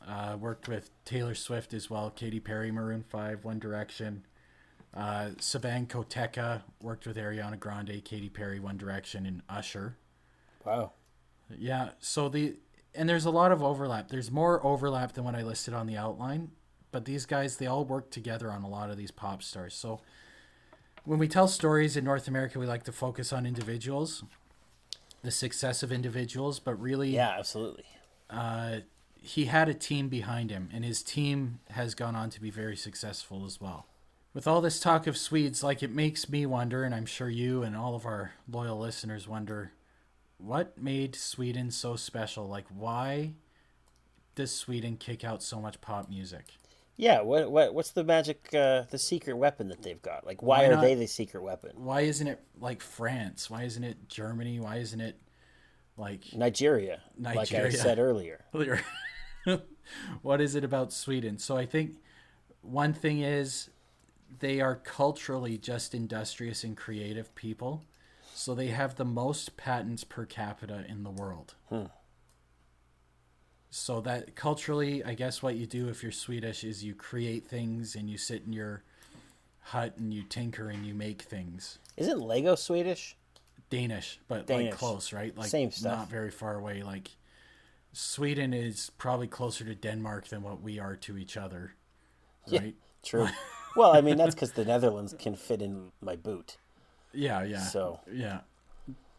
uh, 0.07 0.37
worked 0.39 0.69
with 0.69 0.91
Taylor 1.05 1.35
Swift 1.35 1.75
as 1.75 1.89
well, 1.91 2.11
Katy 2.11 2.41
Perry, 2.41 2.71
Maroon 2.71 3.03
5, 3.03 3.45
One 3.45 3.59
Direction. 3.59 4.25
Uh, 4.95 5.31
Savan 5.39 5.87
Kotecha 5.87 6.63
worked 6.81 7.07
with 7.07 7.17
Ariana 7.17 7.59
Grande, 7.59 8.03
Katy 8.05 8.29
Perry, 8.29 8.61
One 8.61 8.77
Direction, 8.77 9.27
and 9.27 9.43
Usher. 9.49 9.97
Wow. 10.65 10.93
Yeah, 11.59 11.91
so 11.99 12.29
the 12.29 12.57
and 12.95 13.09
there's 13.09 13.25
a 13.25 13.31
lot 13.31 13.53
of 13.53 13.63
overlap. 13.63 14.09
There's 14.09 14.31
more 14.31 14.65
overlap 14.65 15.13
than 15.13 15.25
what 15.25 15.35
I 15.35 15.43
listed 15.43 15.73
on 15.73 15.87
the 15.87 15.97
outline, 15.97 16.51
but 16.93 17.05
these 17.07 17.27
guys 17.27 17.57
they 17.57 17.67
all 17.67 17.85
work 17.85 18.11
together 18.11 18.53
on 18.53 18.63
a 18.63 18.69
lot 18.69 18.91
of 18.91 18.97
these 18.97 19.11
pop 19.11 19.43
stars. 19.43 19.75
So 19.75 20.01
when 21.05 21.19
we 21.19 21.27
tell 21.27 21.49
stories 21.49 21.97
in 21.97 22.05
North 22.05 22.29
America, 22.29 22.59
we 22.61 22.67
like 22.67 22.85
to 22.85 22.93
focus 22.93 23.33
on 23.33 23.45
individuals, 23.47 24.23
the 25.23 25.33
success 25.33 25.83
of 25.83 25.91
individuals, 25.91 26.61
but 26.61 26.75
really 26.81 27.11
Yeah. 27.11 27.35
Absolutely. 27.39 27.85
uh, 28.31 28.81
he 29.25 29.45
had 29.45 29.69
a 29.69 29.75
team 29.75 30.09
behind 30.09 30.51
him, 30.51 30.69
and 30.73 30.85
his 30.85 31.01
team 31.03 31.61
has 31.71 31.95
gone 31.95 32.17
on 32.17 32.29
to 32.31 32.41
be 32.41 32.51
very 32.51 32.77
successful 32.77 33.45
as 33.47 33.61
well. 33.61 33.87
With 34.35 34.49
all 34.49 34.61
this 34.61 34.81
talk 34.81 35.07
of 35.07 35.17
Swedes, 35.17 35.63
like 35.63 35.81
it 35.83 35.93
makes 35.93 36.29
me 36.29 36.45
wonder, 36.45 36.83
and 36.83 36.93
I'm 36.95 37.07
sure 37.07 37.29
you 37.29 37.63
and 37.63 37.77
all 37.77 37.95
of 37.95 38.05
our 38.05 38.33
loyal 38.51 38.79
listeners 38.81 39.29
wonder, 39.29 39.73
what 40.39 40.77
made 40.77 41.15
Sweden 41.15 41.71
so 41.71 41.95
special? 41.95 42.49
Like, 42.49 42.65
why 42.75 43.35
does 44.35 44.51
Sweden 44.51 44.97
kick 44.97 45.23
out 45.23 45.41
so 45.43 45.61
much 45.61 45.81
pop 45.81 46.09
music? 46.11 46.55
Yeah, 46.97 47.23
what 47.23 47.51
what 47.51 47.75
what's 47.75 47.91
the 47.91 48.05
magic 48.05 48.51
uh 48.55 48.83
the 48.91 48.99
secret 48.99 49.35
weapon 49.35 49.69
that 49.69 49.83
they've 49.83 50.01
got? 50.01 50.27
Like 50.27 50.43
why, 50.43 50.59
Why 50.59 50.67
are 50.67 50.75
not- 50.77 50.83
they 50.83 50.95
the 50.95 51.07
secret 51.07 51.43
weapon? 51.43 51.73
Why 51.77 52.03
isn't 52.03 52.27
it 52.27 52.41
like 52.61 52.81
France? 52.83 53.49
Why 53.51 53.63
isn't 53.65 53.83
it 53.83 54.09
Germany? 54.09 54.61
Why 54.61 54.77
isn't 54.77 55.01
it 55.01 55.19
like 55.97 56.33
Nigeria, 56.35 57.01
Nigeria. 57.19 57.65
like 57.65 57.75
I 57.75 57.77
said 57.77 57.99
earlier. 57.99 58.45
what 60.23 60.41
is 60.41 60.55
it 60.55 60.65
about 60.65 60.93
Sweden? 60.93 61.39
So 61.39 61.57
I 61.57 61.67
think 61.67 61.97
one 62.63 62.93
thing 62.93 63.21
is 63.21 63.71
they 64.39 64.61
are 64.61 64.77
culturally 64.77 65.59
just 65.59 65.95
industrious 65.95 66.65
and 66.65 66.77
creative 66.77 67.35
people. 67.35 67.83
So 68.35 68.55
they 68.55 68.69
have 68.69 68.97
the 68.97 69.05
most 69.05 69.57
patents 69.57 70.05
per 70.05 70.25
capita 70.25 70.85
in 70.89 71.03
the 71.03 71.11
world. 71.11 71.55
So 73.75 74.03
that 74.03 74.37
culturally, 74.37 75.03
I 75.03 75.15
guess 75.15 75.43
what 75.43 75.57
you 75.57 75.65
do 75.65 75.89
if 75.89 76.03
you're 76.03 76.13
Swedish 76.13 76.63
is 76.63 76.85
you 76.85 76.95
create 76.95 77.47
things 77.47 77.95
and 77.97 78.09
you 78.11 78.19
sit 78.19 78.43
in 78.45 78.53
your 78.53 78.83
hut 79.61 79.95
and 79.97 80.13
you 80.13 80.23
tinker 80.25 80.69
and 80.69 80.85
you 80.85 80.93
make 80.93 81.23
things. 81.23 81.79
Isn't 81.97 82.21
Lego 82.21 82.55
Swedish? 82.55 83.17
Danish, 83.71 84.21
but 84.29 84.47
Danish. 84.47 84.73
like 84.73 84.79
close, 84.79 85.11
right? 85.15 85.35
Like 85.39 85.49
Same 85.49 85.71
stuff. 85.71 86.01
not 86.01 86.11
very 86.11 86.31
far 86.31 86.57
away. 86.57 86.83
Like 86.83 87.13
Sweden 87.95 88.53
is 88.53 88.91
probably 88.99 89.27
closer 89.27 89.65
to 89.65 89.75
Denmark 89.75 90.29
than 90.29 90.43
what 90.43 90.61
we 90.61 90.79
are 90.79 90.95
to 90.97 91.17
each 91.17 91.39
other, 91.39 91.73
Yeah. 92.47 92.61
right? 92.61 92.75
True. 93.03 93.27
well, 93.77 93.97
I 93.97 94.03
mean 94.03 94.19
that's 94.19 94.35
because 94.35 94.53
the 94.53 94.67
Netherlands 94.67 95.15
can 95.19 95.35
fit 95.35 95.63
in 95.63 95.93
my 96.03 96.15
boot. 96.17 96.59
Yeah, 97.15 97.43
yeah. 97.43 97.61
So- 97.61 98.01
yeah, 98.13 98.41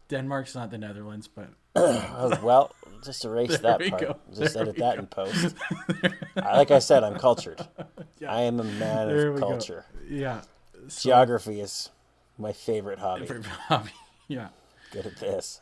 Denmark's 0.08 0.54
not 0.54 0.70
the 0.70 0.78
Netherlands, 0.78 1.26
but 1.26 1.48
Oh, 1.76 2.38
well, 2.42 2.72
just 3.04 3.24
erase 3.24 3.58
that 3.58 3.80
part. 3.88 4.00
go. 4.00 4.16
Just 4.34 4.54
There 4.54 4.62
edit 4.62 4.76
that 4.78 4.98
in 4.98 5.06
post. 5.06 5.54
Like 6.36 6.70
I 6.70 6.78
said, 6.80 7.04
I'm 7.04 7.18
cultured. 7.18 7.60
I 8.26 8.42
am 8.42 8.60
a 8.60 8.64
man 8.64 9.08
There 9.08 9.28
of 9.28 9.34
we 9.34 9.40
go. 9.40 9.48
culture. 9.48 9.84
yeah, 10.08 10.42
so, 10.88 11.08
Geography 11.10 11.60
is 11.60 11.90
my 12.38 12.52
favorite 12.52 12.98
hobby. 12.98 13.26
for 13.26 13.40
hobby, 13.68 13.90
yeah. 14.28 14.48
Good 14.90 15.06
at 15.06 15.16
this. 15.16 15.60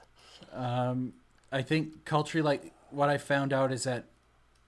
Um, 0.52 1.14
I 1.50 1.62
think 1.62 2.04
culturally, 2.04 2.42
like 2.42 2.72
what 2.90 3.08
I 3.08 3.18
found 3.18 3.52
out 3.52 3.70
is 3.72 3.84
that 3.84 4.04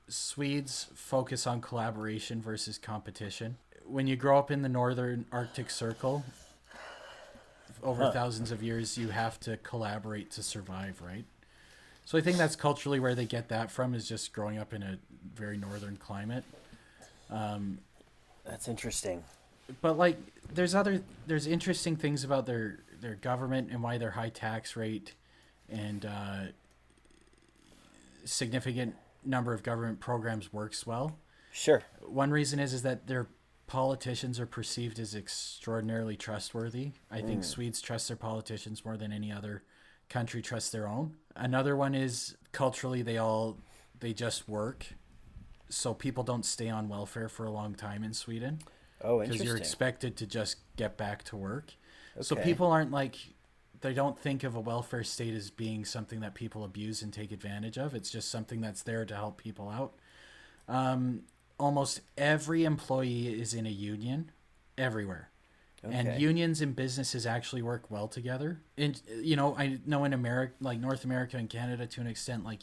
Swedes 0.08 0.88
focus 0.94 1.46
on 1.46 1.60
collaboration 1.60 2.40
versus 2.42 2.78
competition. 2.78 3.56
When 3.86 4.06
you 4.06 4.16
grow 4.16 4.38
up 4.38 4.50
in 4.50 4.62
the 4.62 4.68
northern 4.68 5.24
Arctic 5.32 5.70
Circle, 5.70 6.24
over 7.82 8.04
Huh. 8.04 8.12
thousands 8.12 8.50
of 8.50 8.62
years, 8.62 8.96
you 8.96 9.08
have 9.08 9.38
to 9.40 9.56
collaborate 9.58 10.30
to 10.32 10.42
survive, 10.42 11.02
right? 11.02 11.24
So 12.04 12.18
I 12.18 12.20
think 12.20 12.36
that's 12.36 12.56
culturally 12.56 13.00
where 13.00 13.14
they 13.14 13.24
get 13.24 13.48
that 13.48 13.70
from 13.70 13.94
is 13.94 14.06
just 14.08 14.32
growing 14.32 14.58
up 14.58 14.72
in 14.74 14.82
a 14.82 14.98
very 15.34 15.56
northern 15.56 15.96
climate. 15.96 16.44
Um, 17.30 17.78
That's 18.44 18.68
interesting. 18.68 19.24
but 19.80 19.96
like 19.96 20.18
there's 20.52 20.74
other 20.74 21.00
there's 21.26 21.46
interesting 21.46 21.96
things 21.96 22.22
about 22.24 22.44
their 22.46 22.80
their 23.00 23.14
government 23.14 23.70
and 23.70 23.82
why 23.82 23.96
their 23.98 24.10
high 24.10 24.28
tax 24.28 24.76
rate 24.76 25.14
and 25.70 26.04
uh, 26.04 26.40
significant 28.24 28.94
number 29.24 29.52
of 29.54 29.62
government 29.62 30.00
programs 30.00 30.52
works 30.52 30.86
well 30.86 31.18
Sure. 31.52 31.82
one 32.02 32.30
reason 32.30 32.58
is 32.58 32.72
is 32.74 32.82
that 32.82 33.06
their 33.06 33.26
politicians 33.66 34.38
are 34.38 34.46
perceived 34.46 34.98
as 34.98 35.14
extraordinarily 35.14 36.16
trustworthy 36.16 36.92
i 37.10 37.20
think 37.22 37.42
swedes 37.44 37.80
trust 37.80 38.08
their 38.08 38.16
politicians 38.16 38.84
more 38.84 38.96
than 38.98 39.12
any 39.12 39.32
other 39.32 39.62
country 40.10 40.42
trusts 40.42 40.70
their 40.70 40.86
own 40.86 41.14
another 41.36 41.76
one 41.76 41.94
is 41.94 42.36
culturally 42.52 43.02
they 43.02 43.18
all 43.18 43.58
they 44.00 44.12
just 44.12 44.48
work 44.48 44.86
so 45.68 45.92
people 45.94 46.22
don't 46.22 46.44
stay 46.44 46.68
on 46.68 46.88
welfare 46.88 47.28
for 47.28 47.44
a 47.44 47.50
long 47.50 47.74
time 47.74 48.04
in 48.04 48.12
sweden 48.12 48.58
Oh, 49.02 49.20
interesting. 49.20 49.32
because 49.32 49.46
you're 49.46 49.56
expected 49.56 50.16
to 50.18 50.26
just 50.26 50.56
get 50.76 50.96
back 50.96 51.24
to 51.24 51.36
work. 51.36 51.74
So 52.22 52.36
people 52.36 52.68
aren't 52.72 52.90
like 52.90 53.16
they 53.82 53.92
don't 53.92 54.18
think 54.18 54.44
of 54.44 54.54
a 54.54 54.60
welfare 54.60 55.04
state 55.04 55.34
as 55.34 55.50
being 55.50 55.84
something 55.84 56.20
that 56.20 56.32
people 56.34 56.64
abuse 56.64 57.02
and 57.02 57.12
take 57.12 57.30
advantage 57.30 57.76
of. 57.76 57.94
It's 57.94 58.08
just 58.08 58.30
something 58.30 58.62
that's 58.62 58.82
there 58.82 59.04
to 59.04 59.14
help 59.14 59.36
people 59.36 59.68
out. 59.68 59.92
Um, 60.68 61.24
almost 61.58 62.00
every 62.16 62.64
employee 62.64 63.38
is 63.38 63.52
in 63.52 63.66
a 63.66 63.70
union, 63.70 64.30
everywhere. 64.78 65.28
Okay. 65.84 65.94
And 65.94 66.20
unions 66.20 66.60
and 66.60 66.74
businesses 66.74 67.26
actually 67.26 67.62
work 67.62 67.90
well 67.90 68.08
together. 68.08 68.60
And 68.78 69.00
you 69.20 69.36
know, 69.36 69.56
I 69.56 69.78
know 69.86 70.04
in 70.04 70.12
America, 70.12 70.54
like 70.60 70.78
North 70.78 71.04
America 71.04 71.36
and 71.36 71.48
Canada, 71.48 71.86
to 71.86 72.00
an 72.00 72.06
extent, 72.06 72.44
like 72.44 72.60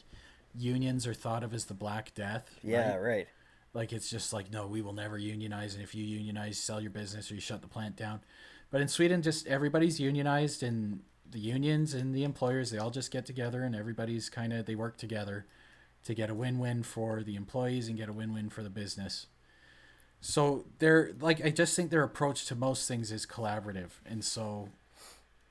unions 0.56 1.06
are 1.06 1.14
thought 1.14 1.44
of 1.44 1.54
as 1.54 1.66
the 1.66 1.74
Black 1.74 2.14
Death. 2.14 2.50
yeah, 2.64 2.96
right? 2.96 3.02
right. 3.02 3.28
Like 3.74 3.94
it's 3.94 4.10
just 4.10 4.34
like 4.34 4.52
no, 4.52 4.68
we 4.68 4.82
will 4.82 4.94
never 4.94 5.18
unionize, 5.18 5.76
and 5.76 5.84
if 5.84 5.96
you 5.96 6.04
unionize, 6.04 6.58
sell 6.58 6.82
your 6.82 6.92
business 6.92 7.32
or 7.32 7.36
you 7.36 7.42
shut 7.42 7.62
the 7.62 7.68
plant 7.68 7.96
down. 7.96 8.22
But 8.70 8.82
in 8.82 8.88
Sweden, 8.88 9.22
just 9.22 9.48
everybody's 9.48 10.00
unionized, 10.00 10.64
and 10.64 11.02
the 11.30 11.40
unions 11.40 11.94
and 11.94 12.14
the 12.14 12.24
employers 12.24 12.72
they 12.72 12.78
all 12.78 12.92
just 12.92 13.12
get 13.12 13.26
together, 13.26 13.64
and 13.64 13.76
everybody's 13.76 14.30
kind 14.30 14.52
of 14.52 14.66
they 14.66 14.76
work 14.76 14.98
together 14.98 15.46
to 16.04 16.14
get 16.14 16.30
a 16.30 16.34
win-win 16.34 16.84
for 16.84 17.22
the 17.24 17.36
employees 17.36 17.88
and 17.88 17.98
get 17.98 18.10
a 18.10 18.14
win-win 18.14 18.50
for 18.50 18.64
the 18.64 18.70
business. 18.70 19.28
So 20.22 20.66
they're 20.80 21.12
like 21.20 21.44
I 21.44 21.50
just 21.50 21.76
think 21.76 21.90
their 21.90 22.04
approach 22.04 22.46
to 22.46 22.56
most 22.56 22.88
things 22.88 23.12
is 23.12 23.26
collaborative, 23.26 23.90
and 24.06 24.24
so 24.24 24.70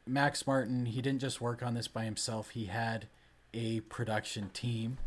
Max 0.06 0.46
Martin 0.46 0.86
he 0.86 1.02
didn't 1.02 1.20
just 1.20 1.40
work 1.40 1.62
on 1.62 1.74
this 1.74 1.88
by 1.88 2.04
himself; 2.04 2.50
he 2.50 2.66
had 2.66 3.08
a 3.52 3.80
production 3.80 4.48
team 4.52 4.98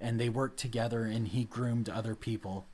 and 0.00 0.18
they 0.18 0.28
worked 0.28 0.58
together 0.58 1.04
and 1.04 1.28
he 1.28 1.44
groomed 1.44 1.88
other 1.88 2.14
people 2.14 2.66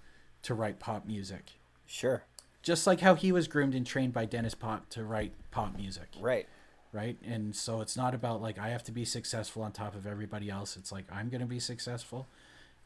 to 0.43 0.55
write 0.55 0.79
pop 0.79 1.07
music. 1.07 1.53
Sure. 1.87 2.23
Just 2.63 2.87
like 2.87 3.01
how 3.01 3.15
he 3.15 3.33
was 3.33 3.49
groomed 3.49 3.75
and 3.75 3.87
trained 3.87 4.13
by 4.13 4.27
Denniz 4.27 4.57
Pop 4.59 4.89
to 4.91 5.05
write 5.05 5.33
pop 5.51 5.77
music, 5.77 6.09
Right. 6.21 6.47
right? 6.93 7.17
And 7.25 7.55
so 7.57 7.81
it's 7.81 7.97
not 7.97 8.15
about 8.15 8.43
like 8.43 8.59
I 8.59 8.69
have 8.69 8.85
to 8.85 8.93
be 8.93 9.05
successful 9.05 9.63
on 9.63 9.73
top 9.73 9.95
of 9.95 10.07
everybody 10.07 10.51
else. 10.51 10.77
It's 10.77 10.93
like 10.93 11.07
I'm 11.11 11.29
going 11.29 11.41
to 11.41 11.47
be 11.47 11.61
successful 11.61 12.29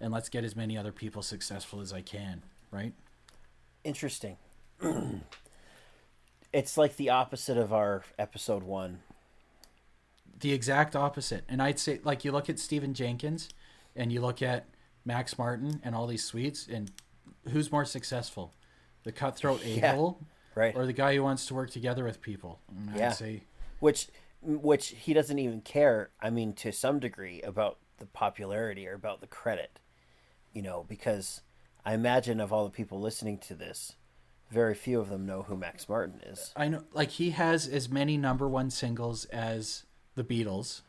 and 0.01 0.13
let's 0.13 0.29
get 0.29 0.45
as 0.45 0.57
many 0.57 0.79
other 0.79 0.93
people 0.93 1.21
successful 1.23 1.81
as 1.81 1.93
I 1.93 2.01
can, 2.01 2.43
right? 2.71 2.95
Interesting. 3.85 4.37
it's 6.53 6.77
like 6.77 6.97
the 6.97 7.11
opposite 7.11 7.57
of 7.57 7.73
our 7.73 8.03
episode 8.19 8.63
one. 8.63 9.01
The 10.41 10.53
exact 10.53 10.97
opposite. 10.97 11.45
And 11.49 11.63
I'd 11.63 11.79
say 11.79 12.01
like 12.03 12.25
you 12.25 12.33
look 12.33 12.49
at 12.49 12.59
Stephan 12.59 12.95
Jenkins 12.95 13.49
and 13.95 14.13
you 14.13 14.21
look 14.21 14.43
at 14.43 14.67
Max 15.05 15.39
Martin 15.39 15.81
and 15.85 15.95
all 15.95 16.07
these 16.07 16.25
Swedes 16.25 16.69
and 16.71 16.91
who's 17.51 17.71
more 17.73 17.85
successful? 17.85 18.53
The 19.05 19.13
cutthroat 19.13 19.65
Yeah. 19.65 19.93
a-hole 19.93 20.21
Right. 20.55 20.75
or 20.75 20.85
the 20.85 20.93
guy 20.93 21.15
who 21.15 21.23
wants 21.23 21.47
to 21.47 21.55
work 21.55 21.71
together 21.71 22.05
with 22.05 22.21
people. 22.21 22.61
Mm, 22.75 22.97
yeah. 22.97 23.09
I'd 23.09 23.15
say 23.15 23.43
which 23.79 24.09
which 24.43 24.89
he 24.89 25.13
doesn't 25.13 25.39
even 25.39 25.61
care 25.61 26.09
i 26.21 26.31
mean 26.31 26.55
to 26.55 26.73
some 26.73 26.99
degree 26.99 27.43
about 27.43 27.77
the 27.99 28.07
popularity 28.07 28.89
or 28.89 28.95
about 28.95 29.21
the 29.21 29.27
credit 29.27 29.79
you 30.55 30.63
know 30.63 30.85
because 30.89 31.43
i 31.85 31.95
imagine 31.95 32.41
of 32.41 32.53
all 32.53 32.65
the 32.65 32.71
people 32.71 33.01
listening 33.01 33.39
to 33.39 33.55
this 33.55 33.95
very 34.51 34.75
few 34.75 35.01
of 35.01 35.09
them 35.09 35.27
know 35.27 35.43
who 35.43 35.57
max 35.57 35.89
martin 35.89 36.21
is 36.27 36.53
I 36.57 36.69
know 36.69 36.83
like 36.93 37.11
he 37.11 37.31
has 37.31 37.69
as 37.69 37.89
many 37.89 38.17
number 38.17 38.49
one 38.49 38.71
singles 38.71 39.25
as 39.27 39.85
the 40.15 40.25
Beatles. 40.25 40.83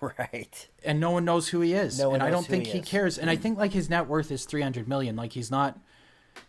right 0.00 0.68
And 0.84 1.00
no 1.00 1.10
one 1.10 1.24
knows 1.24 1.48
who 1.48 1.60
he 1.60 1.72
is. 1.72 1.98
No 1.98 2.10
one 2.10 2.20
and 2.20 2.28
I 2.28 2.30
don't 2.30 2.46
think 2.46 2.66
he 2.66 2.78
he, 2.78 2.80
cares. 2.80 3.18
And 3.18 3.30
I 3.30 3.36
think 3.36 3.58
like 3.58 3.72
his 3.72 3.88
net 3.88 4.06
worth 4.06 4.30
is 4.30 4.44
three 4.44 4.62
hundred 4.62 4.88
million. 4.88 5.16
Like 5.16 5.32
he's 5.32 5.50
not 5.50 5.78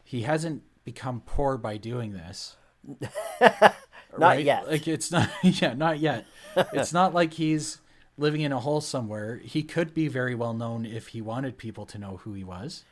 he 0.04 0.24
hasn't 0.24 0.64
become 0.84 1.22
poor 1.26 1.58
by 1.58 1.78
doing 1.78 2.14
this. 2.14 2.56
not 4.18 4.44
yet 4.44 4.68
Like 4.68 4.88
it's 4.88 5.12
not 5.12 5.30
yeah, 5.44 5.74
not 5.74 6.00
yet. 6.00 6.26
it's 6.56 6.94
not 6.94 7.14
like 7.14 7.34
he's 7.34 7.82
living 8.18 8.42
in 8.42 8.52
a 8.52 8.60
hole 8.60 8.82
somewhere. 8.82 9.38
He 9.44 9.64
could 9.64 9.94
be 9.94 10.08
very 10.08 10.36
well 10.36 10.54
known 10.54 10.86
if 10.86 11.10
he 11.10 11.22
wanted 11.22 11.58
people 11.58 11.86
to 11.88 11.98
know 11.98 12.18
who 12.18 12.34
he 12.34 12.44
was. 12.44 12.84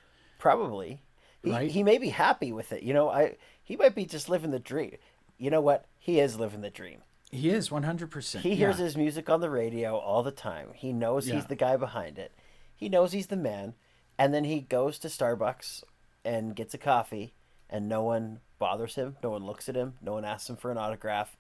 Probably 0.43 1.01
he, 1.41 1.51
Right. 1.51 1.71
he 1.71 1.83
may 1.83 1.97
be 1.97 2.09
happy 2.09 2.51
with 2.51 2.71
it 2.73 2.83
you 2.83 2.93
know 2.93 3.09
i 3.09 3.37
he 3.63 3.77
might 3.77 3.95
be 3.95 4.05
just 4.05 4.27
living 4.29 4.51
the 4.51 4.59
dream 4.59 4.97
you 5.37 5.49
know 5.49 5.61
what 5.61 5.85
he 5.97 6.19
is 6.19 6.37
living 6.37 6.59
the 6.61 6.69
dream 6.69 6.99
He 7.31 7.49
is 7.49 7.71
one 7.71 7.83
hundred 7.83 8.11
percent. 8.11 8.43
He 8.43 8.55
hears 8.55 8.77
his 8.77 8.95
music 8.97 9.29
on 9.29 9.39
the 9.41 9.49
radio 9.49 9.95
all 9.97 10.21
the 10.21 10.31
time. 10.49 10.67
He 10.75 10.91
knows 10.93 11.27
Yeah. 11.27 11.35
he's 11.35 11.47
the 11.47 11.55
guy 11.55 11.75
behind 11.77 12.19
it. 12.19 12.31
He 12.75 12.89
knows 12.89 13.11
he's 13.13 13.27
the 13.27 13.35
man. 13.51 13.73
And 14.19 14.31
then 14.33 14.43
he 14.43 14.59
goes 14.61 14.99
to 14.99 15.07
Starbucks 15.07 15.83
and 16.23 16.55
gets 16.55 16.75
a 16.75 16.77
coffee 16.77 17.33
and 17.69 17.89
no 17.89 18.03
one 18.03 18.39
bothers 18.59 18.93
him. 18.95 19.15
No 19.23 19.31
one 19.31 19.43
looks 19.45 19.67
at 19.67 19.75
him. 19.75 19.93
No 20.01 20.13
one 20.13 20.25
asks 20.25 20.47
him 20.49 20.57
for 20.57 20.69
an 20.71 20.77
autograph. 20.77 21.35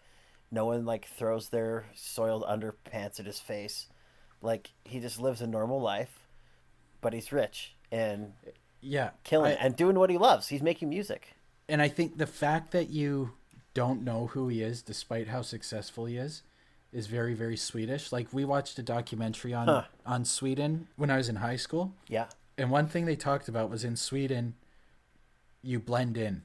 No 0.49 0.65
one 0.65 0.83
like 0.85 1.05
throws 1.05 1.49
their 1.49 1.85
soiled 1.93 2.43
underpants 2.45 3.19
at 3.19 3.27
his 3.27 3.39
face. 3.39 3.87
Like 4.41 4.71
he 4.85 4.99
just 4.99 5.19
lives 5.19 5.41
a 5.41 5.47
normal 5.47 5.79
life, 5.79 6.25
but 7.01 7.13
he's 7.13 7.31
rich 7.31 7.75
and 7.91 8.33
Yeah. 8.83 9.11
killing 9.23 9.51
I- 9.51 9.55
it 9.55 9.59
and 9.61 9.75
doing 9.75 9.97
what 9.97 10.09
he 10.09 10.17
loves. 10.17 10.47
He's 10.49 10.61
making 10.61 10.89
music. 10.89 11.35
and 11.69 11.81
I 11.81 11.87
think 11.87 12.17
the 12.17 12.27
fact 12.27 12.71
that 12.71 12.89
you 12.89 13.31
don't 13.73 14.03
know 14.03 14.27
who 14.27 14.49
he 14.49 14.61
is, 14.61 14.81
despite 14.81 15.27
how 15.29 15.41
successful 15.41 16.05
he 16.05 16.17
is, 16.17 16.43
is 16.91 17.07
very 17.07 17.33
very 17.33 17.57
Swedish. 17.57 18.11
Like 18.11 18.27
we 18.33 18.45
watched 18.45 18.77
a 18.77 18.83
documentary 18.83 19.53
on 19.53 19.67
Huh. 19.67 19.83
on 20.05 20.25
Sweden 20.25 20.87
when 20.95 21.09
I 21.09 21.17
was 21.17 21.29
in 21.29 21.37
high 21.37 21.55
school, 21.55 21.93
Yeah. 22.07 22.27
and 22.57 22.69
one 22.69 22.87
thing 22.87 23.05
they 23.05 23.15
talked 23.15 23.47
about 23.47 23.69
was 23.69 23.83
in 23.83 23.95
Sweden, 23.95 24.55
you 25.61 25.79
blend 25.79 26.17
in. 26.17 26.43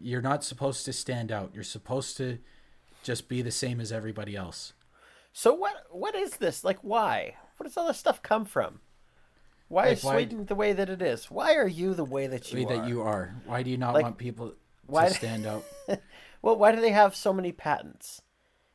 You're 0.00 0.22
not 0.22 0.44
supposed 0.44 0.84
to 0.86 0.92
stand 0.92 1.32
out. 1.32 1.50
You're 1.52 1.64
supposed 1.64 2.16
to 2.18 2.38
just 3.02 3.28
be 3.28 3.42
the 3.42 3.50
same 3.50 3.80
as 3.80 3.90
everybody 3.92 4.36
else. 4.36 4.72
So 5.32 5.52
what 5.52 5.86
what 5.90 6.14
is 6.14 6.36
this? 6.38 6.64
Like 6.64 6.78
why? 6.82 7.34
Where 7.56 7.66
does 7.66 7.76
all 7.76 7.88
this 7.88 7.98
stuff 7.98 8.22
come 8.22 8.44
from? 8.44 8.80
Why 9.68 9.84
Like, 9.88 9.92
is 9.98 10.04
why- 10.04 10.12
Sweden 10.14 10.46
the 10.46 10.54
way 10.54 10.72
that 10.72 10.88
it 10.88 11.02
is? 11.02 11.30
Why 11.30 11.54
are 11.54 11.66
you 11.68 11.94
the 11.94 12.04
way 12.04 12.26
that 12.26 12.52
you 12.52 12.66
way 12.66 12.74
are? 12.74 12.76
that 12.80 12.88
you 12.88 13.02
are. 13.02 13.34
Why 13.46 13.62
do 13.62 13.70
you 13.70 13.76
not 13.76 13.94
Like, 13.94 14.02
want 14.04 14.18
people 14.18 14.54
why- 14.86 15.08
to 15.08 15.14
stand 15.22 15.46
out? 15.46 15.64
Well, 16.40 16.56
why 16.56 16.70
do 16.72 16.80
they 16.80 16.92
have 16.92 17.16
so 17.16 17.32
many 17.32 17.50
patents? 17.50 18.22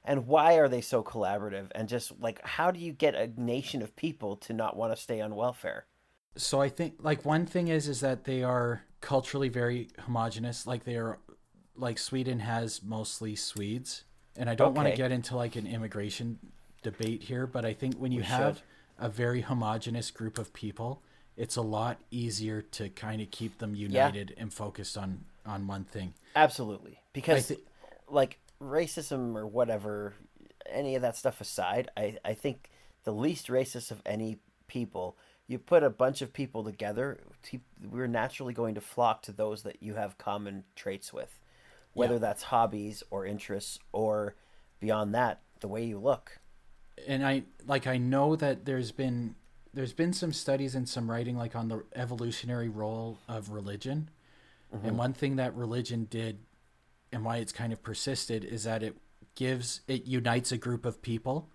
And 0.03 0.27
why 0.27 0.55
are 0.55 0.67
they 0.67 0.81
so 0.81 1.01
collaborative? 1.01 1.67
And 1.73 1.87
just 1.87 2.19
like 2.19 2.45
how 2.45 2.71
do 2.71 2.79
you 2.79 2.91
get 2.91 3.15
a 3.15 3.31
nation 3.41 3.81
of 3.81 3.95
people 3.95 4.35
to 4.37 4.51
not 4.51 4.75
want 4.75 4.93
to 4.93 5.01
stay 5.01 5.21
on 5.21 5.33
welfare? 5.35 5.85
so 6.35 6.59
I 6.59 6.67
think 6.67 6.95
like 6.99 7.23
one 7.25 7.45
thing 7.45 7.67
is 7.69 7.87
is 7.87 7.99
that 8.01 8.23
they 8.25 8.43
are 8.43 8.81
culturally 9.01 9.47
very 9.49 9.87
homogenous. 9.99 10.67
Like 10.67 10.83
they 10.83 10.97
are 10.97 11.19
like 11.75 11.97
Sweden 11.97 12.39
has 12.39 12.83
mostly 12.83 13.35
Swedes. 13.37 14.03
And 14.35 14.49
I 14.49 14.55
don't 14.55 14.73
want 14.73 14.89
to 14.89 14.95
get 14.95 15.11
into 15.13 15.37
like 15.37 15.55
an 15.55 15.65
immigration 15.67 16.39
debate 16.81 17.23
here, 17.23 17.47
but 17.47 17.63
I 17.65 17.73
think 17.73 17.95
when 17.95 18.11
you 18.11 18.19
We 18.19 18.25
have 18.25 18.57
should. 18.57 18.63
A 18.99 19.09
very 19.09 19.41
homogenous 19.41 20.11
group 20.11 20.37
of 20.37 20.53
people, 20.53 21.01
it's 21.35 21.55
a 21.55 21.61
lot 21.61 21.97
easier 22.11 22.61
to 22.61 22.89
kind 22.89 23.21
of 23.21 23.31
keep 23.31 23.57
them 23.57 23.75
united 23.75 24.33
and 24.37 24.53
focused 24.53 24.97
on 24.97 25.25
on 25.45 25.67
one 25.67 25.83
thing. 25.83 26.13
Absolutely. 26.35 26.99
Because 27.11 27.47
thi- 27.47 27.57
like 28.07 28.39
racism 28.61 29.35
or 29.35 29.45
whatever, 29.45 30.13
any 30.69 30.95
of 30.95 31.01
that 31.01 31.17
stuff 31.17 31.41
aside, 31.41 31.89
I, 31.97 32.17
I 32.23 32.33
think 32.33 32.69
the 33.03 33.11
least 33.11 33.47
racist 33.47 33.91
of 33.91 34.01
any 34.05 34.37
people, 34.67 35.17
you 35.47 35.59
put 35.59 35.83
a 35.83 35.89
bunch 35.89 36.21
of 36.21 36.31
people 36.31 36.63
together, 36.63 37.19
we're 37.91 38.07
naturally 38.07 38.53
going 38.53 38.75
to 38.75 38.81
flock 38.81 39.21
to 39.23 39.33
those 39.33 39.63
that 39.63 39.83
you 39.83 39.95
have 39.95 40.17
common 40.17 40.63
traits 40.77 41.11
with, 41.11 41.41
whether 41.93 42.13
Yeah. 42.13 42.19
that's 42.19 42.43
hobbies 42.43 43.03
or 43.09 43.25
interests 43.25 43.79
or 43.91 44.35
beyond 44.79 45.13
that, 45.13 45.41
the 45.59 45.67
way 45.67 45.83
you 45.83 45.99
look. 45.99 46.39
And 47.07 47.25
I 47.25 47.43
like 47.65 47.87
I 47.87 47.97
know 47.97 48.35
that 48.35 48.65
there's 48.65 48.91
been 48.91 49.35
there's 49.73 49.93
been 49.93 50.13
some 50.13 50.33
studies 50.33 50.75
and 50.75 50.87
some 50.87 51.09
writing 51.09 51.35
like 51.37 51.55
on 51.55 51.67
the 51.67 51.83
evolutionary 51.95 52.69
role 52.69 53.19
of 53.27 53.49
religion. 53.49 54.09
And 54.83 54.97
one 54.97 55.13
thing 55.13 55.35
that 55.35 55.55
religion 55.55 56.07
did 56.09 56.39
and 57.11 57.23
why 57.23 57.37
it's 57.37 57.51
kind 57.51 57.71
of 57.71 57.83
persisted 57.83 58.43
is 58.43 58.63
that 58.63 58.81
it 58.81 58.97
gives 59.35 59.81
it 59.87 60.05
unites 60.07 60.51
a 60.51 60.57
group 60.57 60.83
of 60.83 61.01
people 61.03 61.47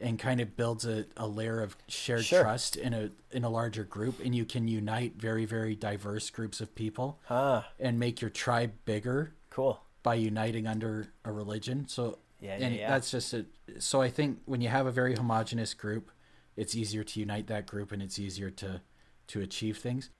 and 0.00 0.18
kind 0.18 0.40
of 0.40 0.56
builds 0.56 0.84
a, 0.84 1.04
a 1.16 1.28
layer 1.28 1.60
of 1.60 1.76
shared 1.86 2.24
Sure. 2.24 2.42
trust 2.42 2.74
in 2.74 2.92
a 2.92 3.10
in 3.30 3.44
a 3.44 3.48
larger 3.48 3.84
group 3.84 4.18
and 4.24 4.34
you 4.34 4.44
can 4.44 4.66
unite 4.66 5.14
very 5.16 5.44
very 5.44 5.76
diverse 5.76 6.28
groups 6.30 6.60
of 6.60 6.74
people 6.74 7.20
Ah, 7.30 7.68
and 7.78 7.98
make 8.00 8.20
your 8.20 8.30
tribe 8.30 8.72
bigger 8.84 9.34
cool. 9.50 9.80
by 10.02 10.14
uniting 10.16 10.66
under 10.66 11.06
a 11.24 11.30
religion. 11.30 11.86
So 11.86 12.18
Yeah, 12.40 12.56
yeah, 12.56 12.66
and 12.66 12.76
yeah. 12.76 12.88
that's 12.90 13.10
just 13.10 13.34
it. 13.34 13.46
So 13.78 14.00
I 14.00 14.08
think 14.08 14.38
when 14.46 14.60
you 14.60 14.68
have 14.68 14.86
a 14.86 14.90
very 14.90 15.14
homogenous 15.14 15.74
group, 15.74 16.10
it's 16.56 16.74
easier 16.74 17.04
to 17.04 17.20
unite 17.20 17.46
that 17.48 17.66
group 17.66 17.92
and 17.92 18.02
it's 18.02 18.18
easier 18.18 18.50
to 18.50 18.80
to 19.28 19.40
achieve 19.40 19.78
things. 19.78 20.10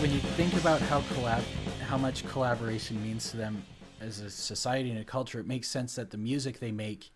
When 0.00 0.12
you 0.12 0.20
think 0.20 0.54
about 0.54 0.80
how 0.82 1.00
collab 1.00 1.42
how 1.82 1.98
much 1.98 2.26
collaboration 2.28 3.02
means 3.02 3.30
to 3.30 3.36
them 3.36 3.62
as 4.00 4.20
a 4.20 4.30
society 4.30 4.90
and 4.90 4.98
a 4.98 5.04
culture, 5.04 5.40
it 5.40 5.46
makes 5.46 5.68
sense 5.68 5.96
that 5.96 6.10
the 6.10 6.16
music 6.16 6.60
they 6.60 6.70
make 6.70 7.10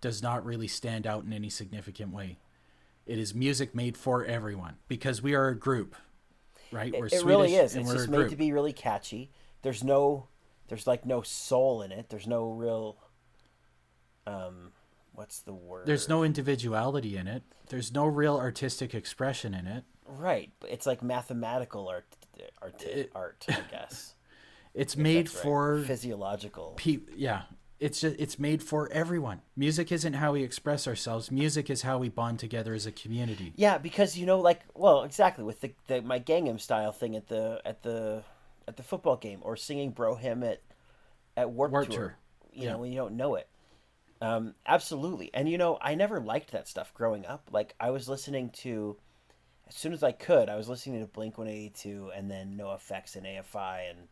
does 0.00 0.22
not 0.22 0.44
really 0.44 0.68
stand 0.68 1.06
out 1.06 1.24
in 1.24 1.32
any 1.32 1.50
significant 1.50 2.14
way. 2.14 2.38
It 3.06 3.18
is 3.18 3.34
music 3.34 3.74
made 3.74 3.96
for 3.96 4.24
everyone 4.24 4.76
because 4.88 5.20
we 5.20 5.34
are 5.34 5.48
a 5.48 5.58
group, 5.58 5.96
right? 6.72 6.92
We're 6.96 7.06
It, 7.06 7.12
it 7.14 7.24
really 7.24 7.54
is. 7.54 7.74
and 7.74 7.84
It's 7.84 7.92
just 7.92 8.08
made 8.08 8.30
to 8.30 8.36
be 8.36 8.52
really 8.52 8.72
catchy. 8.72 9.30
There's 9.62 9.82
no, 9.84 10.28
there's 10.68 10.86
like 10.86 11.04
no 11.06 11.22
soul 11.22 11.82
in 11.82 11.92
it. 11.92 12.08
There's 12.08 12.26
no 12.26 12.50
real, 12.50 12.96
um, 14.26 14.72
what's 15.12 15.40
the 15.40 15.52
word? 15.52 15.86
There's 15.86 16.08
no 16.08 16.22
individuality 16.22 17.16
in 17.16 17.26
it. 17.28 17.42
There's 17.68 17.92
no 17.92 18.06
real 18.06 18.36
artistic 18.36 18.94
expression 18.94 19.54
in 19.54 19.66
it. 19.66 19.84
right. 20.06 20.50
but 20.60 20.70
It's 20.70 20.86
like 20.86 21.02
mathematical 21.02 21.88
art, 21.88 22.06
art, 22.60 22.82
It- 22.82 23.12
art. 23.14 23.44
I 23.48 23.60
guess. 23.70 24.14
It's 24.72 24.96
made 24.96 25.26
right. 25.26 25.42
for 25.42 25.82
physiological. 25.82 26.74
pe- 26.76 27.00
yeah. 27.16 27.42
It's 27.80 28.02
just 28.02 28.16
it's 28.18 28.38
made 28.38 28.62
for 28.62 28.92
everyone. 28.92 29.40
Music 29.56 29.90
isn't 29.90 30.12
how 30.12 30.32
we 30.32 30.42
express 30.42 30.86
ourselves. 30.86 31.30
Music 31.30 31.70
is 31.70 31.80
how 31.82 31.96
we 31.98 32.10
bond 32.10 32.38
together 32.38 32.74
as 32.74 32.84
a 32.86 32.92
community. 32.92 33.54
Yeah, 33.56 33.78
because 33.78 34.18
you 34.18 34.26
know, 34.26 34.38
like, 34.38 34.60
well, 34.74 35.02
exactly 35.04 35.44
with 35.44 35.62
the, 35.62 35.72
the 35.86 36.02
my 36.02 36.20
Gangnam 36.20 36.60
style 36.60 36.92
thing 36.92 37.16
at 37.16 37.28
the 37.28 37.62
at 37.64 37.82
the 37.82 38.22
at 38.68 38.76
the 38.76 38.82
football 38.82 39.16
game, 39.16 39.38
or 39.42 39.56
singing 39.56 39.90
bro 39.92 40.14
hymn 40.14 40.42
at 40.42 40.60
at 41.38 41.50
Warped, 41.50 41.72
Warped 41.72 41.90
Tour. 41.90 41.98
Tour. 41.98 42.16
You 42.52 42.64
Yeah. 42.64 42.72
know, 42.72 42.78
when 42.78 42.90
you 42.92 42.98
don't 42.98 43.16
know 43.16 43.36
it. 43.36 43.48
Um, 44.20 44.54
absolutely, 44.66 45.30
and 45.32 45.48
you 45.48 45.56
know, 45.56 45.78
I 45.80 45.94
never 45.94 46.20
liked 46.20 46.52
that 46.52 46.68
stuff 46.68 46.92
growing 46.92 47.24
up. 47.24 47.48
Like, 47.50 47.74
I 47.80 47.88
was 47.90 48.06
listening 48.06 48.50
to, 48.58 48.98
as 49.66 49.74
soon 49.74 49.94
as 49.94 50.02
I 50.02 50.12
could, 50.12 50.50
I 50.50 50.56
was 50.56 50.68
listening 50.68 51.00
to 51.00 51.06
Blink 51.06 51.38
One 51.38 51.48
Eighty 51.48 51.70
Two, 51.70 52.10
and 52.14 52.30
then 52.30 52.58
NOFX 52.58 53.16
and 53.16 53.24
AFI, 53.24 53.88
and 53.88 54.08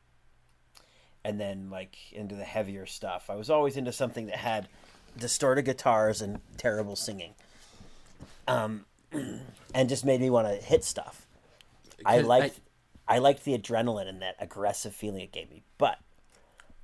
and 1.29 1.39
then 1.39 1.69
like 1.69 1.95
into 2.13 2.35
the 2.35 2.45
heavier 2.45 2.87
stuff. 2.87 3.29
I 3.29 3.35
was 3.37 3.51
always 3.51 3.77
into 3.77 3.93
something 3.93 4.27
that 4.27 4.37
had 4.37 4.67
distorted 5.19 5.67
guitars 5.67 6.23
and 6.23 6.41
terrible 6.57 6.97
singing. 6.97 7.35
Um, 8.47 8.87
and 9.75 9.89
just 9.91 10.07
made 10.07 10.23
me 10.23 10.31
want 10.31 10.49
to 10.49 10.55
hit 10.55 10.85
stuff. 10.85 11.27
I 12.07 12.21
liked 12.21 12.61
I, 13.07 13.19
liked 13.19 13.45
the 13.45 13.59
adrenaline 13.59 14.09
and 14.09 14.23
that 14.23 14.37
aggressive 14.39 14.95
feeling 14.95 15.21
it 15.21 15.33
gave 15.33 15.51
me. 15.51 15.65
But 15.77 15.99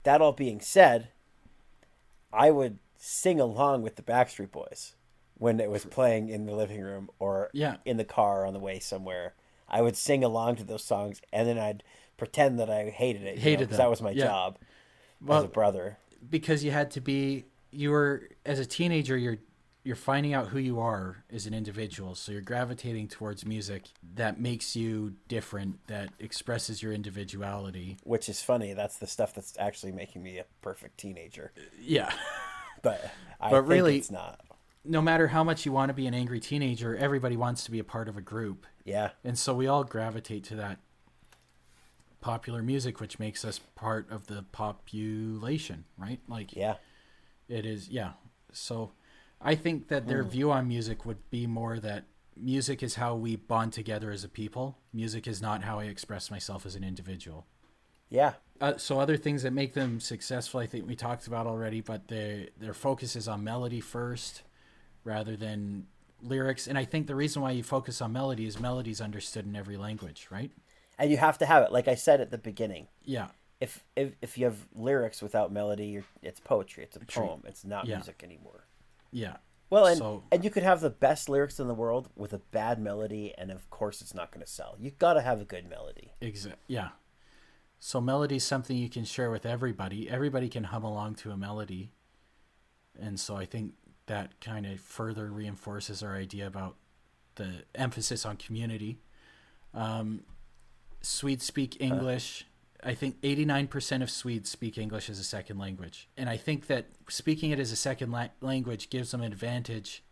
that 0.03 0.21
all 0.21 0.33
being 0.33 0.61
said, 0.61 1.09
I 2.33 2.51
would 2.51 2.79
sing 2.99 3.41
along 3.41 3.83
with 3.83 3.97
the 3.97 4.03
Backstreet 4.03 4.51
Boys 4.51 4.95
when 5.39 5.59
it 5.61 5.71
was 5.71 5.85
playing 5.85 6.29
in 6.29 6.45
the 6.47 6.55
living 6.55 6.81
room 6.83 7.09
or 7.19 7.51
Yeah. 7.55 7.77
in 7.85 7.97
the 7.97 8.05
car 8.05 8.45
on 8.47 8.53
the 8.53 8.59
way 8.59 8.79
somewhere. 8.79 9.35
I 9.69 9.81
would 9.81 9.97
sing 9.97 10.23
along 10.23 10.57
to 10.57 10.65
those 10.65 10.85
songs 10.85 11.23
and 11.33 11.49
then 11.49 11.59
I'd 11.59 11.83
pretend 12.17 12.59
that 12.59 12.71
I 12.71 12.91
hated 12.91 13.23
it. 13.23 13.39
Hated 13.39 13.61
because 13.69 13.79
that 13.79 13.91
was 13.91 14.01
my 14.03 14.11
Yeah. 14.11 14.25
job 14.27 14.59
Well, 15.21 15.39
as 15.39 15.45
a 15.45 15.49
brother. 15.49 15.99
because 16.29 16.63
you 16.65 16.71
had 16.71 16.91
to 16.93 17.01
be 17.01 17.45
you 17.71 17.91
were 17.91 18.29
as 18.47 18.59
a 18.61 18.65
teenager 18.67 19.17
you're 19.17 19.39
you're 19.83 19.97
finding 19.97 20.33
out 20.33 20.49
who 20.49 20.59
you 20.59 20.79
are 20.81 21.25
as 21.31 21.45
an 21.47 21.53
individual 21.53 22.15
so 22.15 22.31
you're 22.33 22.41
gravitating 22.41 23.07
towards 23.09 23.45
music 23.45 23.83
that 24.15 24.41
makes 24.41 24.75
you 24.77 25.15
different 25.29 25.85
that 25.89 26.09
expresses 26.21 26.83
your 26.83 26.93
individuality 26.93 27.97
Which 28.05 28.29
is 28.29 28.41
funny. 28.43 28.73
That's 28.75 28.97
the 28.99 29.07
stuff 29.07 29.35
that's 29.35 29.55
actually 29.59 29.93
making 29.93 30.23
me 30.23 30.39
a 30.39 30.45
perfect 30.63 30.99
teenager. 30.99 31.53
yeah 31.81 32.13
But 32.83 33.11
I 33.41 33.51
But 33.51 33.63
think 33.63 33.69
really- 33.73 33.97
it's 33.99 34.11
not. 34.11 34.41
no 34.85 35.01
matter 35.03 35.29
how 35.29 35.43
much 35.43 35.65
you 35.67 35.73
want 35.73 35.89
to 35.91 35.95
be 35.95 36.07
an 36.07 36.15
angry 36.15 36.39
teenager 36.41 36.95
everybody 36.97 37.37
wants 37.37 37.65
to 37.65 37.71
be 37.71 37.79
a 37.79 37.85
part 37.85 38.09
of 38.09 38.17
a 38.17 38.21
group 38.23 38.67
Yeah. 38.85 39.11
and 39.25 39.39
so 39.39 39.53
we 39.55 39.67
all 39.67 39.85
gravitate 39.85 40.45
to 40.45 40.57
that 40.57 40.79
popular 42.25 42.63
music 42.63 43.01
which 43.01 43.19
makes 43.19 43.45
us 43.45 43.61
part 43.75 44.11
of 44.11 44.27
the 44.29 44.43
population 44.53 45.85
right 45.99 46.21
like 46.29 46.57
Yeah. 46.57 46.77
It 47.49 47.67
is, 47.67 47.89
yeah. 47.89 48.13
So 48.53 48.93
I 49.41 49.55
think 49.55 49.89
that 49.89 50.07
their 50.07 50.23
view 50.25 50.51
on 50.51 50.69
music 50.69 51.05
would 51.05 51.31
be 51.31 51.47
more 51.47 51.79
that 51.81 52.05
music 52.37 52.83
is 52.83 52.97
how 52.97 53.15
we 53.15 53.37
bond 53.37 53.73
together 53.73 54.11
as 54.11 54.25
a 54.25 54.29
people. 54.29 54.79
Music 54.93 55.27
is 55.27 55.43
not 55.43 55.63
how 55.63 55.79
I 55.79 55.85
express 55.85 56.31
myself 56.31 56.65
as 56.67 56.75
an 56.75 56.85
individual. 56.85 57.47
Yeah. 58.09 58.35
Uh, 58.61 58.77
so 58.77 58.99
other 58.99 59.17
things 59.17 59.43
that 59.43 59.53
make 59.53 59.75
them 59.75 60.01
successful, 60.01 60.61
I 60.61 60.67
think 60.67 60.87
we 60.87 60.97
talked 60.97 61.27
about 61.27 61.47
already, 61.47 61.81
but 61.81 62.09
they, 62.09 62.51
their 62.59 62.75
focus 62.75 63.17
is 63.17 63.29
on 63.29 63.45
melody 63.45 63.81
first 63.81 64.43
rather 65.03 65.37
than 65.37 65.87
lyrics. 66.23 66.67
And 66.67 66.79
I 66.79 66.85
think 66.85 67.07
the 67.07 67.15
reason 67.17 67.43
why 67.43 67.51
you 67.51 67.63
focus 67.63 68.01
on 68.01 68.13
melody 68.13 68.47
is 68.47 68.59
melody 68.59 68.91
is 68.91 69.01
understood 69.01 69.45
in 69.45 69.57
every 69.57 69.77
language, 69.77 70.29
right? 70.31 70.51
And 70.99 71.11
you 71.11 71.17
have 71.17 71.39
to 71.39 71.47
have 71.47 71.63
it. 71.65 71.73
Like 71.73 71.89
I 71.89 71.95
said 71.95 72.21
at 72.21 72.31
the 72.31 72.39
beginning, 72.39 72.89
Yeah. 73.05 73.29
if 73.61 73.85
if, 73.97 74.15
if 74.23 74.39
you 74.39 74.45
have 74.45 74.67
lyrics 74.75 75.21
without 75.23 75.53
melody, 75.53 75.87
you're, 75.87 76.05
it's 76.23 76.41
poetry. 76.41 76.85
It's 76.85 76.97
a 76.97 77.01
poem. 77.01 77.43
It's 77.47 77.65
not 77.65 77.87
Yeah. 77.87 77.97
music 77.97 78.23
anymore. 78.23 78.65
Yeah. 79.11 79.37
Well, 79.71 79.87
and 79.87 79.99
So- 79.99 80.23
and 80.31 80.45
you 80.45 80.51
could 80.51 80.63
have 80.63 80.81
the 80.81 80.91
best 80.91 81.29
lyrics 81.29 81.59
in 81.59 81.67
the 81.67 81.75
world 81.75 82.11
with 82.15 82.33
a 82.33 82.39
bad 82.39 82.79
melody, 82.79 83.35
and 83.37 83.51
of 83.51 83.69
course, 83.71 84.01
it's 84.03 84.15
not 84.15 84.31
going 84.31 84.45
to 84.45 84.51
sell. 84.51 84.77
You 84.79 84.91
got 84.93 85.15
to 85.15 85.23
have 85.23 85.41
a 85.41 85.45
good 85.45 85.69
melody. 85.69 86.13
Exactly. 86.21 86.61
Yeah. 86.69 86.91
So 87.81 88.01
melody 88.01 88.37
is 88.37 88.45
something 88.45 88.77
you 88.77 88.89
can 88.89 89.05
share 89.05 89.31
with 89.31 89.45
everybody. 89.45 90.09
Everybody 90.09 90.49
can 90.49 90.65
hum 90.65 90.85
along 90.85 91.17
to 91.17 91.33
a 91.33 91.37
melody, 91.37 91.91
and 92.99 93.19
so 93.19 93.37
I 93.37 93.45
think 93.47 93.75
that 94.07 94.41
kind 94.41 94.65
of 94.67 94.81
further 94.81 95.31
reinforces 95.31 96.03
our 96.03 96.15
idea 96.15 96.47
about 96.47 96.77
the 97.37 97.65
emphasis 97.75 98.25
on 98.25 98.37
community. 98.37 99.01
Um, 99.73 100.25
Swedes 101.05 101.45
speak 101.45 101.77
English. 101.81 102.47
I 102.83 102.95
think 102.95 103.21
89% 103.23 104.03
of 104.03 104.11
Swedes 104.11 104.51
speak 104.51 104.77
English 104.77 105.09
as 105.09 105.19
a 105.19 105.25
second 105.25 105.59
language. 105.59 106.09
And 106.17 106.29
I 106.29 106.37
think 106.37 106.67
that 106.67 106.87
speaking 107.09 107.51
it 107.51 107.59
as 107.59 107.73
a 107.73 107.77
second 107.77 108.11
la- 108.11 108.29
language 108.41 108.91
gives 108.91 109.11
them 109.11 109.23
an 109.23 109.33
advantage 109.33 110.03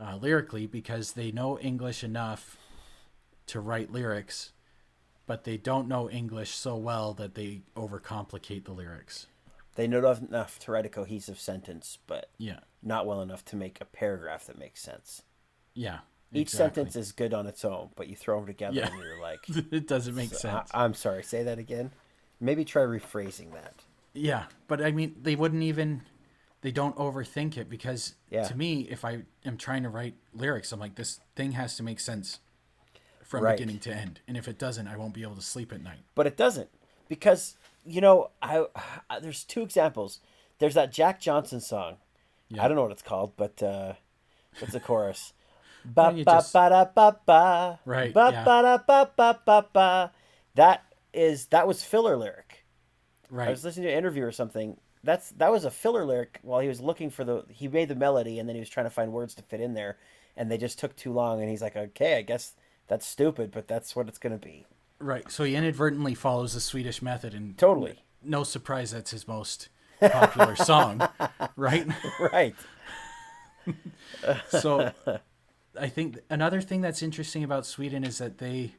uh, 0.00 0.16
lyrically 0.16 0.66
because 0.66 1.12
they 1.12 1.32
know 1.32 1.58
English 1.58 2.04
enough 2.04 2.56
to 3.46 3.60
write 3.60 3.90
lyrics, 3.92 4.52
but 5.26 5.44
they 5.44 5.56
don't 5.56 5.88
know 5.88 6.08
English 6.08 6.50
so 6.50 6.76
well 6.76 7.12
that 7.14 7.34
they 7.34 7.62
overcomplicate 7.76 8.64
the 8.64 8.72
lyrics. 8.72 9.26
They 9.74 9.86
know 9.88 9.98
enough 10.10 10.58
to 10.60 10.72
write 10.72 10.86
a 10.86 10.90
cohesive 10.90 11.40
sentence, 11.40 11.98
but 12.06 12.30
Yeah. 12.38 12.60
not 12.82 13.06
well 13.06 13.20
enough 13.20 13.44
to 13.46 13.56
make 13.56 13.80
a 13.80 13.84
paragraph 13.84 14.46
that 14.46 14.58
makes 14.58 14.80
sense. 14.80 15.22
Yeah. 15.74 16.00
Each 16.32 16.48
exactly. 16.52 16.82
sentence 16.82 16.96
is 16.96 17.12
good 17.12 17.34
on 17.34 17.46
its 17.46 17.64
own, 17.64 17.90
but 17.96 18.06
you 18.08 18.14
throw 18.14 18.36
them 18.38 18.46
together 18.46 18.76
Yeah. 18.76 18.88
and 18.92 19.02
you're 19.02 19.20
like, 19.20 19.40
it 19.48 19.86
doesn't 19.88 20.14
make 20.14 20.32
I, 20.32 20.36
sense. 20.36 20.70
I'm 20.72 20.94
sorry, 20.94 21.22
say 21.24 21.42
that 21.42 21.58
again. 21.58 21.90
Maybe 22.40 22.64
try 22.64 22.82
rephrasing 22.82 23.52
that. 23.52 23.74
Yeah, 24.14 24.44
but 24.68 24.80
I 24.82 24.90
mean, 24.92 25.16
they 25.20 25.36
wouldn't 25.36 25.62
even. 25.62 26.02
They 26.62 26.70
don't 26.70 26.94
overthink 26.96 27.56
it 27.56 27.68
because 27.70 28.14
Yeah. 28.30 28.44
to 28.44 28.54
me, 28.56 28.82
if 28.90 29.04
I 29.04 29.22
am 29.44 29.56
trying 29.56 29.82
to 29.84 29.88
write 29.88 30.14
lyrics, 30.34 30.72
I'm 30.72 30.80
like, 30.80 30.94
this 30.94 31.20
thing 31.34 31.52
has 31.52 31.76
to 31.76 31.82
make 31.82 31.98
sense 32.00 32.38
from 33.24 33.44
Right. 33.44 33.56
beginning 33.56 33.78
to 33.80 33.94
end, 33.94 34.20
and 34.28 34.36
if 34.36 34.46
it 34.48 34.58
doesn't, 34.58 34.86
I 34.88 34.96
won't 34.96 35.14
be 35.14 35.22
able 35.22 35.36
to 35.36 35.42
sleep 35.42 35.72
at 35.72 35.82
night. 35.82 36.00
but 36.14 36.26
it 36.26 36.36
doesn't 36.36 36.68
because 37.08 37.56
you 37.84 38.00
know 38.00 38.30
I, 38.42 38.66
I 39.08 39.20
there's 39.20 39.42
two 39.44 39.62
examples. 39.62 40.20
There's 40.58 40.74
that 40.74 40.92
Jack 40.92 41.20
Johnson 41.20 41.60
song. 41.60 41.96
Yeah. 42.50 42.64
I 42.64 42.68
don't 42.68 42.76
know 42.76 42.82
what 42.82 42.92
it's 42.92 43.02
called, 43.02 43.32
but 43.36 43.62
uh, 43.62 43.94
what's 44.58 44.72
the 44.74 44.80
chorus? 44.80 45.32
Ba 45.84 46.12
ba 46.12 46.24
just- 46.24 46.52
ba 46.52 46.68
da 46.70 46.84
ba 46.84 47.16
ba. 47.26 47.78
Right, 47.84 48.12
Ba 48.12 48.30
yeah. 48.32 48.44
ba 48.44 48.62
da 48.62 48.78
ba 48.78 49.10
ba 49.16 49.40
ba 49.44 49.66
ba. 49.72 50.12
That 50.54 50.84
is 51.12 51.46
that 51.46 51.66
was 51.66 51.82
filler 51.84 52.16
lyric. 52.16 52.64
Right. 53.30 53.48
I 53.48 53.50
was 53.50 53.64
listening 53.64 53.86
to 53.86 53.92
an 53.92 53.98
interview 53.98 54.24
or 54.24 54.32
something. 54.32 54.76
That's 55.02 55.30
that 55.32 55.50
was 55.50 55.64
a 55.64 55.70
filler 55.70 56.04
lyric 56.04 56.38
while 56.42 56.60
he 56.60 56.68
was 56.68 56.80
looking 56.80 57.10
for 57.10 57.24
the 57.24 57.44
he 57.48 57.68
made 57.68 57.88
the 57.88 57.94
melody 57.94 58.38
and 58.38 58.48
then 58.48 58.56
he 58.56 58.60
was 58.60 58.68
trying 58.68 58.86
to 58.86 58.90
find 58.90 59.12
words 59.12 59.34
to 59.36 59.42
fit 59.42 59.60
in 59.60 59.74
there 59.74 59.96
and 60.36 60.50
they 60.50 60.58
just 60.58 60.78
took 60.78 60.94
too 60.96 61.12
long 61.12 61.40
and 61.40 61.48
he's 61.48 61.62
like, 61.62 61.76
Okay, 61.76 62.18
I 62.18 62.22
guess 62.22 62.54
that's 62.88 63.06
stupid, 63.06 63.50
but 63.52 63.66
that's 63.68 63.94
what 63.96 64.08
it's 64.08 64.18
gonna 64.18 64.36
be. 64.36 64.66
Right. 64.98 65.30
So 65.30 65.44
he 65.44 65.54
inadvertently 65.54 66.14
follows 66.14 66.52
the 66.52 66.60
Swedish 66.60 67.00
method, 67.00 67.32
and 67.32 67.56
Totally. 67.56 68.02
no 68.22 68.42
surprise 68.44 68.90
that's 68.90 69.12
his 69.12 69.26
most 69.26 69.68
popular 70.00 70.54
song, 70.56 71.08
right? 71.56 71.86
Right. 72.32 72.54
so 74.50 74.92
I 75.78 75.88
think 75.88 76.18
another 76.30 76.60
thing 76.60 76.80
that's 76.80 77.02
interesting 77.02 77.44
about 77.44 77.66
Sweden 77.66 78.04
is 78.04 78.18
that 78.18 78.38
they 78.38 78.74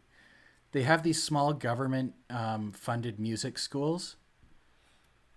they 0.71 0.83
have 0.83 1.03
these 1.03 1.21
small 1.21 1.53
government 1.53 2.13
um, 2.29 2.71
funded 2.71 3.19
music 3.19 3.57
schools 3.57 4.15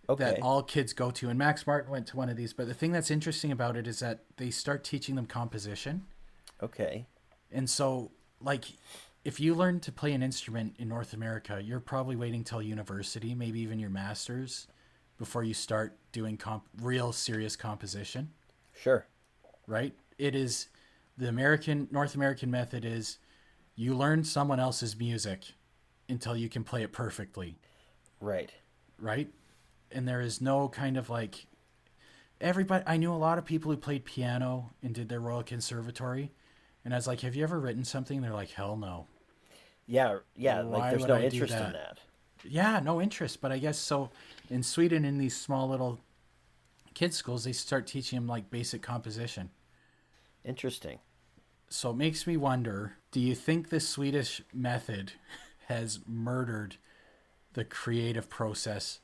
Okay. 0.08 0.22
that 0.24 0.42
all 0.42 0.62
kids 0.62 0.92
go 0.92 1.10
to. 1.10 1.28
And 1.30 1.38
Max 1.38 1.66
Martin 1.66 1.90
went 1.90 2.06
to 2.08 2.16
one 2.16 2.28
of 2.28 2.36
these. 2.36 2.52
But 2.52 2.66
the 2.68 2.74
thing 2.74 2.92
that's 2.92 3.10
interesting 3.10 3.50
about 3.50 3.74
it 3.76 3.86
is 3.86 4.00
that 4.00 4.24
they 4.36 4.50
start 4.50 4.84
teaching 4.84 5.14
them 5.14 5.24
composition. 5.26 6.04
okay. 6.62 7.06
And 7.50 7.70
so, 7.70 8.10
like, 8.40 8.66
if 9.24 9.40
you 9.40 9.54
learn 9.54 9.80
to 9.80 9.90
play 9.92 10.12
an 10.12 10.22
instrument 10.22 10.74
in 10.78 10.88
North 10.88 11.14
America, 11.14 11.60
you're 11.62 11.80
probably 11.80 12.16
waiting 12.16 12.44
till 12.44 12.60
university, 12.60 13.34
maybe 13.34 13.60
even 13.60 13.78
your 13.78 13.88
master's, 13.90 14.66
before 15.18 15.42
you 15.42 15.54
start 15.54 15.96
doing 16.12 16.36
comp- 16.36 16.68
real 16.82 17.10
serious 17.12 17.56
composition 17.56 18.30
Sure. 18.76 19.06
right? 19.66 19.94
It 20.18 20.34
is 20.34 20.66
the 21.16 21.28
American 21.28 21.88
North 21.90 22.14
American 22.14 22.50
method 22.50 22.84
is 22.84 23.18
you 23.76 23.94
learn 23.94 24.24
someone 24.24 24.60
else's 24.60 24.96
music 24.98 25.54
until 26.08 26.36
you 26.36 26.48
can 26.48 26.64
play 26.64 26.82
it 26.82 26.92
perfectly, 26.92 27.58
Right. 28.20 28.52
right? 28.98 29.28
And 29.90 30.08
there 30.08 30.20
is 30.20 30.40
no 30.40 30.68
kind 30.68 30.96
of 30.96 31.10
like 31.10 31.46
everybody 32.40 32.84
I 32.86 32.96
knew 32.96 33.12
a 33.12 33.16
lot 33.16 33.38
of 33.38 33.44
people 33.44 33.70
who 33.70 33.76
played 33.78 34.04
piano 34.04 34.74
and 34.82 34.94
did 34.94 35.08
their 35.08 35.20
Royal 35.20 35.42
Conservatory 35.42 36.32
and 36.84 36.94
I 36.94 36.98
was 36.98 37.06
like, 37.06 37.20
"Have 37.22 37.36
you 37.36 37.44
ever 37.44 37.60
written 37.60 37.84
something?" 37.84 38.20
They're 38.22 38.32
like, 38.32 38.50
"Hell 38.52 38.76
no." 38.76 39.08
Yeah, 39.86 40.18
yeah, 40.34 40.62
Why 40.62 40.90
like 40.90 40.90
there's 40.90 41.06
no 41.06 41.16
I 41.16 41.20
interest 41.20 41.60
in 41.60 41.72
that? 41.72 41.72
that. 41.72 41.98
Yeah, 42.42 42.80
no 42.80 43.00
interest, 43.00 43.40
but 43.40 43.52
I 43.52 43.58
guess 43.58 43.78
so 43.78 44.10
in 44.50 44.62
Sweden 44.62 45.04
in 45.04 45.18
these 45.18 45.36
small 45.36 45.68
little 45.68 46.00
kids 46.94 47.16
schools, 47.16 47.44
they 47.44 47.52
start 47.52 47.86
teaching 47.86 48.18
them 48.18 48.28
like 48.28 48.50
basic 48.50 48.82
composition. 48.82 49.50
Interesting. 50.44 51.00
So 51.74 51.90
it 51.90 51.96
makes 51.96 52.24
me 52.24 52.36
wonder 52.36 52.98
do 53.10 53.18
you 53.18 53.34
think 53.34 53.68
the 53.68 53.80
Swedish 53.80 54.40
method 54.52 55.14
has 55.66 55.98
murdered 56.06 56.76
the 57.54 57.64
creative 57.64 58.30
process 58.30 59.00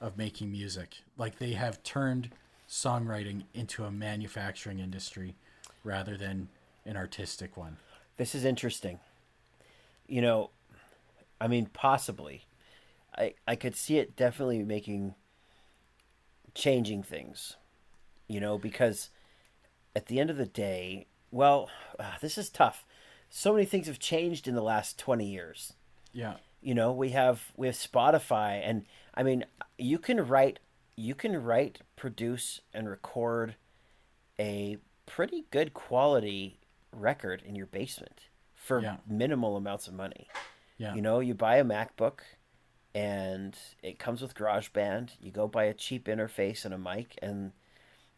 of 0.00 0.18
making 0.18 0.50
music? 0.50 0.96
Like 1.16 1.38
they 1.38 1.52
have 1.52 1.80
turned 1.84 2.30
songwriting 2.68 3.44
into 3.54 3.84
a 3.84 3.92
manufacturing 3.92 4.80
industry 4.80 5.36
rather 5.84 6.16
than 6.16 6.48
an 6.84 6.96
artistic 6.96 7.56
one. 7.56 7.76
This 8.16 8.34
is 8.34 8.44
interesting. 8.44 8.98
You 10.08 10.20
know, 10.20 10.50
I 11.40 11.46
mean, 11.46 11.66
possibly. 11.72 12.46
I 13.16 13.34
I 13.46 13.54
could 13.54 13.76
see 13.76 13.98
it 13.98 14.16
definitely 14.16 14.64
making 14.64 15.14
changing 16.52 17.04
things. 17.04 17.56
You 18.26 18.40
know, 18.40 18.58
because 18.58 19.10
at 19.94 20.06
the 20.06 20.18
end 20.18 20.30
of 20.30 20.36
the 20.36 20.46
day, 20.46 21.06
well, 21.30 21.70
ah, 22.00 22.16
this 22.20 22.38
is 22.38 22.48
tough. 22.50 22.84
So 23.30 23.52
many 23.52 23.64
things 23.66 23.86
have 23.86 23.98
changed 23.98 24.48
in 24.48 24.54
the 24.54 24.62
last 24.62 24.98
20 24.98 25.26
years. 25.26 25.74
Yeah. 26.12 26.34
you 26.60 26.74
know 26.74 26.90
we 26.92 27.10
have 27.10 27.52
we 27.56 27.66
have 27.68 27.76
spotify 27.76 28.60
and 28.64 28.84
i 29.14 29.22
mean 29.22 29.44
you 29.76 29.98
can 29.98 30.26
write 30.26 30.58
you 30.96 31.14
can 31.14 31.36
write 31.40 31.82
produce 31.94 32.62
and 32.74 32.88
record 32.88 33.54
a 34.40 34.78
pretty 35.06 35.44
good 35.52 35.72
quality 35.74 36.58
record 36.90 37.42
in 37.46 37.54
your 37.54 37.66
basement 37.66 38.22
for 38.56 38.80
Yeah. 38.80 38.96
minimal 39.06 39.56
amounts 39.56 39.86
of 39.86 39.94
money 39.94 40.26
Yeah. 40.78 40.94
you 40.96 41.02
know 41.02 41.20
you 41.20 41.34
buy 41.34 41.58
a 41.58 41.64
macbook 41.64 42.20
and 42.94 43.56
it 43.82 43.98
comes 44.00 44.20
with 44.22 44.34
garageband 44.34 45.10
you 45.20 45.30
go 45.30 45.46
buy 45.46 45.64
a 45.64 45.74
cheap 45.74 46.06
interface 46.06 46.64
and 46.64 46.74
a 46.74 46.78
mic 46.78 47.16
and 47.22 47.52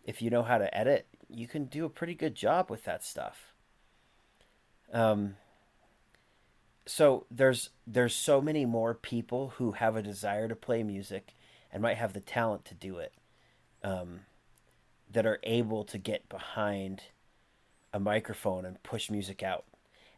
if 0.05 0.23
you 0.23 0.31
know 0.31 0.45
how 0.45 0.57
to 0.59 0.75
edit 0.75 1.07
you 1.33 1.47
can 1.47 1.65
do 1.65 1.85
a 1.85 1.91
pretty 1.91 2.15
good 2.15 2.35
job 2.35 2.71
with 2.71 2.85
that 2.85 3.05
stuff. 3.05 3.53
Um 4.93 5.37
so 6.87 7.25
there's 7.31 7.71
there's 7.87 8.15
so 8.15 8.41
many 8.41 8.65
more 8.65 8.95
people 8.95 9.55
who 9.57 9.73
have 9.73 9.95
a 9.95 10.03
desire 10.03 10.49
to 10.49 10.57
play 10.57 10.83
music 10.83 11.35
and 11.73 11.83
might 11.83 11.97
have 11.97 12.13
the 12.13 12.21
talent 12.21 12.65
to 12.65 12.75
do 12.75 12.99
it 12.99 13.13
um, 13.85 14.21
that 15.11 15.25
are 15.27 15.39
able 15.45 15.85
to 15.85 15.99
get 15.99 16.29
behind 16.29 17.05
a 17.93 18.01
microphone 18.01 18.65
and 18.65 18.83
push 18.83 19.09
music 19.09 19.43
out. 19.43 19.65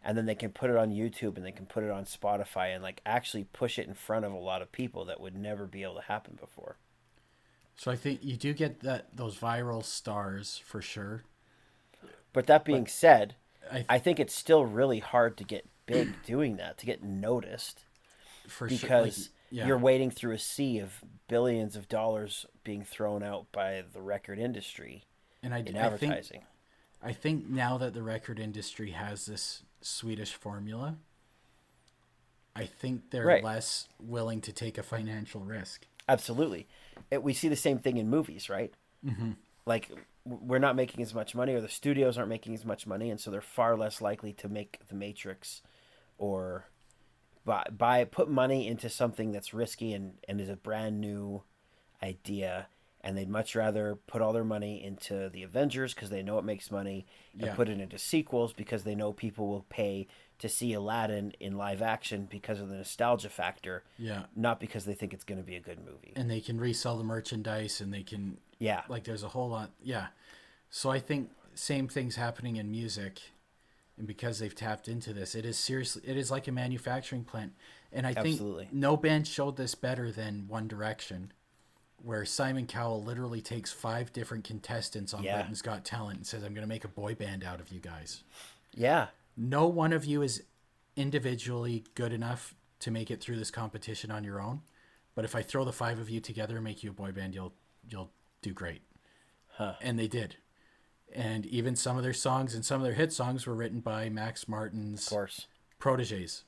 And 0.05 0.17
then 0.17 0.27
they 0.27 0.35
can 0.35 0.51
put 0.51 0.71
it 0.71 0.77
on 0.77 0.91
youtube 0.91 1.37
and 1.37 1.45
they 1.45 1.53
can 1.53 1.67
put 1.67 1.85
it 1.85 1.91
on 1.91 2.05
spotify 2.05 2.75
and 2.75 2.83
like 2.83 3.01
actually 3.07 3.45
push 3.45 3.79
it 3.79 3.87
in 3.87 3.95
front 3.95 4.25
of 4.25 4.33
a 4.33 4.37
lot 4.39 4.61
of 4.63 4.73
people 4.73 5.05
that 5.05 5.21
would 5.21 5.37
never 5.37 5.67
be 5.67 5.85
able 5.85 5.95
to 5.95 6.03
happen 6.03 6.37
before 6.41 6.77
So 7.77 7.91
I 7.91 7.97
think 7.97 8.21
you 8.23 8.37
do 8.37 8.53
get 8.53 8.81
that 8.81 9.17
those 9.17 9.37
viral 9.37 9.85
stars 9.85 10.61
for 10.65 10.81
sure. 10.81 11.25
but 12.33 12.47
that 12.47 12.65
being 12.65 12.87
said 12.87 13.35
I, 13.71 13.85
i 13.89 13.99
think 13.99 14.19
it's 14.19 14.35
still 14.35 14.65
really 14.65 14.99
hard 14.99 15.37
to 15.37 15.45
get 15.45 15.69
big 15.87 16.15
doing 16.27 16.57
that 16.57 16.79
to 16.79 16.87
get 16.87 17.03
noticed 17.03 17.85
for 18.49 18.69
sure. 18.69 18.79
because 18.79 19.19
like, 19.19 19.29
yeah. 19.51 19.67
you're 19.67 19.79
wading 19.79 20.11
through 20.11 20.33
a 20.33 20.39
sea 20.39 20.79
of 20.79 21.03
billions 21.29 21.77
of 21.77 21.89
dollars 21.89 22.47
being 22.65 22.85
thrown 22.85 23.23
out 23.23 23.51
by 23.53 23.83
the 23.93 24.01
record 24.01 24.39
industry 24.39 25.05
and 25.43 25.55
I, 25.55 25.59
in 25.59 25.77
I 25.77 25.97
think. 25.97 26.45
I 27.03 27.13
think 27.13 27.49
now 27.49 27.79
that 27.79 27.95
the 27.95 28.03
record 28.03 28.39
industry 28.39 28.93
has 28.93 29.27
this 29.27 29.65
Swedish 29.81 30.35
formula, 30.35 30.97
I 32.55 32.67
think 32.67 33.11
they're 33.11 33.27
Right. 33.27 33.43
less 33.43 33.89
willing 33.99 34.41
to 34.43 34.53
take 34.53 34.79
a 34.79 34.83
financial 34.83 35.41
risk. 35.41 35.87
Absolutely, 36.09 36.67
it, 37.11 37.23
we 37.23 37.33
see 37.33 37.49
the 37.49 37.57
same 37.57 37.79
thing 37.79 37.97
in 37.97 38.09
movies, 38.09 38.49
right? 38.51 38.73
Mm-hmm. 39.05 39.33
Like 39.67 39.91
we're 40.25 40.59
not 40.59 40.77
making 40.77 41.03
as 41.03 41.15
much 41.15 41.35
money, 41.35 41.55
or 41.55 41.61
the 41.61 41.69
studios 41.69 42.17
aren't 42.19 42.29
making 42.29 42.55
as 42.55 42.65
much 42.65 42.87
money, 42.87 43.11
and 43.11 43.21
so 43.21 43.31
they're 43.31 43.41
far 43.41 43.77
less 43.77 44.01
likely 44.01 44.33
to 44.35 44.49
make 44.49 44.81
The 44.89 44.95
Matrix, 44.95 45.63
or 46.19 46.67
buy, 47.45 47.67
buy 47.77 48.05
put 48.05 48.29
money 48.29 48.67
into 48.67 48.89
something 48.89 49.33
that's 49.33 49.55
risky 49.55 49.93
and 49.93 50.15
and 50.29 50.41
is 50.41 50.49
a 50.49 50.57
brand 50.57 51.01
new 51.01 51.43
idea. 52.03 52.69
And 53.05 53.19
they'd 53.19 53.29
much 53.29 53.57
rather 53.57 53.97
put 54.07 54.23
all 54.23 54.33
their 54.33 54.45
money 54.45 54.81
into 54.85 55.29
the 55.29 55.43
Avengers 55.43 55.93
because 55.93 56.11
they 56.11 56.23
know 56.23 56.39
it 56.39 56.45
makes 56.45 56.71
money, 56.71 57.05
and 57.33 57.43
Yeah. 57.47 57.55
put 57.57 57.69
it 57.69 57.81
into 57.81 57.99
sequels 57.99 58.53
because 58.53 58.85
they 58.85 58.95
know 58.95 59.13
people 59.13 59.49
will 59.49 59.67
pay 59.69 60.07
to 60.43 60.49
see 60.49 60.73
Aladdin 60.73 61.33
in 61.41 61.57
live 61.57 61.81
action 61.83 62.27
because 62.31 62.61
of 62.61 62.69
the 62.69 62.75
nostalgia 62.77 63.29
factor, 63.29 63.83
Yeah. 63.97 64.25
not 64.37 64.59
because 64.61 64.85
they 64.85 64.95
think 64.95 65.15
it's 65.15 65.23
going 65.25 65.39
to 65.41 65.47
be 65.47 65.57
a 65.57 65.61
good 65.61 65.79
movie. 65.79 66.13
And 66.17 66.29
they 66.31 66.41
can 66.41 66.61
resell 66.61 66.99
the 66.99 67.05
merchandise 67.05 67.81
and 67.81 67.93
they 67.95 68.03
can 68.03 68.39
Yeah. 68.59 68.83
like 68.89 69.05
there's 69.05 69.23
a 69.23 69.29
whole 69.29 69.49
lot 69.49 69.71
yeah. 69.83 70.09
So 70.69 70.91
I 70.91 70.99
think 70.99 71.31
same 71.55 71.87
things 71.89 72.17
happening 72.17 72.57
in 72.57 72.71
music. 72.71 73.21
and 73.99 74.07
because 74.07 74.39
they've 74.39 74.55
tapped 74.55 74.89
into 74.89 75.13
this, 75.13 75.35
it 75.35 75.45
is 75.45 75.57
seriously 75.59 76.03
it 76.05 76.17
is 76.17 76.31
like 76.31 76.49
a 76.49 76.53
manufacturing 76.53 77.25
plant. 77.25 77.53
And 77.93 78.07
I 78.07 78.15
Absolutely. 78.17 78.65
think 78.65 78.75
no 78.75 78.97
band 78.97 79.29
showed 79.29 79.57
this 79.59 79.75
better 79.75 80.11
than 80.11 80.49
One 80.49 80.67
Direction, 80.67 81.31
where 82.03 82.25
Simon 82.25 82.67
Cowell 82.67 83.05
literally 83.05 83.43
takes 83.43 83.71
five 83.71 84.13
different 84.13 84.45
contestants 84.45 85.13
on 85.15 85.23
Yeah. 85.23 85.37
Britain's 85.37 85.63
Got 85.63 85.85
Talent 85.85 86.17
and 86.17 86.27
says, 86.27 86.43
"I'm 86.43 86.55
going 86.55 86.65
to 86.65 86.69
make 86.69 86.85
a 86.85 86.89
boy 86.89 87.15
band 87.15 87.45
out 87.45 87.61
of 87.61 87.71
you 87.71 87.79
guys." 87.81 88.25
Yeah. 88.75 89.09
No 89.37 89.67
one 89.67 89.93
of 89.93 90.05
you 90.05 90.23
is 90.23 90.43
individually 90.97 91.85
good 91.95 92.13
enough 92.13 92.55
to 92.81 92.91
make 92.91 93.11
it 93.11 93.21
through 93.21 93.37
this 93.37 93.51
competition 93.51 94.11
on 94.11 94.25
your 94.25 94.41
own, 94.41 94.61
but 95.15 95.25
if 95.25 95.35
I 95.35 95.43
throw 95.43 95.65
the 95.65 95.73
five 95.73 95.99
of 95.99 96.11
you 96.11 96.21
together 96.21 96.57
and 96.57 96.65
make 96.65 96.83
you 96.83 96.91
a 96.91 96.95
boy 96.95 97.13
band, 97.13 97.35
you'll 97.35 97.55
you'll 97.89 98.11
do 98.43 98.53
great. 98.53 98.83
And 99.81 99.97
they 99.99 100.09
did. 100.09 100.37
And 101.15 101.47
even 101.47 101.77
some 101.77 101.97
of 101.97 102.03
their 102.03 102.13
songs 102.13 102.53
and 102.55 102.65
some 102.65 102.81
of 102.81 102.85
their 102.85 102.95
hit 102.95 103.13
songs 103.13 103.47
were 103.47 103.55
written 103.55 103.79
by 103.81 104.09
Max 104.09 104.49
Martin's 104.49 105.07
Of 105.07 105.11
course. 105.11 105.47
proteges, 105.79 106.43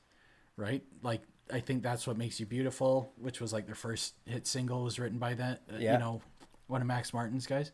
right? 0.57 0.83
Like 1.01 1.21
I 1.51 1.59
think 1.61 1.81
that's 1.81 2.05
what 2.07 2.17
makes 2.17 2.39
you 2.41 2.45
beautiful, 2.45 3.13
which 3.17 3.39
was 3.39 3.53
like 3.53 3.67
their 3.67 3.75
first 3.75 4.15
hit 4.25 4.45
single 4.47 4.83
was 4.83 4.99
written 4.99 5.17
by 5.19 5.33
that, 5.35 5.61
uh, 5.71 5.77
Yeah. 5.77 5.93
you 5.93 5.99
know, 5.99 6.21
one 6.67 6.81
of 6.81 6.87
Max 6.87 7.13
Martin's 7.13 7.45
guys. 7.47 7.71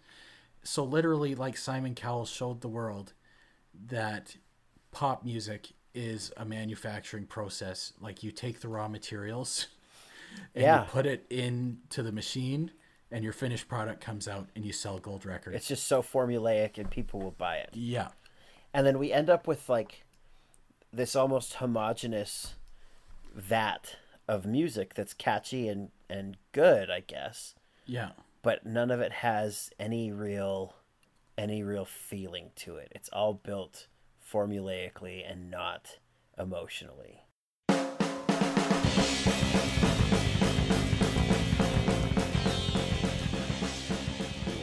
So 0.64 0.84
literally, 0.84 1.34
like 1.34 1.58
Simon 1.58 1.96
Cowell 1.96 2.26
showed 2.26 2.62
the 2.62 2.68
world 2.70 3.14
that 3.88 4.36
pop 4.92 5.24
music 5.26 5.72
is 5.94 6.32
a 6.38 6.46
manufacturing 6.46 7.26
process. 7.26 7.94
Like 8.00 8.24
you 8.24 8.32
take 8.32 8.60
the 8.62 8.68
raw 8.70 8.88
materials 8.88 9.68
and 10.56 10.64
Yeah. 10.64 10.82
you 10.84 10.88
put 10.90 11.06
it 11.06 11.26
into 11.30 12.02
the 12.04 12.12
machine, 12.12 12.72
and 13.14 13.24
your 13.26 13.34
finished 13.34 13.68
product 13.68 14.00
comes 14.02 14.28
out, 14.28 14.48
and 14.56 14.66
you 14.66 14.72
sell 14.72 14.98
gold 15.00 15.26
records. 15.26 15.56
It's 15.58 15.68
just 15.68 15.86
so 15.86 16.02
formulaic 16.02 16.78
and 16.78 16.90
people 16.90 17.20
will 17.20 17.32
buy 17.38 17.58
it. 17.58 17.70
yeah, 17.74 18.10
And 18.74 18.86
then 18.88 18.98
we 19.00 19.12
end 19.12 19.30
up 19.30 19.48
with 19.48 19.68
like 19.68 20.04
this 20.94 21.16
almost 21.16 21.56
homogenous 21.56 22.56
vat 23.36 23.98
of 24.28 24.46
music 24.46 24.94
that's 24.94 25.14
catchy 25.14 25.68
and, 25.68 25.90
and 26.10 26.38
good, 26.54 26.90
I 26.90 27.02
guess. 27.02 27.56
yeah. 27.86 28.12
But 28.44 28.66
none 28.66 28.90
of 28.92 29.00
it 29.02 29.12
has 29.12 29.70
any 29.80 30.12
real 30.12 30.74
any 31.38 31.62
real 31.64 31.86
feeling 31.86 32.50
to 32.56 32.76
it. 32.78 32.92
It's 32.96 33.08
all 33.10 33.34
built 33.34 33.88
formulaically 34.32 35.30
and 35.30 35.52
not 35.52 35.98
emotionally. 36.38 37.24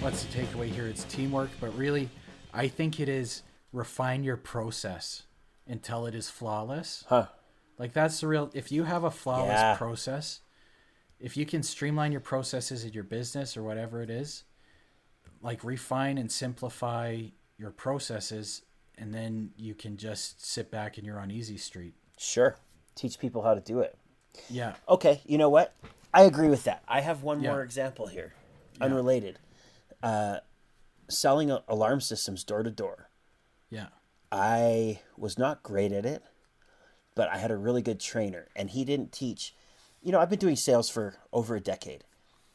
what's 0.01 0.25
the 0.25 0.39
takeaway 0.39 0.73
here? 0.73 0.87
It's 0.87 1.05
teamwork, 1.05 1.51
but 1.61 1.77
really, 1.77 2.09
I 2.55 2.67
think 2.69 2.99
it 2.99 3.11
is 3.11 3.43
refine 3.75 4.25
your 4.25 4.39
process 4.39 5.25
until 5.67 6.07
it 6.07 6.15
is 6.15 6.31
flawless. 6.31 7.05
Huh. 7.09 7.27
Like 7.79 7.93
that's 7.93 8.21
the 8.21 8.29
real. 8.29 8.51
If 8.55 8.73
you 8.73 8.85
have 8.85 9.05
a 9.05 9.11
flawless 9.11 9.61
Yeah. 9.61 9.77
process, 9.77 10.41
if 11.21 11.37
you 11.37 11.45
can 11.45 11.63
streamline 11.63 12.13
your 12.13 12.23
processes 12.23 12.85
in 12.85 12.95
your 12.95 13.05
business 13.05 13.55
or 13.55 13.63
whatever 13.63 14.01
it 14.01 14.09
is, 14.09 14.45
like 15.43 15.63
refine 15.63 16.17
and 16.17 16.33
simplify 16.33 17.25
your 17.59 17.71
processes, 17.71 18.63
and 18.99 19.15
then 19.15 19.51
you 19.57 19.75
can 19.75 19.97
just 19.97 20.45
sit 20.45 20.71
back 20.71 20.97
and 20.99 21.07
you're 21.07 21.19
on 21.19 21.31
easy 21.31 21.57
street. 21.57 21.95
Sure. 22.19 22.57
Teach 22.95 23.19
people 23.19 23.43
how 23.43 23.55
to 23.55 23.61
do 23.61 23.81
it. 23.81 23.97
Yeah. 24.51 24.75
Okay, 24.89 25.21
you 25.25 25.39
know 25.39 25.49
what? 25.49 25.75
I 26.13 26.23
agree 26.23 26.49
with 26.49 26.65
that. 26.65 26.83
I 26.89 27.01
have 27.01 27.23
one 27.23 27.41
Yeah. 27.43 27.51
more 27.53 27.63
example 27.63 28.07
here, 28.07 28.35
unrelated. 28.81 29.39
Uh, 30.03 30.39
selling 31.09 31.51
alarm 31.69 32.01
systems 32.01 32.45
door 32.45 32.63
to 32.63 32.71
door. 32.71 33.11
Yeah. 33.71 33.89
I 34.31 35.01
was 35.17 35.39
not 35.39 35.63
great 35.63 35.93
at 35.93 36.05
it, 36.07 36.23
but 37.15 37.29
I 37.29 37.39
had 37.39 37.51
a 37.51 37.57
really 37.57 37.83
good 37.83 38.01
trainer, 38.01 38.49
and 38.55 38.71
he 38.71 38.85
didn't 38.85 39.13
teach. 39.13 39.55
You 40.03 40.13
know, 40.13 40.21
I've 40.21 40.31
been 40.31 40.39
doing 40.39 40.57
sales 40.57 40.89
for 40.89 41.17
over 41.33 41.57
a 41.57 41.61
decade, 41.61 42.05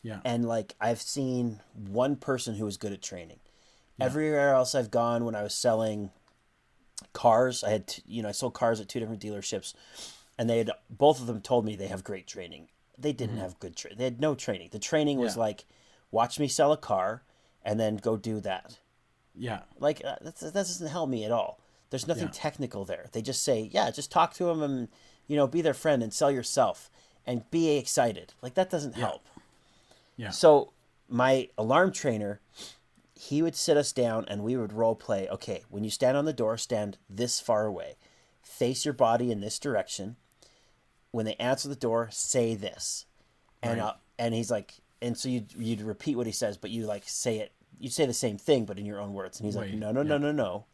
Yeah. 0.02 0.22
and 0.24 0.48
like 0.48 0.76
I've 0.80 1.02
seen 1.02 1.62
one 1.74 2.16
person 2.16 2.56
who 2.56 2.66
was 2.66 2.78
good 2.78 2.94
at 2.94 3.02
training. 3.02 3.40
Everywhere 4.00 4.54
else 4.54 4.74
I've 4.76 4.90
gone, 4.92 5.24
when 5.26 5.36
I 5.36 5.44
was 5.44 5.54
selling 5.54 6.12
cars, 7.14 7.64
I 7.64 7.70
had 7.72 7.88
t- 7.88 8.04
you 8.06 8.22
know 8.24 8.30
I 8.30 8.34
sold 8.34 8.54
cars 8.54 8.80
at 8.80 8.88
two 8.90 9.00
different 9.00 9.22
dealerships, 9.22 9.74
and 10.38 10.50
they 10.50 10.58
had 10.60 10.72
both 10.90 11.20
of 11.20 11.28
them 11.28 11.42
told 11.42 11.66
me 11.66 11.76
they 11.76 11.88
have 11.88 12.04
great 12.04 12.28
training. 12.28 12.68
They 12.98 13.14
didn't 13.14 13.38
have 13.38 13.60
good 13.60 13.76
training. 13.76 13.98
They 13.98 14.04
had 14.06 14.22
no 14.22 14.36
training. 14.36 14.70
The 14.72 14.80
training 14.80 15.18
was 15.20 15.36
Yeah. 15.36 15.42
like, 15.42 15.66
watch 16.12 16.40
me 16.40 16.48
sell 16.48 16.72
a 16.72 16.78
car, 16.78 17.24
and 17.64 17.80
then 17.80 17.98
go 17.98 18.18
do 18.18 18.40
that. 18.42 18.78
yeah. 19.36 19.62
Like 19.80 20.02
uh, 20.06 20.16
that's, 20.22 20.42
that 20.42 20.54
doesn't 20.54 20.88
help 20.88 21.10
me 21.10 21.26
at 21.26 21.32
all. 21.32 21.60
There's 21.90 22.08
nothing 22.08 22.26
Yeah. 22.26 22.32
technical 22.34 22.86
there. 22.86 23.08
They 23.12 23.22
just 23.22 23.44
say, 23.44 23.70
yeah, 23.72 23.90
just 23.92 24.12
talk 24.12 24.34
to 24.36 24.46
them 24.46 24.62
and 24.64 24.88
you 25.28 25.36
know 25.36 25.48
be 25.48 25.62
their 25.62 25.74
friend 25.74 26.04
and 26.04 26.14
sell 26.14 26.32
yourself 26.32 26.90
and 27.26 27.50
be 27.52 27.76
excited. 27.78 28.34
Like 28.42 28.54
that 28.56 28.70
doesn't 28.70 28.96
help. 28.96 29.26
Yeah. 30.18 30.30
So 30.30 30.72
my 31.10 31.50
alarm 31.58 31.92
trainer, 31.92 32.40
he 33.16 33.42
would 33.42 33.56
sit 33.56 33.78
us 33.78 33.92
down 33.92 34.26
and 34.28 34.44
we 34.44 34.56
would 34.58 34.74
role 34.74 34.96
play. 34.96 35.28
Okay, 35.30 35.64
when 35.70 35.84
you 35.84 35.90
stand 35.90 36.18
on 36.18 36.26
the 36.26 36.34
door, 36.34 36.58
stand 36.58 36.98
this 37.10 37.40
far 37.40 37.66
away, 37.66 37.96
face 38.42 38.86
your 38.86 38.94
body 38.94 39.32
in 39.32 39.40
this 39.42 39.60
direction. 39.60 40.16
When 41.12 41.26
they 41.26 41.36
answer 41.36 41.70
the 41.70 41.76
door, 41.76 42.10
say 42.12 42.56
this, 42.56 43.06
and 43.62 43.80
Right. 43.80 43.88
uh, 43.90 43.94
and 44.18 44.34
he's 44.34 44.50
like, 44.50 44.74
and 45.02 45.16
so 45.18 45.30
you 45.30 45.46
you'd 45.56 45.82
repeat 45.82 46.16
what 46.16 46.26
he 46.26 46.32
says, 46.34 46.58
but 46.58 46.72
you 46.72 46.86
like 46.88 47.04
say 47.06 47.38
it. 47.38 47.52
You 47.80 47.90
say 47.90 48.06
the 48.06 48.14
same 48.14 48.38
thing, 48.38 48.66
but 48.66 48.80
in 48.80 48.86
your 48.86 49.00
own 49.00 49.14
words. 49.14 49.40
And 49.40 49.46
he's 49.46 49.56
like, 49.56 49.74
no, 49.74 49.92
no, 49.92 50.02
no, 50.04 50.16
yeah. 50.16 50.22
no, 50.22 50.32
no. 50.32 50.66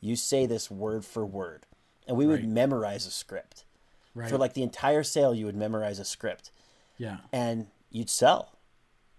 You 0.00 0.14
say 0.16 0.46
this 0.46 0.70
word 0.70 1.04
for 1.04 1.24
word, 1.26 1.66
and 2.06 2.16
we 2.16 2.26
would 2.26 2.40
Right. 2.40 2.48
memorize 2.48 3.06
a 3.06 3.10
script 3.10 3.64
Right. 4.14 4.28
for 4.30 4.38
like 4.38 4.54
the 4.54 4.62
entire 4.62 5.02
sale. 5.02 5.34
You 5.34 5.46
would 5.46 5.56
memorize 5.56 5.98
a 5.98 6.04
script, 6.04 6.52
yeah. 6.96 7.18
and 7.32 7.66
you'd 7.90 8.10
sell. 8.10 8.52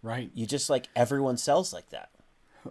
Right. 0.01 0.31
You 0.33 0.45
just 0.45 0.69
like 0.69 0.87
everyone 0.95 1.35
sells 1.37 1.73
like 1.73 1.89
that. 1.89 2.09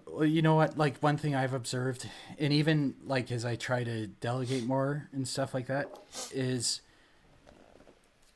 Well, 0.07 0.25
you 0.25 0.43
know 0.43 0.55
what? 0.55 0.77
Like 0.77 0.99
one 0.99 1.17
thing 1.17 1.35
I've 1.35 1.55
observed, 1.55 2.09
and 2.39 2.53
even 2.53 2.95
like 3.05 3.33
as 3.33 3.45
I 3.45 3.57
try 3.57 3.85
to 3.85 4.07
delegate 4.07 4.65
more 4.65 5.09
and 5.13 5.27
stuff 5.27 5.55
like 5.55 5.67
that, 5.67 5.99
is 6.33 6.81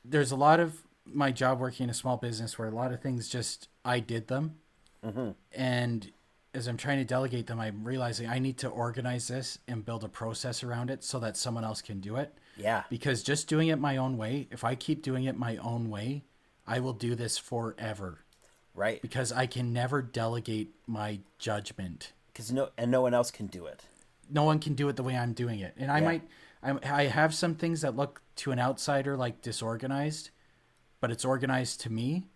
there's 0.05 0.33
a 0.33 0.37
lot 0.37 0.61
of 0.61 0.83
my 1.05 1.31
job 1.33 1.61
working 1.61 1.85
in 1.85 1.91
a 1.91 1.95
small 1.95 2.17
business 2.17 2.59
where 2.59 2.69
a 2.69 2.75
lot 2.75 2.93
of 2.93 3.01
things 3.01 3.29
just 3.29 3.69
I 3.85 4.01
did 4.01 4.29
them, 4.29 4.57
mm-hmm. 5.05 5.31
and 5.53 6.11
as 6.55 6.67
I'm 6.67 6.77
trying 6.77 6.99
to 6.99 7.05
delegate 7.05 7.47
them, 7.47 7.61
I'm 7.61 7.83
realizing 7.85 8.29
I 8.29 8.39
need 8.39 8.59
to 8.59 8.69
organize 8.69 9.29
this 9.29 9.59
and 9.67 9.85
build 9.85 10.05
a 10.05 10.09
process 10.09 10.63
around 10.63 10.91
it 10.91 11.03
so 11.03 11.19
that 11.21 11.37
someone 11.37 11.65
else 11.65 11.81
can 11.81 12.01
do 12.01 12.17
it. 12.17 12.35
Yeah. 12.57 12.83
Because 12.91 13.23
just 13.23 13.49
doing 13.49 13.69
it 13.69 13.77
my 13.77 13.97
own 13.97 14.19
way, 14.19 14.49
if 14.51 14.63
I 14.63 14.75
keep 14.75 15.03
doing 15.03 15.25
it 15.25 15.39
my 15.39 15.57
own 15.57 15.89
way, 15.89 16.25
I 16.67 16.81
will 16.81 16.93
do 16.93 17.15
this 17.15 17.39
forever 17.39 18.19
Right. 18.75 19.03
because 19.03 19.33
I 19.33 19.47
can 19.47 19.73
never 19.73 20.01
delegate 20.03 20.75
my 20.87 21.21
judgment 21.39 22.13
Because 22.33 22.51
no, 22.53 22.71
and 22.79 22.91
no 22.91 23.03
one 23.03 23.13
else 23.15 23.31
can 23.31 23.47
do 23.47 23.67
it. 23.67 23.85
no 24.31 24.45
one 24.45 24.59
can 24.59 24.75
do 24.75 24.89
it 24.89 24.97
the 24.97 25.03
way 25.03 25.17
I'm 25.17 25.33
doing 25.35 25.61
it. 25.61 25.75
And 25.77 25.91
I 25.91 25.99
Yeah. 25.99 26.05
might, 26.05 26.23
I'm, 26.63 26.81
I 26.85 27.05
have 27.05 27.35
some 27.35 27.55
things 27.55 27.83
that 27.83 27.97
look 27.97 28.23
to 28.37 28.51
an 28.53 28.59
outsider 28.59 29.17
like 29.17 29.43
disorganized, 29.43 30.31
but 31.01 31.11
it's 31.11 31.25
organized 31.25 31.81
to 31.83 31.91
me. 31.91 32.29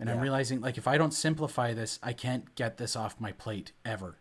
And 0.00 0.10
I'm 0.10 0.18
realizing 0.20 0.60
like 0.60 0.76
if 0.76 0.88
I 0.88 0.98
don't 0.98 1.14
simplify 1.14 1.72
this, 1.72 1.98
I 2.02 2.12
can't 2.12 2.52
get 2.56 2.76
this 2.78 2.96
off 2.96 3.20
my 3.20 3.30
plate 3.32 3.70
ever. 3.84 4.18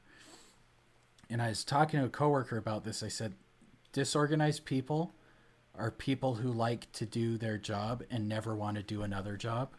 And 1.30 1.42
I 1.42 1.50
was 1.50 1.64
talking 1.64 2.00
to 2.00 2.06
a 2.06 2.10
coworker 2.10 2.58
about 2.58 2.84
this. 2.84 3.02
I 3.02 3.08
said, 3.08 3.34
disorganized 3.92 4.66
people 4.66 5.14
are 5.76 5.90
people 5.90 6.36
who 6.36 6.52
like 6.52 6.92
to 6.94 7.06
do 7.08 7.38
their 7.38 7.58
job 7.58 8.04
and 8.12 8.30
never 8.30 8.56
want 8.56 8.78
to 8.78 8.84
do 8.84 9.02
another 9.02 9.36
job. 9.36 9.74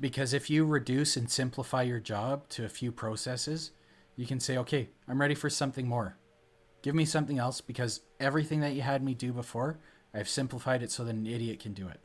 Because 0.00 0.32
if 0.32 0.48
you 0.48 0.64
reduce 0.64 1.16
and 1.16 1.30
simplify 1.30 1.82
your 1.82 2.00
job 2.00 2.48
to 2.50 2.64
a 2.64 2.68
few 2.70 2.90
processes, 2.90 3.70
you 4.16 4.26
can 4.26 4.40
say, 4.40 4.56
okay, 4.56 4.88
I'm 5.06 5.20
ready 5.20 5.34
for 5.34 5.50
something 5.50 5.86
more. 5.86 6.16
Give 6.82 6.94
me 6.94 7.04
something 7.04 7.38
else 7.38 7.60
because 7.60 8.00
everything 8.18 8.60
that 8.60 8.72
you 8.72 8.80
had 8.80 9.02
me 9.02 9.12
do 9.12 9.32
before, 9.32 9.78
I've 10.14 10.28
simplified 10.28 10.82
it 10.82 10.90
so 10.90 11.04
that 11.04 11.14
an 11.14 11.26
idiot 11.26 11.60
can 11.60 11.74
do 11.74 11.86
it. 11.86 12.00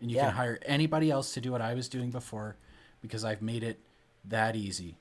And 0.00 0.10
you 0.10 0.16
Yeah. 0.16 0.26
can 0.26 0.34
hire 0.34 0.58
anybody 0.66 1.10
else 1.10 1.32
to 1.34 1.40
do 1.40 1.50
what 1.50 1.62
I 1.62 1.74
was 1.74 1.88
doing 1.88 2.10
before 2.10 2.56
because 3.00 3.24
I've 3.24 3.42
made 3.42 3.62
it 3.62 3.80
that 4.26 4.54
easy. 4.54 4.98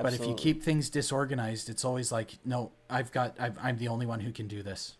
But 0.00 0.14
if 0.14 0.26
you 0.26 0.34
keep 0.34 0.62
things 0.62 0.88
disorganized, 0.90 1.68
it's 1.68 1.84
always 1.84 2.10
like, 2.10 2.38
no, 2.44 2.72
I've 2.88 3.12
got, 3.12 3.34
I've, 3.38 3.58
I'm 3.60 3.78
the 3.78 3.88
only 3.88 4.06
one 4.06 4.20
who 4.20 4.32
can 4.32 4.46
do 4.48 4.62
this. 4.62 4.96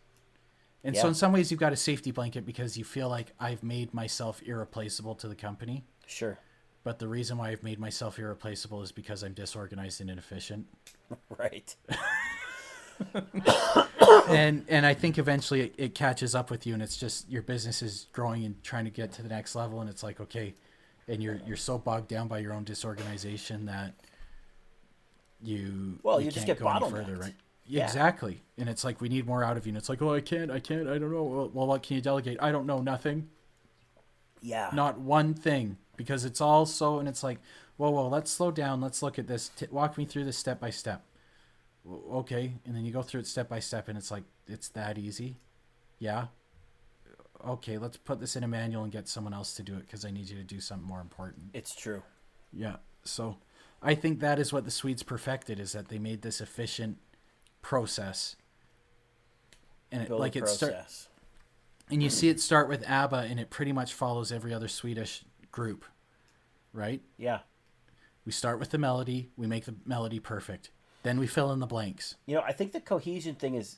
And 0.85 0.97
so 0.97 1.09
in 1.09 1.15
some 1.15 1.33
ways, 1.33 1.51
you've 1.51 1.61
got 1.61 1.73
a 1.73 1.77
safety 1.77 2.13
blanket 2.13 2.47
because 2.47 2.79
you 2.79 2.85
feel 2.85 3.09
like 3.09 3.33
I've 3.41 3.63
made 3.63 3.93
myself 3.93 4.41
irreplaceable 4.43 5.15
to 5.17 5.29
the 5.29 5.35
company. 5.35 5.85
Sure. 6.07 6.39
But 6.85 6.99
the 6.99 7.09
reason 7.09 7.37
why 7.37 7.51
I've 7.51 7.63
made 7.63 7.79
myself 7.79 8.19
irreplaceable 8.19 8.83
is 8.83 8.93
because 8.93 9.23
I'm 9.23 9.35
disorganized 9.35 10.01
and 10.01 10.11
inefficient. 10.11 10.67
Right. 11.39 11.75
and 14.29 14.65
and 14.69 14.85
I 14.85 14.93
think 14.93 15.17
eventually 15.17 15.63
it, 15.63 15.75
it 15.79 15.95
catches 15.95 16.35
up 16.35 16.51
with 16.51 16.67
you, 16.67 16.75
and 16.75 16.83
it's 16.83 16.99
just 16.99 17.31
your 17.31 17.41
business 17.41 17.81
is 17.81 18.09
growing 18.13 18.45
and 18.45 18.63
trying 18.63 18.85
to 18.85 18.91
get 18.91 19.13
to 19.13 19.23
the 19.23 19.29
next 19.29 19.55
level, 19.55 19.81
and 19.81 19.89
it's 19.89 20.03
like 20.03 20.21
okay, 20.21 20.55
and 21.07 21.23
you're 21.23 21.41
you're 21.47 21.57
so 21.57 21.79
bogged 21.79 22.09
down 22.09 22.29
by 22.29 22.41
your 22.41 22.53
own 22.53 22.65
disorganization 22.65 23.67
that 23.67 23.95
you 25.43 25.99
Well, 26.03 26.21
you 26.21 26.27
you 26.27 26.31
just 26.31 26.47
get 26.47 26.59
go 26.59 26.91
further, 26.91 27.17
right? 27.17 27.35
Yeah. 27.69 27.85
Exactly. 27.85 28.43
And 28.57 28.69
it's 28.69 28.83
like 28.83 29.01
we 29.01 29.09
need 29.09 29.27
more 29.27 29.45
out 29.45 29.57
of 29.57 29.67
you. 29.67 29.71
And 29.71 29.77
it's 29.77 29.89
like, 29.89 30.03
oh, 30.03 30.15
I 30.15 30.21
can't, 30.21 30.51
I 30.51 30.59
can't, 30.59 30.89
I 30.89 30.99
don't 30.99 31.13
know. 31.13 31.23
Well, 31.23 31.51
well, 31.53 31.67
what 31.67 31.83
can 31.83 31.97
you 31.97 32.03
delegate? 32.03 32.39
I 32.41 32.51
don't 32.51 32.67
know, 32.67 32.81
nothing. 32.81 33.29
Yeah. 34.41 34.71
Not 34.73 34.99
one 34.99 35.35
thing. 35.35 35.77
Because 35.97 36.25
it's 36.25 36.41
all 36.41 36.65
so, 36.65 37.01
and 37.01 37.09
it's 37.09 37.25
like, 37.25 37.39
whoa, 37.77 37.91
whoa, 37.91 38.09
let's 38.09 38.31
slow 38.31 38.51
down. 38.51 38.81
Let's 38.81 39.03
look 39.03 39.19
at 39.19 39.27
this. 39.27 39.49
T- 39.49 39.67
walk 39.71 39.99
me 39.99 40.05
through 40.05 40.25
this 40.25 40.39
step 40.39 40.61
by 40.61 40.71
step. 40.71 41.05
Okay. 42.13 42.55
And 42.65 42.75
then 42.75 42.85
you 42.85 42.93
go 42.93 43.03
through 43.03 43.21
it 43.21 43.27
step 43.27 43.49
by 43.49 43.59
step, 43.59 43.89
and 43.89 43.99
it's 43.99 44.11
like, 44.11 44.23
it's 44.47 44.69
that 44.71 44.97
easy. 44.97 45.37
Yeah. 45.99 46.27
Okay, 47.47 47.79
let's 47.79 47.97
put 47.97 48.21
this 48.21 48.37
in 48.37 48.45
a 48.45 48.49
manual 48.49 48.83
and 48.85 48.93
get 48.93 49.09
someone 49.09 49.35
else 49.35 49.55
to 49.55 49.63
do 49.63 49.75
it 49.75 49.81
because 49.81 50.05
I 50.05 50.11
need 50.11 50.29
you 50.29 50.37
to 50.37 50.45
do 50.45 50.61
something 50.61 50.87
more 50.87 51.01
important. 51.01 51.51
It's 51.53 51.75
true. 51.75 52.03
Yeah. 52.53 52.77
So 53.05 53.39
I 53.83 53.95
think 53.95 54.21
that 54.21 54.39
is 54.39 54.53
what 54.53 54.65
the 54.65 54.71
Swedes 54.71 55.03
perfected 55.03 55.61
is 55.61 55.73
that 55.73 55.89
they 55.89 55.99
made 55.99 56.23
this 56.23 56.41
efficient 56.41 56.99
process. 57.69 58.35
And 59.93 60.03
it, 60.03 60.11
like 60.11 60.37
it 60.37 60.49
starts 60.49 61.09
and 61.91 62.03
you 62.03 62.09
see 62.09 62.31
it 62.31 62.41
start 62.41 62.67
with 62.67 62.83
ABBA 62.89 63.27
and 63.29 63.39
it 63.39 63.51
pretty 63.51 63.73
much 63.73 63.93
follows 63.93 64.33
every 64.33 64.55
other 64.55 64.69
Swedish 64.69 65.23
group. 65.53 65.85
Right? 66.73 67.03
Yeah. 67.19 67.41
We 68.25 68.33
start 68.33 68.59
with 68.59 68.71
the 68.71 68.79
melody, 68.79 69.29
we 69.37 69.47
make 69.47 69.67
the 69.67 69.75
melody 69.85 70.19
perfect. 70.19 70.71
Then 71.03 71.19
we 71.19 71.27
fill 71.27 71.53
in 71.53 71.59
the 71.59 71.67
blanks. 71.67 72.15
You 72.25 72.37
know, 72.37 72.41
I 72.41 72.53
think 72.53 72.73
the 72.73 72.81
cohesion 72.81 73.35
thing 73.35 73.55
is. 73.55 73.77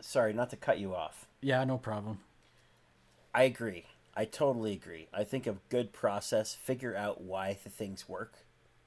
Sorry, 0.00 0.32
not 0.32 0.48
to 0.50 0.56
cut 0.56 0.78
you 0.78 0.94
off. 0.94 1.26
Yeah, 1.42 1.62
no 1.64 1.76
problem. 1.76 2.20
I 3.34 3.42
agree. 3.42 3.84
I 4.16 4.24
totally 4.24 4.72
agree. 4.72 5.08
I 5.12 5.24
think 5.24 5.46
a 5.46 5.56
good 5.68 5.92
process, 5.92 6.54
figure 6.54 6.96
out 6.96 7.20
why 7.20 7.58
the 7.62 7.68
things 7.68 8.08
work. 8.08 8.38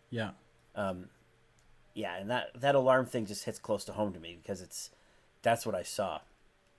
Yeah. 0.10 0.32
Um, 0.76 1.10
Yeah, 1.94 2.16
and 2.18 2.30
that 2.30 2.60
that 2.60 2.76
alarm 2.76 3.06
thing 3.06 3.26
just 3.26 3.46
hits 3.46 3.60
close 3.60 3.86
to 3.86 3.94
home 3.94 4.14
to 4.14 4.20
me 4.20 4.38
because 4.42 4.62
it's 4.62 4.90
that's 5.42 5.66
what 5.66 5.76
I 5.76 5.84
saw. 5.84 6.22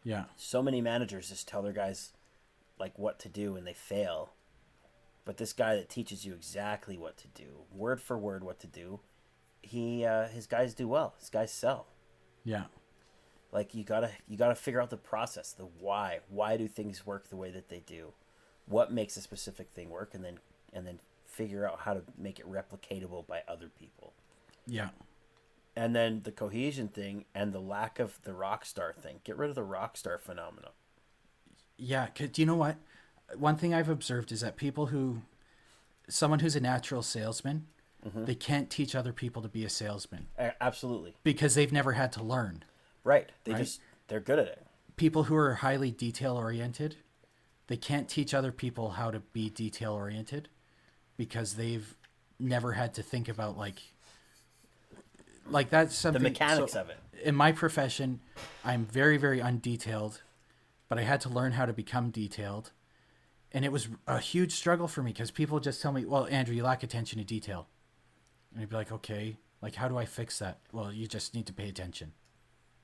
Yeah. 0.02 0.24
So 0.36 0.62
many 0.62 0.80
managers 0.80 1.28
just 1.28 1.48
tell 1.48 1.62
their 1.62 1.72
guys 1.72 2.12
like 2.78 2.98
what 2.98 3.18
to 3.20 3.28
do 3.28 3.56
and 3.56 3.66
they 3.66 3.74
fail. 3.74 4.32
But 5.24 5.38
this 5.38 5.52
guy 5.52 5.74
that 5.76 5.88
teaches 5.88 6.26
you 6.26 6.34
exactly 6.34 6.98
what 6.98 7.16
to 7.18 7.28
do, 7.28 7.64
word 7.72 8.00
for 8.00 8.18
word 8.18 8.44
what 8.44 8.60
to 8.60 8.66
do, 8.66 9.00
he 9.62 10.04
uh, 10.04 10.28
his 10.28 10.46
guys 10.46 10.74
do 10.74 10.86
well. 10.86 11.14
His 11.18 11.30
guys 11.30 11.52
sell. 11.52 11.86
Yeah. 12.44 12.64
Like 13.52 13.74
you 13.74 13.84
gotta 13.84 14.10
you 14.28 14.36
gotta 14.36 14.54
figure 14.54 14.82
out 14.82 14.90
the 14.90 14.96
process, 14.96 15.52
the 15.52 15.68
why. 15.78 16.18
Why 16.28 16.56
do 16.56 16.68
things 16.68 17.06
work 17.06 17.28
the 17.28 17.36
way 17.36 17.50
that 17.50 17.68
they 17.68 17.82
do? 17.86 18.12
What 18.66 18.92
makes 18.92 19.16
a 19.16 19.20
specific 19.20 19.70
thing 19.70 19.90
work, 19.90 20.12
and 20.12 20.24
then 20.24 20.40
and 20.72 20.86
then 20.86 20.98
figure 21.26 21.66
out 21.66 21.80
how 21.80 21.94
to 21.94 22.02
make 22.18 22.38
it 22.38 22.50
replicatable 22.50 23.26
by 23.26 23.42
other 23.48 23.68
people. 23.68 24.12
Yeah. 24.66 24.90
And 25.76 25.94
then 25.94 26.20
the 26.22 26.32
cohesion 26.32 26.88
thing 26.88 27.24
and 27.34 27.52
the 27.52 27.60
lack 27.60 27.98
of 27.98 28.20
the 28.22 28.32
rock 28.32 28.64
star 28.64 28.92
thing. 28.92 29.20
Get 29.24 29.36
rid 29.36 29.48
of 29.50 29.56
the 29.56 29.64
rock 29.64 29.96
star 29.96 30.18
phenomenon. 30.18 30.70
Yeah, 31.76 32.06
do 32.14 32.30
you 32.36 32.46
know 32.46 32.54
what? 32.54 32.76
One 33.36 33.56
thing 33.56 33.74
I've 33.74 33.88
observed 33.88 34.30
is 34.30 34.42
that 34.42 34.56
people 34.56 34.86
who, 34.86 35.22
someone 36.08 36.38
who's 36.38 36.54
a 36.54 36.60
natural 36.60 37.02
salesman, 37.02 37.66
mm-hmm. 38.06 38.24
they 38.26 38.36
can't 38.36 38.70
teach 38.70 38.94
other 38.94 39.12
people 39.12 39.42
to 39.42 39.48
be 39.48 39.64
a 39.64 39.68
salesman 39.68 40.28
absolutely 40.60 41.14
because 41.24 41.54
they've 41.56 41.72
never 41.72 41.92
had 41.92 42.12
to 42.12 42.22
learn. 42.22 42.64
right. 43.02 43.30
They 43.42 43.52
Right. 43.52 43.58
just 43.58 43.80
they're 44.08 44.20
good 44.20 44.38
at 44.38 44.46
it. 44.46 44.66
People 44.96 45.24
who 45.24 45.34
are 45.34 45.54
highly 45.54 45.90
detail 45.90 46.36
oriented, 46.36 46.96
they 47.66 47.76
can't 47.76 48.08
teach 48.08 48.32
other 48.32 48.52
people 48.52 48.90
how 48.90 49.10
to 49.10 49.18
be 49.20 49.50
detail 49.50 49.94
oriented 49.94 50.48
because 51.16 51.54
they've 51.54 51.96
never 52.38 52.72
had 52.72 52.94
to 52.94 53.02
think 53.02 53.28
about 53.28 53.56
like 53.58 53.93
like 55.48 55.70
that's 55.70 55.92
The 55.94 56.00
something 56.00 56.22
mechanics 56.22 56.72
so- 56.72 56.80
of 56.82 56.90
it. 56.90 56.96
in 57.22 57.34
my 57.34 57.52
profession, 57.52 58.20
I'm 58.64 58.86
very, 58.86 59.16
very 59.16 59.40
undetailed, 59.40 60.20
but 60.88 60.98
I 60.98 61.02
had 61.02 61.20
to 61.22 61.28
learn 61.28 61.52
how 61.52 61.66
to 61.66 61.72
become 61.72 62.10
detailed. 62.10 62.72
And 63.52 63.64
it 63.64 63.70
was 63.70 63.88
a 64.08 64.18
huge 64.18 64.52
struggle 64.52 64.88
for 64.88 65.02
me 65.02 65.12
because 65.12 65.30
people 65.30 65.60
just 65.60 65.80
tell 65.80 65.92
me, 65.92 66.04
well, 66.04 66.26
Andrew, 66.26 66.54
you 66.56 66.64
lack 66.64 66.82
attention 66.82 67.18
to 67.20 67.24
detail. 67.24 67.68
And 68.52 68.60
I'd 68.62 68.68
be 68.68 68.74
like, 68.74 68.90
okay, 68.90 69.36
like, 69.62 69.76
how 69.76 69.86
do 69.86 69.96
I 69.96 70.04
fix 70.06 70.40
that? 70.40 70.58
Well, 70.72 70.92
you 70.92 71.06
just 71.06 71.34
need 71.34 71.46
to 71.46 71.52
pay 71.52 71.68
attention. 71.68 72.12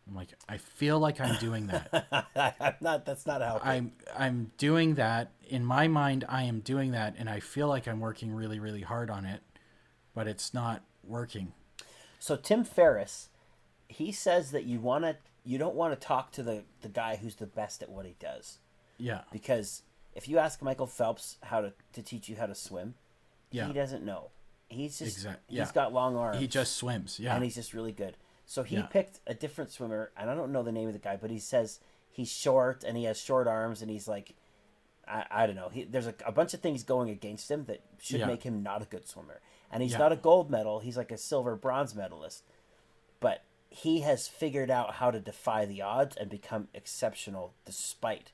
I'm 0.09 0.15
like, 0.15 0.29
I 0.49 0.57
feel 0.59 0.99
like 1.01 1.21
I'm 1.21 1.37
doing 1.41 1.67
that. 1.69 2.29
I'm 2.61 2.75
not. 2.81 3.05
That's 3.05 3.27
not 3.27 3.43
how. 3.43 3.61
I'm, 3.63 3.93
I'm 4.17 4.51
doing 4.59 4.95
that. 4.95 5.31
In 5.49 5.65
my 5.65 5.89
mind, 5.89 6.25
I 6.29 6.45
am 6.45 6.61
doing 6.61 6.93
that. 6.93 7.15
And 7.19 7.29
I 7.29 7.41
feel 7.41 7.67
like 7.69 7.87
I'm 7.89 8.01
working 8.01 8.33
really, 8.33 8.59
really 8.61 8.81
hard 8.83 9.11
on 9.11 9.25
it, 9.25 9.41
but 10.15 10.27
it's 10.29 10.55
not 10.55 10.83
working. 11.05 11.53
So 12.21 12.37
Tim 12.37 12.62
Ferriss, 12.62 13.31
he 13.89 14.12
says 14.12 14.53
that 14.53 14.64
you 14.64 14.79
want 14.79 15.05
to. 15.05 15.16
You 15.43 15.57
don't 15.59 15.75
want 15.75 15.99
to 15.99 16.07
talk 16.07 16.31
to 16.33 16.43
the 16.43 16.62
the 16.83 16.89
guy 16.89 17.16
who's 17.16 17.35
the 17.37 17.47
best 17.47 17.83
at 17.83 17.89
what 17.89 18.05
he 18.07 18.14
does 18.21 18.59
Yeah. 18.99 19.23
because 19.33 19.83
if 20.14 20.29
you 20.29 20.39
ask 20.39 20.61
Michael 20.62 20.87
Phelps 20.87 21.39
how 21.43 21.62
to 21.62 21.73
to 21.95 22.03
teach 22.03 22.29
you 22.29 22.37
how 22.37 22.47
to 22.47 22.55
swim, 22.55 22.95
Yeah. 23.51 23.66
he 23.66 23.73
doesn't 23.73 24.05
know. 24.05 24.31
He's 24.68 24.99
just 24.99 25.16
Exact- 25.16 25.43
he's 25.49 25.57
yeah. 25.59 25.73
got 25.73 25.93
long 25.95 26.14
arms. 26.14 26.39
He 26.39 26.47
just 26.47 26.75
swims. 26.77 27.18
Yeah. 27.18 27.35
and 27.35 27.43
he's 27.43 27.55
just 27.57 27.73
really 27.73 27.91
good. 27.93 28.16
So 28.45 28.62
he 28.62 28.77
Yeah. 28.77 28.87
picked 28.87 29.21
a 29.27 29.33
different 29.35 29.71
swimmer, 29.73 30.12
and 30.16 30.31
I 30.31 30.35
don't 30.35 30.53
know 30.53 30.62
the 30.62 30.73
name 30.73 30.89
of 30.89 30.93
the 30.93 30.99
guy, 31.01 31.16
but 31.16 31.31
he 31.31 31.39
says 31.39 31.81
he's 32.11 32.31
short 32.31 32.85
and 32.85 32.97
he 32.99 33.05
has 33.05 33.18
short 33.18 33.47
arms, 33.49 33.81
and 33.81 33.91
he's 33.91 34.07
like, 34.07 34.35
I, 35.11 35.27
I 35.43 35.47
don't 35.47 35.57
know. 35.57 35.69
He, 35.69 35.85
there's 35.85 36.07
a, 36.07 36.15
a 36.25 36.33
bunch 36.33 36.55
of 36.55 36.61
things 36.61 36.85
going 36.85 37.11
against 37.11 37.51
him 37.51 37.65
that 37.67 37.81
should 38.01 38.21
Yeah. 38.21 38.27
make 38.27 38.43
him 38.45 38.63
not 38.63 38.83
a 38.83 38.85
good 38.87 39.09
swimmer. 39.09 39.41
And 39.71 39.83
he's 39.83 39.93
Yeah. 39.93 39.99
not 39.99 40.13
a 40.13 40.17
gold 40.17 40.51
medal; 40.51 40.81
he's 40.81 40.97
like 40.97 41.11
a 41.13 41.19
silver, 41.19 41.57
bronze 41.57 41.95
medalist. 41.95 42.45
But 43.21 43.43
he 43.69 44.01
has 44.01 44.27
figured 44.29 44.71
out 44.71 44.95
how 44.95 45.11
to 45.11 45.21
defy 45.21 45.65
the 45.65 45.83
odds 45.83 46.17
and 46.17 46.29
become 46.31 46.69
exceptional 46.75 47.55
despite 47.65 48.33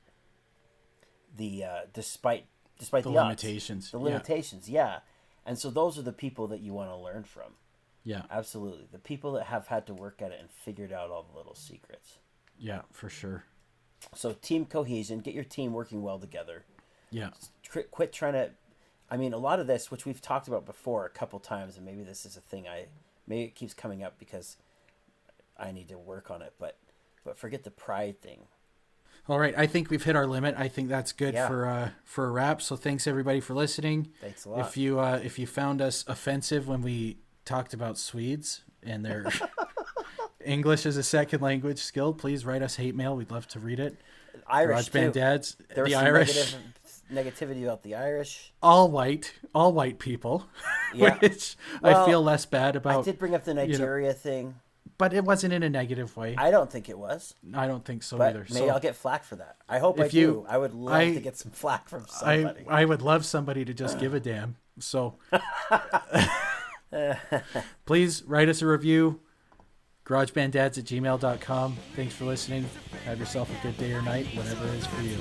the 1.36 1.64
uh, 1.64 1.80
despite 1.92 2.46
despite 2.78 3.04
The 3.04 3.10
the, 3.10 3.18
odds. 3.18 3.42
limitations, 3.42 3.90
The 3.90 3.98
yeah. 3.98 4.04
limitations, 4.04 4.68
yeah. 4.68 4.98
And 5.44 5.58
so 5.58 5.70
those 5.70 5.98
are 5.98 6.02
the 6.02 6.12
people 6.12 6.46
that 6.48 6.60
you 6.60 6.72
want 6.72 6.90
to 6.90 6.96
learn 6.96 7.24
from. 7.24 7.52
yeah. 8.04 8.22
Absolutely. 8.30 8.86
The 8.90 8.98
people 8.98 9.32
that 9.32 9.44
have 9.44 9.68
had 9.68 9.86
to 9.86 9.94
work 9.94 10.20
at 10.22 10.30
it 10.32 10.38
and 10.40 10.50
figured 10.50 10.92
out 10.92 11.10
all 11.10 11.22
the 11.30 11.36
little 11.36 11.54
secrets. 11.54 12.18
Yeah, 12.58 12.82
for 12.92 13.08
sure. 13.08 13.44
So, 14.14 14.32
team 14.34 14.66
cohesion, 14.66 15.20
get 15.20 15.34
your 15.34 15.44
team 15.44 15.72
working 15.72 16.02
well 16.02 16.18
together. 16.18 16.64
Yeah. 17.10 17.30
Quit, 17.70 17.90
quit 17.90 18.12
trying 18.12 18.34
to. 18.34 18.50
I 19.10 19.16
mean, 19.16 19.32
a 19.32 19.38
lot 19.38 19.60
of 19.60 19.66
this, 19.66 19.90
which 19.90 20.04
we've 20.04 20.20
talked 20.20 20.48
about 20.48 20.66
before 20.66 21.06
a 21.06 21.10
couple 21.10 21.38
times, 21.38 21.76
and 21.76 21.84
maybe 21.86 22.02
this 22.02 22.26
is 22.26 22.36
a 22.36 22.40
thing 22.40 22.66
I. 22.68 22.86
Maybe 23.26 23.44
it 23.44 23.54
keeps 23.54 23.74
coming 23.74 24.02
up 24.04 24.18
because 24.18 24.56
I 25.58 25.72
need 25.72 25.88
to 25.88 25.98
work 25.98 26.30
on 26.30 26.42
it, 26.42 26.54
but 26.58 26.76
but 27.24 27.38
forget 27.38 27.64
the 27.64 27.70
pride 27.70 28.20
thing. 28.20 28.40
All 29.28 29.38
right, 29.40 29.54
I 29.58 29.66
think 29.66 29.90
we've 29.90 30.04
hit 30.04 30.14
our 30.14 30.26
limit. 30.26 30.54
I 30.56 30.68
think 30.68 30.88
that's 30.88 31.10
good 31.10 31.34
Yeah. 31.34 31.48
for 31.48 31.66
uh, 31.66 31.90
for 32.04 32.26
a 32.26 32.30
wrap. 32.30 32.62
So 32.62 32.76
thanks 32.76 33.06
everybody 33.08 33.40
for 33.40 33.54
listening. 33.54 34.12
Thanks 34.20 34.44
a 34.44 34.50
lot. 34.50 34.60
If 34.60 34.76
you 34.76 35.00
uh, 35.00 35.20
if 35.24 35.38
you 35.38 35.46
found 35.46 35.82
us 35.82 36.04
offensive 36.06 36.68
when 36.68 36.82
we 36.82 37.18
talked 37.44 37.74
about 37.74 37.98
Swedes 37.98 38.62
and 38.84 39.04
their 39.04 39.24
English 40.46 40.86
as 40.86 40.96
a 40.96 41.02
second 41.02 41.42
language 41.42 41.78
skill, 41.78 42.14
please 42.14 42.44
write 42.46 42.62
us 42.62 42.76
hate 42.76 42.94
mail. 42.94 43.16
We'd 43.16 43.30
love 43.30 43.46
to 43.48 43.60
read 43.60 43.80
it. 43.80 43.96
Irish 44.48 44.88
too. 44.88 45.10
dads, 45.12 45.56
There 45.74 45.84
was 45.84 45.92
the 45.92 45.98
Irish, 45.98 46.54
negative, 47.12 47.48
negativity 47.50 47.64
about 47.64 47.82
the 47.82 47.94
Irish. 47.94 48.52
all 48.62 48.90
white, 48.90 49.32
all 49.54 49.72
white 49.72 49.98
people, 49.98 50.46
Yeah. 50.94 51.16
which 51.18 51.56
I 51.82 52.04
feel 52.06 52.22
less 52.22 52.46
bad 52.46 52.76
about. 52.76 53.00
I 53.00 53.02
did 53.02 53.18
bring 53.18 53.34
up 53.34 53.44
the 53.44 53.54
know- 53.54 53.64
Nigeria 53.66 54.12
thing. 54.12 54.54
but 54.98 55.12
it 55.12 55.24
wasn't 55.24 55.52
in 55.52 55.62
a 55.62 55.70
negative 55.70 56.16
way. 56.16 56.36
I, 56.36 56.48
I 56.48 56.50
don't 56.50 56.70
think 56.70 56.88
it 56.88 56.98
was. 56.98 57.34
I 57.54 57.66
don't 57.66 57.84
think 57.84 58.02
so 58.02 58.18
But 58.18 58.30
either. 58.30 58.46
maybe 58.50 58.66
so 58.66 58.68
I'll 58.68 58.78
get 58.80 58.94
flack 58.94 59.24
for 59.24 59.36
that. 59.36 59.56
I 59.68 59.78
hope 59.78 59.98
I 59.98 60.04
you- 60.04 60.10
do. 60.10 60.46
I 60.48 60.58
would 60.58 60.74
love 60.74 60.94
I- 60.94 61.14
to 61.14 61.20
get 61.20 61.36
some 61.36 61.50
flack 61.52 61.88
from 61.88 62.02
I 62.22 62.36
somebody. 62.42 62.64
I 62.68 62.84
would 62.84 63.02
love 63.02 63.24
somebody 63.24 63.64
to 63.64 63.74
just 63.74 63.98
give 63.98 64.12
a 64.14 64.20
damn. 64.20 64.56
So 64.78 65.14
please 67.86 68.22
write 68.24 68.48
us 68.48 68.62
a 68.62 68.66
review. 68.66 69.20
GarageBandDads 70.06 70.78
at 70.78 70.84
gmail.com. 70.84 71.76
Thanks 71.96 72.14
for 72.14 72.26
listening. 72.26 72.64
Have 73.04 73.18
yourself 73.18 73.50
a 73.50 73.62
good 73.62 73.76
day 73.76 73.92
or 73.92 74.02
night, 74.02 74.26
whatever 74.36 74.64
it 74.68 74.74
is 74.74 74.86
for 74.86 75.02
you. 75.02 75.18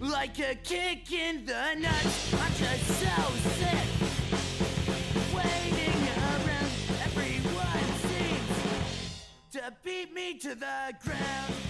Like 0.00 0.38
a 0.38 0.54
kick 0.56 1.10
in 1.12 1.46
the 1.46 1.74
nuts. 1.78 2.34
I'm 2.34 2.52
just 2.52 2.86
so 2.86 3.06
sick. 3.56 3.88
Waiting 5.34 6.08
around, 6.18 6.70
everyone 7.02 7.88
seems 8.02 9.52
to 9.52 9.72
beat 9.82 10.12
me 10.12 10.38
to 10.40 10.54
the 10.54 10.92
ground. 11.02 11.69